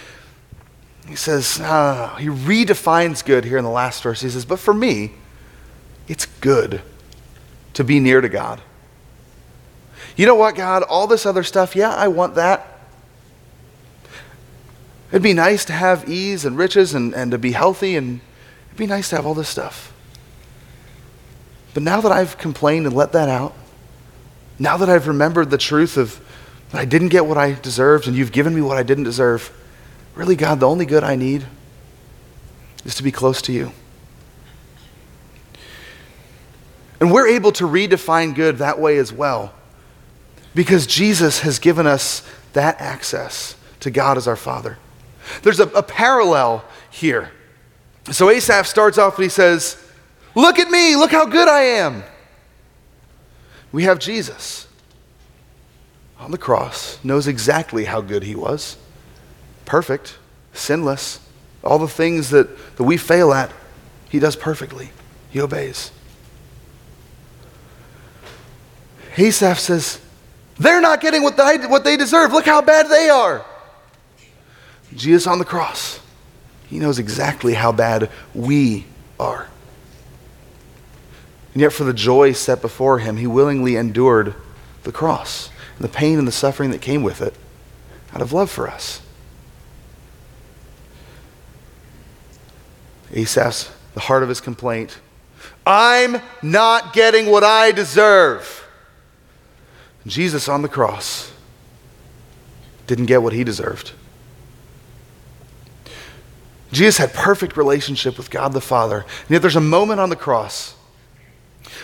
he 1.09 1.17
says, 1.17 1.59
no, 1.59 2.15
he 2.19 2.27
redefines 2.27 3.25
good 3.25 3.45
here 3.45 3.59
in 3.59 3.65
the 3.65 3.71
last 3.71 4.03
verse. 4.03 4.21
He 4.21 4.29
says, 4.29 4.45
But 4.45 4.59
for 4.59 4.75
me, 4.75 5.13
it's 6.09 6.27
good 6.27 6.83
to 7.75 7.85
be 7.85 8.01
near 8.01 8.21
to 8.21 8.29
God. 8.29 8.61
You 10.17 10.27
know 10.27 10.35
what, 10.35 10.57
God? 10.57 10.83
All 10.83 11.07
this 11.07 11.27
other 11.27 11.43
stuff, 11.43 11.77
yeah, 11.77 11.95
I 11.95 12.09
want 12.09 12.35
that. 12.35 12.67
It'd 15.11 15.23
be 15.23 15.35
nice 15.35 15.65
to 15.67 15.73
have 15.73 16.09
ease 16.09 16.45
and 16.45 16.59
riches 16.59 16.95
and, 16.95 17.15
and 17.15 17.31
to 17.31 17.39
be 17.39 17.53
healthy, 17.53 17.97
and 17.97 18.21
it'd 18.69 18.79
be 18.79 18.87
nice 18.87 19.11
to 19.11 19.17
have 19.17 19.27
all 19.27 19.35
this 19.35 19.49
stuff. 19.49 19.93
But 21.75 21.83
now 21.83 22.01
that 22.01 22.11
I've 22.11 22.39
complained 22.39 22.87
and 22.87 22.97
let 22.97 23.13
that 23.13 23.29
out, 23.29 23.55
now 24.59 24.77
that 24.79 24.89
I've 24.89 25.07
remembered 25.07 25.51
the 25.51 25.59
truth 25.59 25.97
of 25.97 26.21
I 26.73 26.85
didn't 26.85 27.09
get 27.09 27.27
what 27.27 27.39
I 27.39 27.53
deserved, 27.53 28.07
and 28.07 28.17
you've 28.17 28.33
given 28.33 28.55
me 28.55 28.61
what 28.61 28.77
I 28.77 28.83
didn't 28.83 29.05
deserve. 29.05 29.53
Really, 30.15 30.37
God, 30.37 30.61
the 30.61 30.69
only 30.69 30.87
good 30.87 31.05
I 31.05 31.15
need 31.15 31.47
is 32.85 32.95
to 32.97 33.03
be 33.03 33.13
close 33.13 33.41
to 33.43 33.53
you. 33.53 33.73
And 37.01 37.13
we're 37.13 37.29
able 37.29 37.53
to 37.53 37.65
redefine 37.65 38.35
good 38.35 38.59
that 38.59 38.79
way 38.79 38.99
as 38.99 39.13
well 39.13 39.53
because 40.55 40.87
Jesus 40.87 41.41
has 41.41 41.59
given 41.59 41.87
us 41.87 42.27
that 42.55 42.81
access 42.81 43.55
to 43.81 43.91
God 43.91 44.17
as 44.17 44.27
our 44.27 44.37
Father. 44.37 44.79
There's 45.43 45.61
a, 45.61 45.67
a 45.69 45.83
parallel 45.83 46.65
here. 46.91 47.31
So 48.11 48.31
Asaph 48.31 48.67
starts 48.67 48.97
off 48.97 49.17
and 49.17 49.25
he 49.25 49.29
says, 49.29 49.83
Look 50.35 50.59
at 50.59 50.71
me, 50.71 50.97
look 50.97 51.11
how 51.11 51.27
good 51.27 51.49
I 51.49 51.63
am. 51.63 52.03
We 53.73 53.85
have 53.85 53.99
Jesus 53.99 54.66
on 56.19 56.31
the 56.31 56.39
cross 56.39 56.99
knows 57.05 57.27
exactly 57.27 57.85
how 57.85 58.01
good 58.01 58.23
he 58.23 58.35
was 58.35 58.77
perfect, 59.67 60.17
sinless. 60.55 61.21
All 61.63 61.79
the 61.79 61.89
things 61.89 62.31
that, 62.31 62.77
that 62.77 62.85
we 62.85 62.97
fail 62.97 63.33
at, 63.35 63.53
he 64.09 64.19
does 64.19 64.37
perfectly. 64.37 64.91
He 65.31 65.41
obeys. 65.41 65.91
Asaph 69.19 69.59
says, 69.59 70.01
They're 70.59 70.81
not 70.81 71.01
getting 71.01 71.23
what 71.23 71.37
they, 71.37 71.67
what 71.67 71.85
they 71.85 71.97
deserve. 71.97 72.33
Look 72.33 72.47
how 72.47 72.63
bad 72.63 72.89
they 72.89 73.09
are. 73.09 73.45
Jesus 74.95 75.27
on 75.27 75.39
the 75.39 75.45
cross, 75.45 76.01
he 76.69 76.79
knows 76.79 76.99
exactly 76.99 77.55
how 77.55 77.73
bad 77.73 78.11
we 78.33 78.87
are. 79.19 79.49
And 81.53 81.61
yet, 81.61 81.73
for 81.73 81.85
the 81.85 81.93
joy 81.93 82.33
set 82.33 82.61
before 82.61 82.99
him, 82.99 83.17
he 83.17 83.27
willingly 83.27 83.77
endured 83.77 84.35
the 84.85 84.93
cross 84.93 85.51
and 85.77 85.85
the 85.85 85.89
pain 85.89 86.19
and 86.19 86.27
the 86.27 86.33
suffering 86.33 86.71
that 86.71 86.81
came 86.81 87.03
with 87.03 87.21
it 87.21 87.35
out 88.13 88.23
of 88.23 88.33
love 88.33 88.51
for 88.51 88.69
us. 88.69 89.01
Asaph's, 93.13 93.71
the 93.95 94.01
heart 94.01 94.23
of 94.23 94.29
his 94.29 94.41
complaint 94.41 94.99
I'm 95.67 96.21
not 96.43 96.93
getting 96.93 97.27
what 97.27 97.43
I 97.43 97.73
deserve. 97.73 98.65
Jesus 100.07 100.49
on 100.49 100.63
the 100.63 100.69
cross 100.69 101.33
didn't 102.87 103.07
get 103.07 103.23
what 103.23 103.33
he 103.33 103.43
deserved. 103.43 103.91
Jesus 106.71 106.99
had 106.99 107.13
perfect 107.13 107.57
relationship 107.57 108.17
with 108.17 108.31
God 108.31 108.53
the 108.53 108.61
Father. 108.61 108.99
And 109.01 109.31
yet 109.31 109.43
there's 109.43 109.57
a 109.57 109.61
moment 109.61 109.99
on 109.99 110.09
the 110.09 110.17
cross 110.17 110.76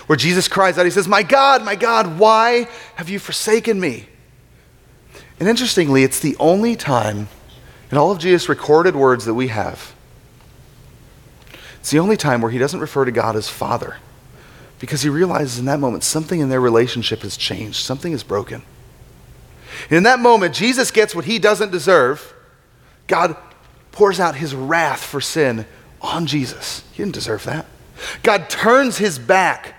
where 0.07 0.17
Jesus 0.17 0.49
cries 0.49 0.79
out, 0.79 0.85
He 0.85 0.91
says, 0.91 1.09
My 1.09 1.23
God, 1.23 1.65
my 1.65 1.75
God, 1.75 2.19
why 2.19 2.69
have 2.97 3.09
you 3.09 3.19
forsaken 3.19 3.79
me? 3.81 4.07
And 5.41 5.49
interestingly, 5.49 6.05
it's 6.05 6.21
the 6.21 6.37
only 6.39 6.77
time 6.77 7.29
in 7.91 7.99
all 7.99 8.11
of 8.11 8.19
Jesus' 8.19 8.49
recorded 8.49 8.97
words 8.97 9.25
that 9.27 9.35
we 9.35 9.49
have, 9.49 9.93
it's 11.81 11.91
the 11.91 11.99
only 11.99 12.17
time 12.17 12.41
where 12.41 12.51
he 12.51 12.59
doesn't 12.59 12.79
refer 12.79 13.05
to 13.05 13.11
God 13.11 13.35
as 13.35 13.49
Father 13.49 13.97
because 14.79 15.03
he 15.03 15.09
realizes 15.09 15.59
in 15.59 15.65
that 15.65 15.81
moment 15.81 16.05
something 16.05 16.41
in 16.41 16.49
their 16.49 16.61
relationship 16.61 17.23
has 17.23 17.37
changed, 17.37 17.77
something 17.77 18.13
is 18.13 18.23
broken. 18.23 18.63
And 19.91 19.97
in 19.99 20.03
that 20.05 20.21
moment, 20.21 20.55
Jesus 20.55 20.91
gets 20.91 21.15
what 21.15 21.25
he 21.25 21.39
doesn't 21.39 21.71
deserve. 21.71 22.33
God 23.09 23.37
pours 23.91 24.21
out 24.21 24.37
his 24.37 24.55
wrath 24.55 25.03
for 25.03 25.21
sin 25.21 25.67
on 26.01 26.27
Jesus. 26.27 26.85
He 26.93 27.03
didn't 27.03 27.15
deserve 27.15 27.45
that. 27.45 27.67
God 28.23 28.49
turns 28.49 28.99
his 28.99 29.19
back 29.19 29.75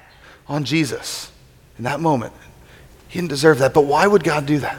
on 0.54 0.64
Jesus 0.64 1.32
in 1.80 1.84
that 1.84 2.00
moment. 2.00 2.32
He 3.08 3.20
didn't 3.20 3.30
deserve 3.30 3.58
that. 3.58 3.74
But 3.74 3.86
why 3.86 4.06
would 4.06 4.24
God 4.24 4.46
do 4.46 4.60
that? 4.60 4.78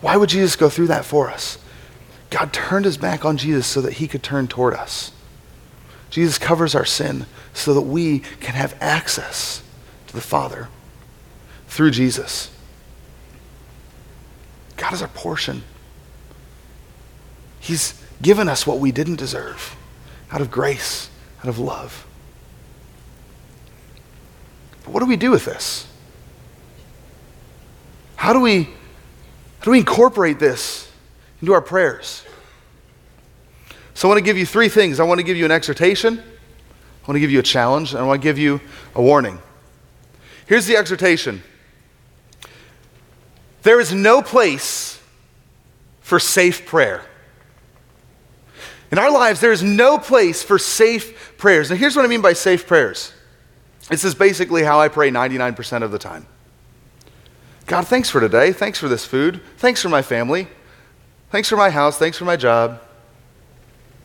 Why 0.00 0.16
would 0.16 0.28
Jesus 0.28 0.56
go 0.56 0.68
through 0.68 0.88
that 0.88 1.04
for 1.04 1.30
us? 1.30 1.58
God 2.30 2.52
turned 2.52 2.84
his 2.84 2.96
back 2.96 3.24
on 3.24 3.36
Jesus 3.36 3.66
so 3.66 3.80
that 3.80 3.94
he 3.94 4.08
could 4.08 4.24
turn 4.24 4.48
toward 4.48 4.74
us. 4.74 5.12
Jesus 6.10 6.36
covers 6.36 6.74
our 6.74 6.84
sin 6.84 7.26
so 7.54 7.72
that 7.74 7.82
we 7.82 8.20
can 8.40 8.54
have 8.54 8.76
access 8.80 9.62
to 10.08 10.14
the 10.14 10.20
Father 10.20 10.68
through 11.68 11.92
Jesus. 11.92 12.50
God 14.76 14.92
is 14.92 15.02
our 15.02 15.08
portion. 15.08 15.62
He's 17.60 18.02
given 18.20 18.48
us 18.48 18.66
what 18.66 18.80
we 18.80 18.90
didn't 18.90 19.16
deserve 19.16 19.76
out 20.32 20.40
of 20.40 20.50
grace, 20.50 21.08
out 21.40 21.48
of 21.48 21.58
love. 21.58 22.04
But 24.88 24.94
what 24.94 25.00
do 25.00 25.06
we 25.06 25.16
do 25.18 25.30
with 25.30 25.44
this? 25.44 25.86
How 28.16 28.32
do 28.32 28.40
we, 28.40 28.62
how 28.62 29.64
do 29.64 29.72
we 29.72 29.80
incorporate 29.80 30.38
this 30.38 30.90
into 31.42 31.52
our 31.52 31.60
prayers? 31.60 32.24
So 33.92 34.08
I 34.08 34.12
want 34.12 34.18
to 34.18 34.24
give 34.24 34.38
you 34.38 34.46
three 34.46 34.70
things. 34.70 34.98
I 34.98 35.02
want 35.04 35.18
to 35.20 35.24
give 35.24 35.36
you 35.36 35.44
an 35.44 35.50
exhortation, 35.50 36.18
I 36.18 37.06
want 37.06 37.16
to 37.16 37.20
give 37.20 37.30
you 37.30 37.38
a 37.38 37.42
challenge, 37.42 37.92
and 37.92 38.00
I 38.00 38.06
want 38.06 38.22
to 38.22 38.26
give 38.26 38.38
you 38.38 38.62
a 38.94 39.02
warning. 39.02 39.38
Here's 40.46 40.64
the 40.64 40.78
exhortation 40.78 41.42
there 43.62 43.78
is 43.78 43.92
no 43.92 44.22
place 44.22 44.98
for 46.00 46.18
safe 46.18 46.64
prayer. 46.64 47.02
In 48.90 48.98
our 48.98 49.10
lives, 49.10 49.40
there 49.40 49.52
is 49.52 49.62
no 49.62 49.98
place 49.98 50.42
for 50.42 50.58
safe 50.58 51.36
prayers. 51.36 51.68
Now, 51.68 51.76
here's 51.76 51.94
what 51.94 52.06
I 52.06 52.08
mean 52.08 52.22
by 52.22 52.32
safe 52.32 52.66
prayers 52.66 53.12
this 53.88 54.04
is 54.04 54.14
basically 54.14 54.62
how 54.62 54.80
I 54.80 54.88
pray 54.88 55.10
99% 55.10 55.82
of 55.82 55.90
the 55.90 55.98
time. 55.98 56.26
God, 57.66 57.86
thanks 57.86 58.08
for 58.08 58.20
today. 58.20 58.52
Thanks 58.52 58.78
for 58.78 58.88
this 58.88 59.04
food. 59.04 59.40
Thanks 59.58 59.82
for 59.82 59.88
my 59.88 60.02
family. 60.02 60.48
Thanks 61.30 61.48
for 61.48 61.56
my 61.56 61.70
house. 61.70 61.98
Thanks 61.98 62.16
for 62.16 62.24
my 62.24 62.36
job. 62.36 62.80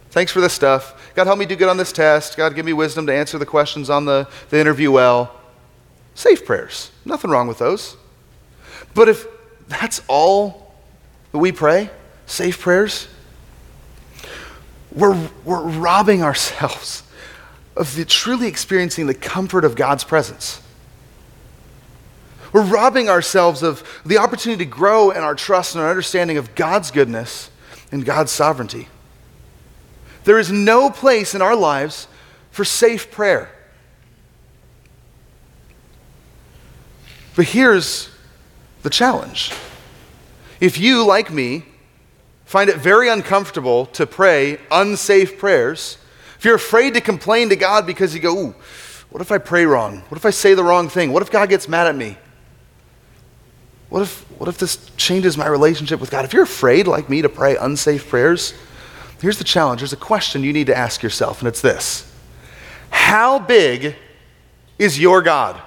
Thanks 0.10 0.32
for 0.32 0.42
this 0.42 0.54
stuff. 0.54 1.14
God, 1.16 1.28
help 1.28 1.40
me 1.40 1.46
do 1.46 1.56
good 1.56 1.70
on 1.70 1.78
this 1.78 1.92
test. 1.92 2.38
God, 2.38 2.56
give 2.56 2.66
me 2.66 2.74
wisdom 2.74 3.08
to 3.08 3.14
answer 3.14 3.38
the 3.38 3.46
questions 3.46 3.90
on 3.90 4.06
the, 4.06 4.28
the 4.50 4.60
interview 4.60 4.92
well. 4.92 5.34
Safe 6.14 6.46
prayers. 6.46 6.92
Nothing 7.06 7.32
wrong 7.32 7.48
with 7.48 7.58
those. 7.58 7.98
But 8.94 9.10
if 9.10 9.26
that's 9.68 10.02
all 10.08 10.76
that 11.32 11.40
we 11.40 11.52
pray, 11.52 11.90
safe 12.26 12.60
prayers, 12.60 13.08
we're, 14.92 15.30
we're 15.44 15.64
robbing 15.64 16.22
ourselves 16.22 17.04
of 17.76 17.96
the, 17.96 18.06
truly 18.06 18.48
experiencing 18.48 19.08
the 19.08 19.14
comfort 19.14 19.66
of 19.66 19.76
God's 19.76 20.04
presence. 20.04 20.62
We're 22.52 22.64
robbing 22.64 23.10
ourselves 23.10 23.64
of 23.64 23.84
the 24.06 24.20
opportunity 24.20 24.64
to 24.64 24.70
grow 24.70 25.10
in 25.10 25.18
our 25.18 25.34
trust 25.34 25.74
and 25.74 25.84
our 25.84 25.90
understanding 25.90 26.38
of 26.38 26.54
God's 26.54 26.92
goodness 26.92 27.50
and 27.92 28.06
God's 28.06 28.32
sovereignty. 28.32 28.90
There 30.24 30.38
is 30.38 30.52
no 30.52 30.90
place 30.90 31.34
in 31.34 31.42
our 31.42 31.56
lives 31.56 32.08
for 32.52 32.64
safe 32.64 33.10
prayer. 33.12 33.50
But 37.36 37.46
here's 37.46 38.10
the 38.84 38.90
challenge. 38.92 39.52
If 40.60 40.78
you, 40.78 41.04
like 41.04 41.32
me, 41.32 41.66
find 42.46 42.70
it 42.70 42.78
very 42.78 43.10
uncomfortable 43.10 43.88
to 43.88 44.06
pray 44.06 44.60
unsafe 44.70 45.40
prayers, 45.40 45.98
if 46.44 46.48
you're 46.48 46.56
afraid 46.56 46.94
to 46.96 47.00
complain 47.00 47.48
to 47.48 47.56
God 47.56 47.88
because 47.88 48.14
you 48.14 48.20
go, 48.20 48.38
ooh, 48.38 48.56
what 49.12 49.22
if 49.22 49.32
I 49.32 49.38
pray 49.38 49.66
wrong? 49.66 50.00
What 50.10 50.18
if 50.18 50.26
I 50.26 50.30
say 50.30 50.54
the 50.56 50.64
wrong 50.64 50.90
thing? 50.90 51.14
What 51.14 51.24
if 51.24 51.32
God 51.32 51.48
gets 51.48 51.70
mad 51.70 51.88
at 51.88 51.96
me? 51.96 52.18
What 53.88 54.02
if, 54.02 54.30
what 54.38 54.50
if 54.50 54.58
this 54.58 54.92
changes 54.98 55.38
my 55.38 55.48
relationship 55.48 56.02
with 56.02 56.12
God? 56.12 56.26
If 56.26 56.34
you're 56.34 56.44
afraid, 56.44 56.86
like 56.86 57.10
me, 57.10 57.22
to 57.22 57.30
pray 57.30 57.56
unsafe 57.56 58.10
prayers, 58.10 58.54
here's 59.22 59.38
the 59.38 59.46
challenge. 59.46 59.80
There's 59.80 59.94
a 59.94 59.96
question 59.96 60.44
you 60.44 60.52
need 60.52 60.68
to 60.68 60.78
ask 60.78 61.02
yourself, 61.02 61.40
and 61.40 61.48
it's 61.48 61.62
this 61.62 62.12
How 62.90 63.40
big 63.40 63.96
is 64.78 65.00
your 65.00 65.22
God? 65.22 65.62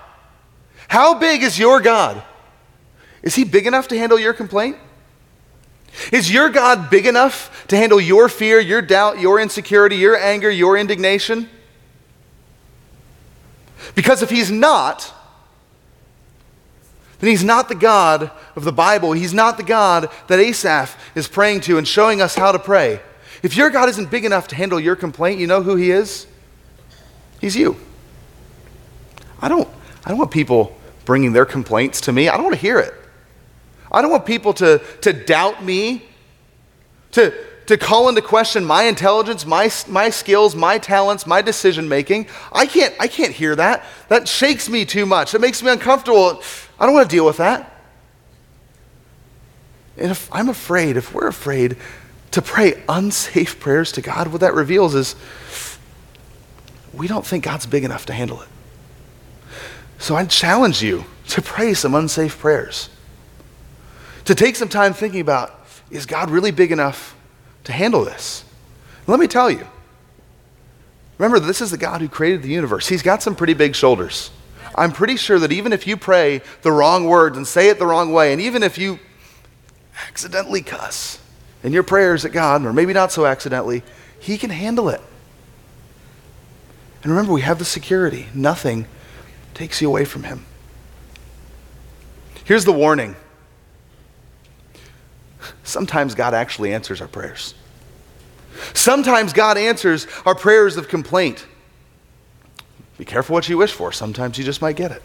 How 0.88 1.18
big 1.18 1.42
is 1.42 1.58
your 1.58 1.80
God? 1.80 2.22
Is 3.22 3.34
he 3.34 3.44
big 3.44 3.66
enough 3.66 3.88
to 3.88 3.96
handle 3.96 4.18
your 4.18 4.34
complaint? 4.34 4.76
Is 6.12 6.30
your 6.30 6.49
God 6.51 6.90
big 6.90 7.07
enough 7.07 7.66
to 7.68 7.76
handle 7.76 8.01
your 8.01 8.28
fear, 8.28 8.61
your 8.61 8.82
doubt, 8.82 9.18
your 9.18 9.40
insecurity, 9.40 9.97
your 9.97 10.16
anger, 10.16 10.51
your 10.51 10.76
indignation? 10.76 11.49
Because 13.94 14.22
if 14.22 14.30
he's 14.30 14.51
not, 14.51 15.12
then 17.18 17.30
he's 17.30 17.44
not 17.44 17.68
the 17.68 17.74
God 17.74 18.30
of 18.55 18.64
the 18.64 18.72
Bible. 18.72 19.12
He's 19.12 19.32
not 19.32 19.57
the 19.57 19.62
God 19.62 20.11
that 20.28 20.38
Asaph 20.38 20.97
is 21.14 21.28
praying 21.28 21.62
to 21.62 21.78
and 21.78 21.88
showing 21.88 22.20
us 22.20 22.34
how 22.34 22.53
to 22.53 22.59
pray. 22.59 23.01
If 23.42 23.57
your 23.57 23.70
God 23.70 23.88
isn't 23.88 24.11
big 24.11 24.24
enough 24.24 24.49
to 24.49 24.57
handle 24.57 24.80
your 24.80 24.97
complaint, 24.97 25.40
you 25.40 25.47
know 25.47 25.62
who 25.62 25.76
he 25.76 25.90
is? 25.90 26.26
He's 27.40 27.57
you. 27.57 27.76
I 29.40 29.49
don't, 29.49 29.68
I 30.05 30.11
don't 30.11 30.18
want 30.18 30.30
people 30.30 30.76
bringing 31.05 31.32
their 31.32 31.47
complaints 31.47 32.03
to 32.03 32.12
me. 32.12 32.28
I 32.28 32.34
don't 32.34 32.44
want 32.44 32.55
to 32.55 32.61
hear 32.61 32.78
it. 32.78 32.94
I 33.97 34.03
don't 34.03 34.11
want 34.11 34.26
people 34.26 34.53
to, 34.53 34.82
to 35.01 35.14
doubt 35.14 35.64
me, 35.64 36.03
to, 37.12 37.32
to 37.64 37.78
call 37.78 38.11
into 38.11 38.20
question 38.20 38.62
my 38.62 38.82
intelligence, 38.82 39.47
my, 39.47 39.70
my 39.88 40.11
skills, 40.11 40.55
my 40.55 40.76
talents, 40.76 41.26
my 41.26 41.40
decision 41.40 41.88
making. 41.88 42.26
I 42.53 42.66
can't, 42.66 42.94
I 43.01 43.09
can't 43.09 43.32
hear 43.32 43.57
that. 43.57 43.86
That 44.09 44.28
shakes 44.28 44.68
me 44.68 44.84
too 44.84 45.07
much. 45.07 45.34
It 45.34 45.40
makes 45.40 45.62
me 45.62 45.70
uncomfortable. 45.70 46.42
I 46.78 46.84
don't 46.84 46.94
want 46.94 47.09
to 47.09 47.16
deal 47.16 47.24
with 47.24 47.38
that. 47.38 47.72
And 49.97 50.11
if 50.11 50.28
I'm 50.30 50.51
afraid, 50.51 50.99
if 50.99 51.14
we're 51.14 51.28
afraid 51.28 51.78
to 52.32 52.42
pray 52.42 52.84
unsafe 52.90 53.59
prayers 53.59 53.92
to 53.92 54.03
God, 54.03 54.26
what 54.26 54.42
that 54.42 54.53
reveals 54.53 54.94
is 54.94 55.16
we 56.92 57.09
don't 57.09 57.24
think 57.24 57.44
God's 57.44 57.64
big 57.64 57.82
enough 57.82 58.05
to 58.07 58.12
handle 58.12 58.42
it. 58.42 58.49
So 59.99 60.16
I 60.16 60.26
challenge 60.26 60.82
you 60.82 61.07
to 61.28 61.40
pray 61.40 61.72
some 61.72 61.94
unsafe 61.94 62.38
prayers 62.38 62.90
to 64.26 64.34
take 64.34 64.56
some 64.56 64.68
time 64.68 64.92
thinking 64.92 65.20
about 65.20 65.52
is 65.90 66.06
God 66.06 66.30
really 66.30 66.50
big 66.50 66.72
enough 66.72 67.16
to 67.64 67.72
handle 67.72 68.04
this? 68.04 68.44
Let 69.06 69.20
me 69.20 69.26
tell 69.26 69.50
you. 69.50 69.66
Remember, 71.18 71.40
this 71.40 71.60
is 71.60 71.70
the 71.70 71.78
God 71.78 72.00
who 72.00 72.08
created 72.08 72.42
the 72.42 72.48
universe. 72.48 72.88
He's 72.88 73.02
got 73.02 73.22
some 73.22 73.34
pretty 73.34 73.54
big 73.54 73.74
shoulders. 73.74 74.30
I'm 74.74 74.92
pretty 74.92 75.16
sure 75.16 75.38
that 75.38 75.52
even 75.52 75.72
if 75.72 75.86
you 75.86 75.96
pray 75.96 76.42
the 76.62 76.72
wrong 76.72 77.06
words 77.06 77.36
and 77.36 77.46
say 77.46 77.68
it 77.68 77.78
the 77.78 77.86
wrong 77.86 78.12
way, 78.12 78.32
and 78.32 78.42
even 78.42 78.62
if 78.62 78.76
you 78.76 78.98
accidentally 80.06 80.60
cuss 80.60 81.18
in 81.62 81.72
your 81.72 81.82
prayers 81.82 82.24
at 82.24 82.32
God, 82.32 82.64
or 82.66 82.72
maybe 82.72 82.92
not 82.92 83.12
so 83.12 83.24
accidentally, 83.24 83.82
He 84.20 84.36
can 84.36 84.50
handle 84.50 84.88
it. 84.90 85.00
And 87.02 87.12
remember, 87.12 87.32
we 87.32 87.42
have 87.42 87.58
the 87.58 87.64
security. 87.64 88.26
Nothing 88.34 88.86
takes 89.54 89.80
you 89.80 89.88
away 89.88 90.04
from 90.04 90.24
Him. 90.24 90.44
Here's 92.44 92.64
the 92.64 92.72
warning 92.72 93.16
sometimes 95.64 96.14
God 96.14 96.34
actually 96.34 96.72
answers 96.72 97.01
our 97.01 97.09
prayers. 97.09 97.55
Sometimes 98.72 99.32
God 99.32 99.59
answers 99.59 100.07
our 100.24 100.34
prayers 100.34 100.76
of 100.76 100.88
complaint. 100.88 101.47
Be 102.99 103.05
careful 103.05 103.34
what 103.34 103.49
you 103.49 103.59
wish 103.59 103.72
for. 103.72 103.92
Sometimes 103.92 104.38
you 104.38 104.44
just 104.44 104.62
might 104.62 104.76
get 104.76 104.90
it. 104.90 105.03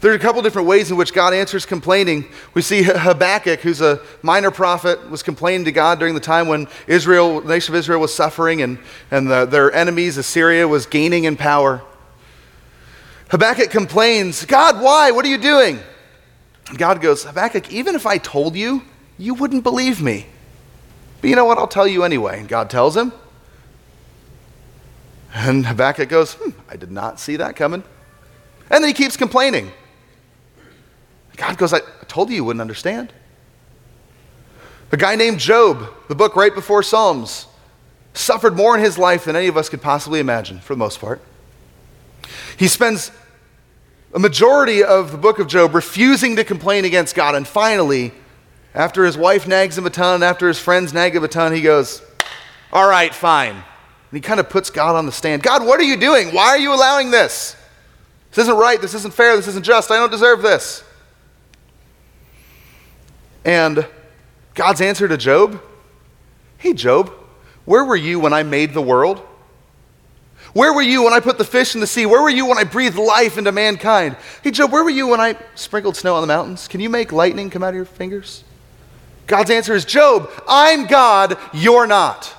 There's 0.00 0.14
a 0.14 0.18
couple 0.20 0.42
different 0.42 0.68
ways 0.68 0.90
in 0.92 0.96
which 0.96 1.12
God 1.12 1.34
answers 1.34 1.66
complaining. 1.66 2.26
We 2.54 2.62
see 2.62 2.82
Habakkuk, 2.84 3.60
who's 3.60 3.80
a 3.80 4.00
minor 4.22 4.52
prophet, 4.52 5.10
was 5.10 5.24
complaining 5.24 5.64
to 5.64 5.72
God 5.72 5.98
during 5.98 6.14
the 6.14 6.20
time 6.20 6.46
when 6.46 6.68
Israel, 6.86 7.40
the 7.40 7.48
nation 7.48 7.74
of 7.74 7.78
Israel, 7.78 8.00
was 8.00 8.14
suffering 8.14 8.62
and, 8.62 8.78
and 9.10 9.28
the, 9.28 9.44
their 9.44 9.72
enemies, 9.72 10.16
Assyria, 10.16 10.68
was 10.68 10.86
gaining 10.86 11.24
in 11.24 11.36
power. 11.36 11.82
Habakkuk 13.30 13.70
complains, 13.70 14.44
God, 14.44 14.80
why? 14.80 15.10
What 15.10 15.24
are 15.24 15.28
you 15.28 15.38
doing? 15.38 15.80
God 16.76 17.00
goes, 17.00 17.24
Habakkuk, 17.24 17.72
even 17.72 17.94
if 17.94 18.06
I 18.06 18.18
told 18.18 18.54
you, 18.54 18.82
you 19.16 19.34
wouldn't 19.34 19.62
believe 19.62 20.02
me. 20.02 20.26
But 21.20 21.30
you 21.30 21.36
know 21.36 21.44
what? 21.44 21.58
I'll 21.58 21.66
tell 21.66 21.86
you 21.86 22.04
anyway. 22.04 22.38
And 22.40 22.48
God 22.48 22.70
tells 22.70 22.96
him. 22.96 23.12
And 25.34 25.66
Habakkuk 25.66 26.08
goes, 26.08 26.34
hmm, 26.34 26.50
I 26.68 26.76
did 26.76 26.90
not 26.90 27.20
see 27.20 27.36
that 27.36 27.56
coming. 27.56 27.82
And 28.70 28.82
then 28.82 28.88
he 28.88 28.94
keeps 28.94 29.16
complaining. 29.16 29.72
God 31.36 31.56
goes, 31.56 31.72
I 31.72 31.80
told 32.08 32.30
you 32.30 32.36
you 32.36 32.44
wouldn't 32.44 32.60
understand. 32.60 33.12
A 34.90 34.96
guy 34.96 35.16
named 35.16 35.38
Job, 35.38 35.88
the 36.08 36.14
book 36.14 36.34
right 36.34 36.54
before 36.54 36.82
Psalms, 36.82 37.46
suffered 38.14 38.56
more 38.56 38.76
in 38.76 38.82
his 38.82 38.98
life 38.98 39.24
than 39.24 39.36
any 39.36 39.46
of 39.46 39.56
us 39.56 39.68
could 39.68 39.82
possibly 39.82 40.18
imagine, 40.18 40.58
for 40.60 40.74
the 40.74 40.78
most 40.78 41.00
part. 41.00 41.20
He 42.56 42.68
spends 42.68 43.12
a 44.14 44.18
majority 44.18 44.82
of 44.82 45.12
the 45.12 45.18
book 45.18 45.38
of 45.38 45.46
Job 45.46 45.74
refusing 45.74 46.36
to 46.36 46.44
complain 46.44 46.84
against 46.84 47.14
God. 47.14 47.34
And 47.34 47.46
finally, 47.46 48.12
after 48.74 49.04
his 49.04 49.16
wife 49.16 49.46
nags 49.46 49.76
him 49.76 49.86
a 49.86 49.90
ton, 49.90 50.22
after 50.22 50.48
his 50.48 50.58
friends 50.58 50.92
nag 50.92 51.14
him 51.14 51.24
a 51.24 51.28
ton, 51.28 51.52
he 51.52 51.60
goes, 51.60 52.02
All 52.72 52.88
right, 52.88 53.14
fine. 53.14 53.54
And 53.54 54.16
he 54.16 54.20
kind 54.20 54.40
of 54.40 54.48
puts 54.48 54.70
God 54.70 54.96
on 54.96 55.06
the 55.06 55.12
stand. 55.12 55.42
God, 55.42 55.66
what 55.66 55.78
are 55.78 55.84
you 55.84 55.96
doing? 55.96 56.28
Why 56.28 56.48
are 56.48 56.58
you 56.58 56.72
allowing 56.72 57.10
this? 57.10 57.56
This 58.30 58.44
isn't 58.44 58.56
right. 58.56 58.80
This 58.80 58.94
isn't 58.94 59.12
fair. 59.12 59.36
This 59.36 59.48
isn't 59.48 59.64
just. 59.64 59.90
I 59.90 59.96
don't 59.96 60.10
deserve 60.10 60.42
this. 60.42 60.82
And 63.44 63.86
God's 64.54 64.80
answer 64.80 65.08
to 65.08 65.16
Job 65.16 65.60
Hey, 66.58 66.72
Job, 66.72 67.12
where 67.66 67.84
were 67.84 67.94
you 67.94 68.18
when 68.18 68.32
I 68.32 68.42
made 68.42 68.74
the 68.74 68.82
world? 68.82 69.22
Where 70.58 70.72
were 70.72 70.82
you 70.82 71.04
when 71.04 71.12
I 71.12 71.20
put 71.20 71.38
the 71.38 71.44
fish 71.44 71.76
in 71.76 71.80
the 71.80 71.86
sea? 71.86 72.04
Where 72.04 72.20
were 72.20 72.28
you 72.28 72.44
when 72.44 72.58
I 72.58 72.64
breathed 72.64 72.98
life 72.98 73.38
into 73.38 73.52
mankind? 73.52 74.16
Hey, 74.42 74.50
Job, 74.50 74.72
where 74.72 74.82
were 74.82 74.90
you 74.90 75.06
when 75.06 75.20
I 75.20 75.36
sprinkled 75.54 75.96
snow 75.96 76.16
on 76.16 76.20
the 76.20 76.26
mountains? 76.26 76.66
Can 76.66 76.80
you 76.80 76.90
make 76.90 77.12
lightning 77.12 77.48
come 77.48 77.62
out 77.62 77.68
of 77.68 77.74
your 77.76 77.84
fingers? 77.84 78.42
God's 79.28 79.50
answer 79.50 79.72
is 79.72 79.84
Job, 79.84 80.28
I'm 80.48 80.88
God, 80.88 81.38
you're 81.52 81.86
not. 81.86 82.34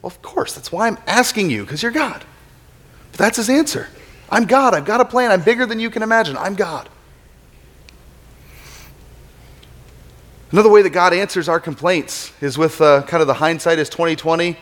Well, 0.00 0.08
of 0.08 0.22
course, 0.22 0.54
that's 0.54 0.72
why 0.72 0.86
I'm 0.86 0.96
asking 1.06 1.50
you, 1.50 1.64
because 1.64 1.82
you're 1.82 1.92
God. 1.92 2.24
But 3.10 3.18
that's 3.18 3.36
his 3.36 3.50
answer. 3.50 3.88
I'm 4.30 4.46
God. 4.46 4.72
I've 4.72 4.86
got 4.86 5.02
a 5.02 5.04
plan. 5.04 5.32
I'm 5.32 5.42
bigger 5.42 5.66
than 5.66 5.80
you 5.80 5.90
can 5.90 6.02
imagine. 6.02 6.38
I'm 6.38 6.54
God. 6.54 6.88
Another 10.50 10.70
way 10.70 10.80
that 10.80 10.90
God 10.90 11.12
answers 11.12 11.46
our 11.46 11.60
complaints 11.60 12.32
is 12.40 12.56
with 12.56 12.80
uh, 12.80 13.02
kind 13.02 13.20
of 13.20 13.26
the 13.26 13.34
hindsight 13.34 13.78
is 13.78 13.90
2020. 13.90 14.56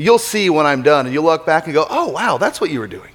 You'll 0.00 0.18
see 0.18 0.48
when 0.48 0.64
I'm 0.64 0.82
done, 0.82 1.04
and 1.04 1.12
you'll 1.12 1.24
look 1.24 1.44
back 1.44 1.66
and 1.66 1.74
go, 1.74 1.86
oh, 1.90 2.08
wow, 2.08 2.38
that's 2.38 2.58
what 2.58 2.70
you 2.70 2.80
were 2.80 2.86
doing. 2.86 3.10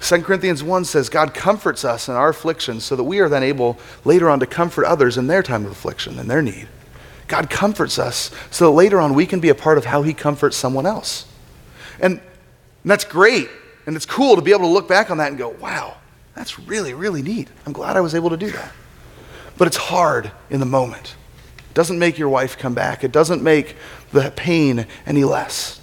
2 0.00 0.22
Corinthians 0.22 0.62
1 0.62 0.86
says, 0.86 1.10
God 1.10 1.34
comforts 1.34 1.84
us 1.84 2.08
in 2.08 2.14
our 2.14 2.30
affliction 2.30 2.80
so 2.80 2.96
that 2.96 3.04
we 3.04 3.20
are 3.20 3.28
then 3.28 3.42
able 3.42 3.76
later 4.06 4.30
on 4.30 4.40
to 4.40 4.46
comfort 4.46 4.86
others 4.86 5.18
in 5.18 5.26
their 5.26 5.42
time 5.42 5.66
of 5.66 5.72
affliction 5.72 6.18
and 6.18 6.30
their 6.30 6.40
need. 6.40 6.66
God 7.28 7.50
comforts 7.50 7.98
us 7.98 8.30
so 8.50 8.64
that 8.64 8.70
later 8.70 8.98
on 9.00 9.12
we 9.12 9.26
can 9.26 9.38
be 9.38 9.50
a 9.50 9.54
part 9.54 9.76
of 9.76 9.84
how 9.84 10.00
He 10.00 10.14
comforts 10.14 10.56
someone 10.56 10.86
else. 10.86 11.26
And, 12.00 12.14
and 12.14 12.90
that's 12.90 13.04
great. 13.04 13.50
And 13.84 13.94
it's 13.94 14.06
cool 14.06 14.34
to 14.34 14.40
be 14.40 14.52
able 14.52 14.62
to 14.62 14.68
look 14.68 14.88
back 14.88 15.10
on 15.10 15.18
that 15.18 15.28
and 15.28 15.36
go, 15.36 15.50
wow, 15.50 15.98
that's 16.34 16.58
really, 16.58 16.94
really 16.94 17.20
neat. 17.20 17.48
I'm 17.66 17.74
glad 17.74 17.98
I 17.98 18.00
was 18.00 18.14
able 18.14 18.30
to 18.30 18.38
do 18.38 18.50
that. 18.52 18.72
But 19.58 19.68
it's 19.68 19.76
hard 19.76 20.32
in 20.48 20.58
the 20.58 20.66
moment. 20.66 21.16
Doesn't 21.74 21.98
make 21.98 22.18
your 22.18 22.28
wife 22.28 22.56
come 22.56 22.74
back, 22.74 23.04
it 23.04 23.12
doesn't 23.12 23.42
make 23.42 23.76
the 24.12 24.32
pain 24.34 24.86
any 25.06 25.24
less. 25.24 25.80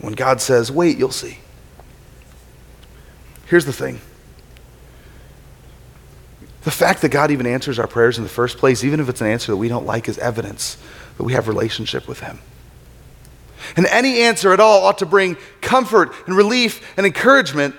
When 0.00 0.12
God 0.12 0.40
says, 0.40 0.70
wait, 0.70 0.96
you'll 0.96 1.10
see. 1.10 1.38
Here's 3.46 3.64
the 3.64 3.72
thing 3.72 4.00
the 6.62 6.70
fact 6.70 7.02
that 7.02 7.08
God 7.08 7.30
even 7.30 7.46
answers 7.46 7.78
our 7.78 7.86
prayers 7.86 8.18
in 8.18 8.24
the 8.24 8.30
first 8.30 8.58
place, 8.58 8.84
even 8.84 9.00
if 9.00 9.08
it's 9.08 9.20
an 9.20 9.26
answer 9.26 9.52
that 9.52 9.56
we 9.56 9.68
don't 9.68 9.86
like, 9.86 10.08
is 10.08 10.18
evidence 10.18 10.76
that 11.16 11.24
we 11.24 11.32
have 11.32 11.48
relationship 11.48 12.06
with 12.06 12.20
Him. 12.20 12.40
And 13.76 13.86
any 13.86 14.20
answer 14.20 14.52
at 14.52 14.60
all 14.60 14.84
ought 14.84 14.98
to 14.98 15.06
bring 15.06 15.36
comfort 15.60 16.12
and 16.26 16.36
relief 16.36 16.94
and 16.96 17.06
encouragement 17.06 17.74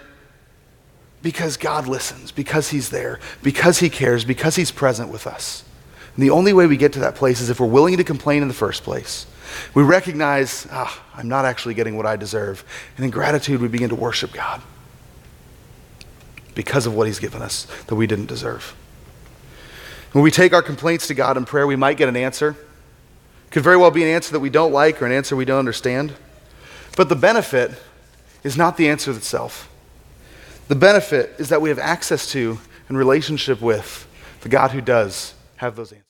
because 1.21 1.55
God 1.57 1.87
listens, 1.87 2.31
because 2.31 2.69
He's 2.69 2.89
there, 2.89 3.19
because 3.43 3.79
He 3.79 3.89
cares, 3.89 4.25
because 4.25 4.55
He's 4.55 4.71
present 4.71 5.11
with 5.11 5.27
us. 5.27 5.63
And 6.19 6.23
the 6.25 6.31
only 6.31 6.51
way 6.51 6.67
we 6.67 6.75
get 6.75 6.91
to 6.91 6.99
that 6.99 7.15
place 7.15 7.39
is 7.39 7.49
if 7.49 7.61
we're 7.61 7.67
willing 7.67 7.95
to 7.95 8.03
complain 8.03 8.41
in 8.41 8.49
the 8.49 8.53
first 8.53 8.83
place. 8.83 9.25
We 9.73 9.83
recognize, 9.83 10.67
ah, 10.69 11.01
I'm 11.15 11.29
not 11.29 11.45
actually 11.45 11.75
getting 11.75 11.95
what 11.95 12.05
I 12.05 12.17
deserve. 12.17 12.65
And 12.97 13.05
in 13.05 13.09
gratitude, 13.09 13.61
we 13.61 13.69
begin 13.69 13.87
to 13.87 13.95
worship 13.95 14.33
God 14.33 14.61
because 16.55 16.85
of 16.85 16.93
what 16.93 17.07
He's 17.07 17.19
given 17.19 17.41
us 17.41 17.67
that 17.87 17.95
we 17.95 18.05
didn't 18.05 18.25
deserve. 18.25 18.75
When 20.11 20.21
we 20.21 20.29
take 20.29 20.51
our 20.51 20.61
complaints 20.61 21.07
to 21.07 21.13
God 21.13 21.37
in 21.37 21.45
prayer, 21.45 21.65
we 21.65 21.77
might 21.77 21.95
get 21.95 22.09
an 22.09 22.17
answer. 22.17 22.57
Could 23.49 23.63
very 23.63 23.77
well 23.77 23.89
be 23.89 24.03
an 24.03 24.09
answer 24.09 24.33
that 24.33 24.41
we 24.41 24.49
don't 24.49 24.73
like 24.73 25.01
or 25.01 25.05
an 25.05 25.13
answer 25.13 25.37
we 25.37 25.45
don't 25.45 25.59
understand. 25.59 26.15
But 26.97 27.07
the 27.07 27.15
benefit 27.15 27.71
is 28.43 28.57
not 28.57 28.75
the 28.75 28.89
answer 28.89 29.11
itself. 29.11 29.71
The 30.67 30.75
benefit 30.75 31.35
is 31.37 31.47
that 31.47 31.61
we 31.61 31.69
have 31.69 31.79
access 31.79 32.29
to 32.33 32.59
and 32.89 32.97
relationship 32.97 33.61
with 33.61 34.05
the 34.41 34.49
God 34.49 34.71
who 34.71 34.81
does 34.81 35.33
have 35.55 35.77
those 35.77 35.93
answers. 35.93 36.03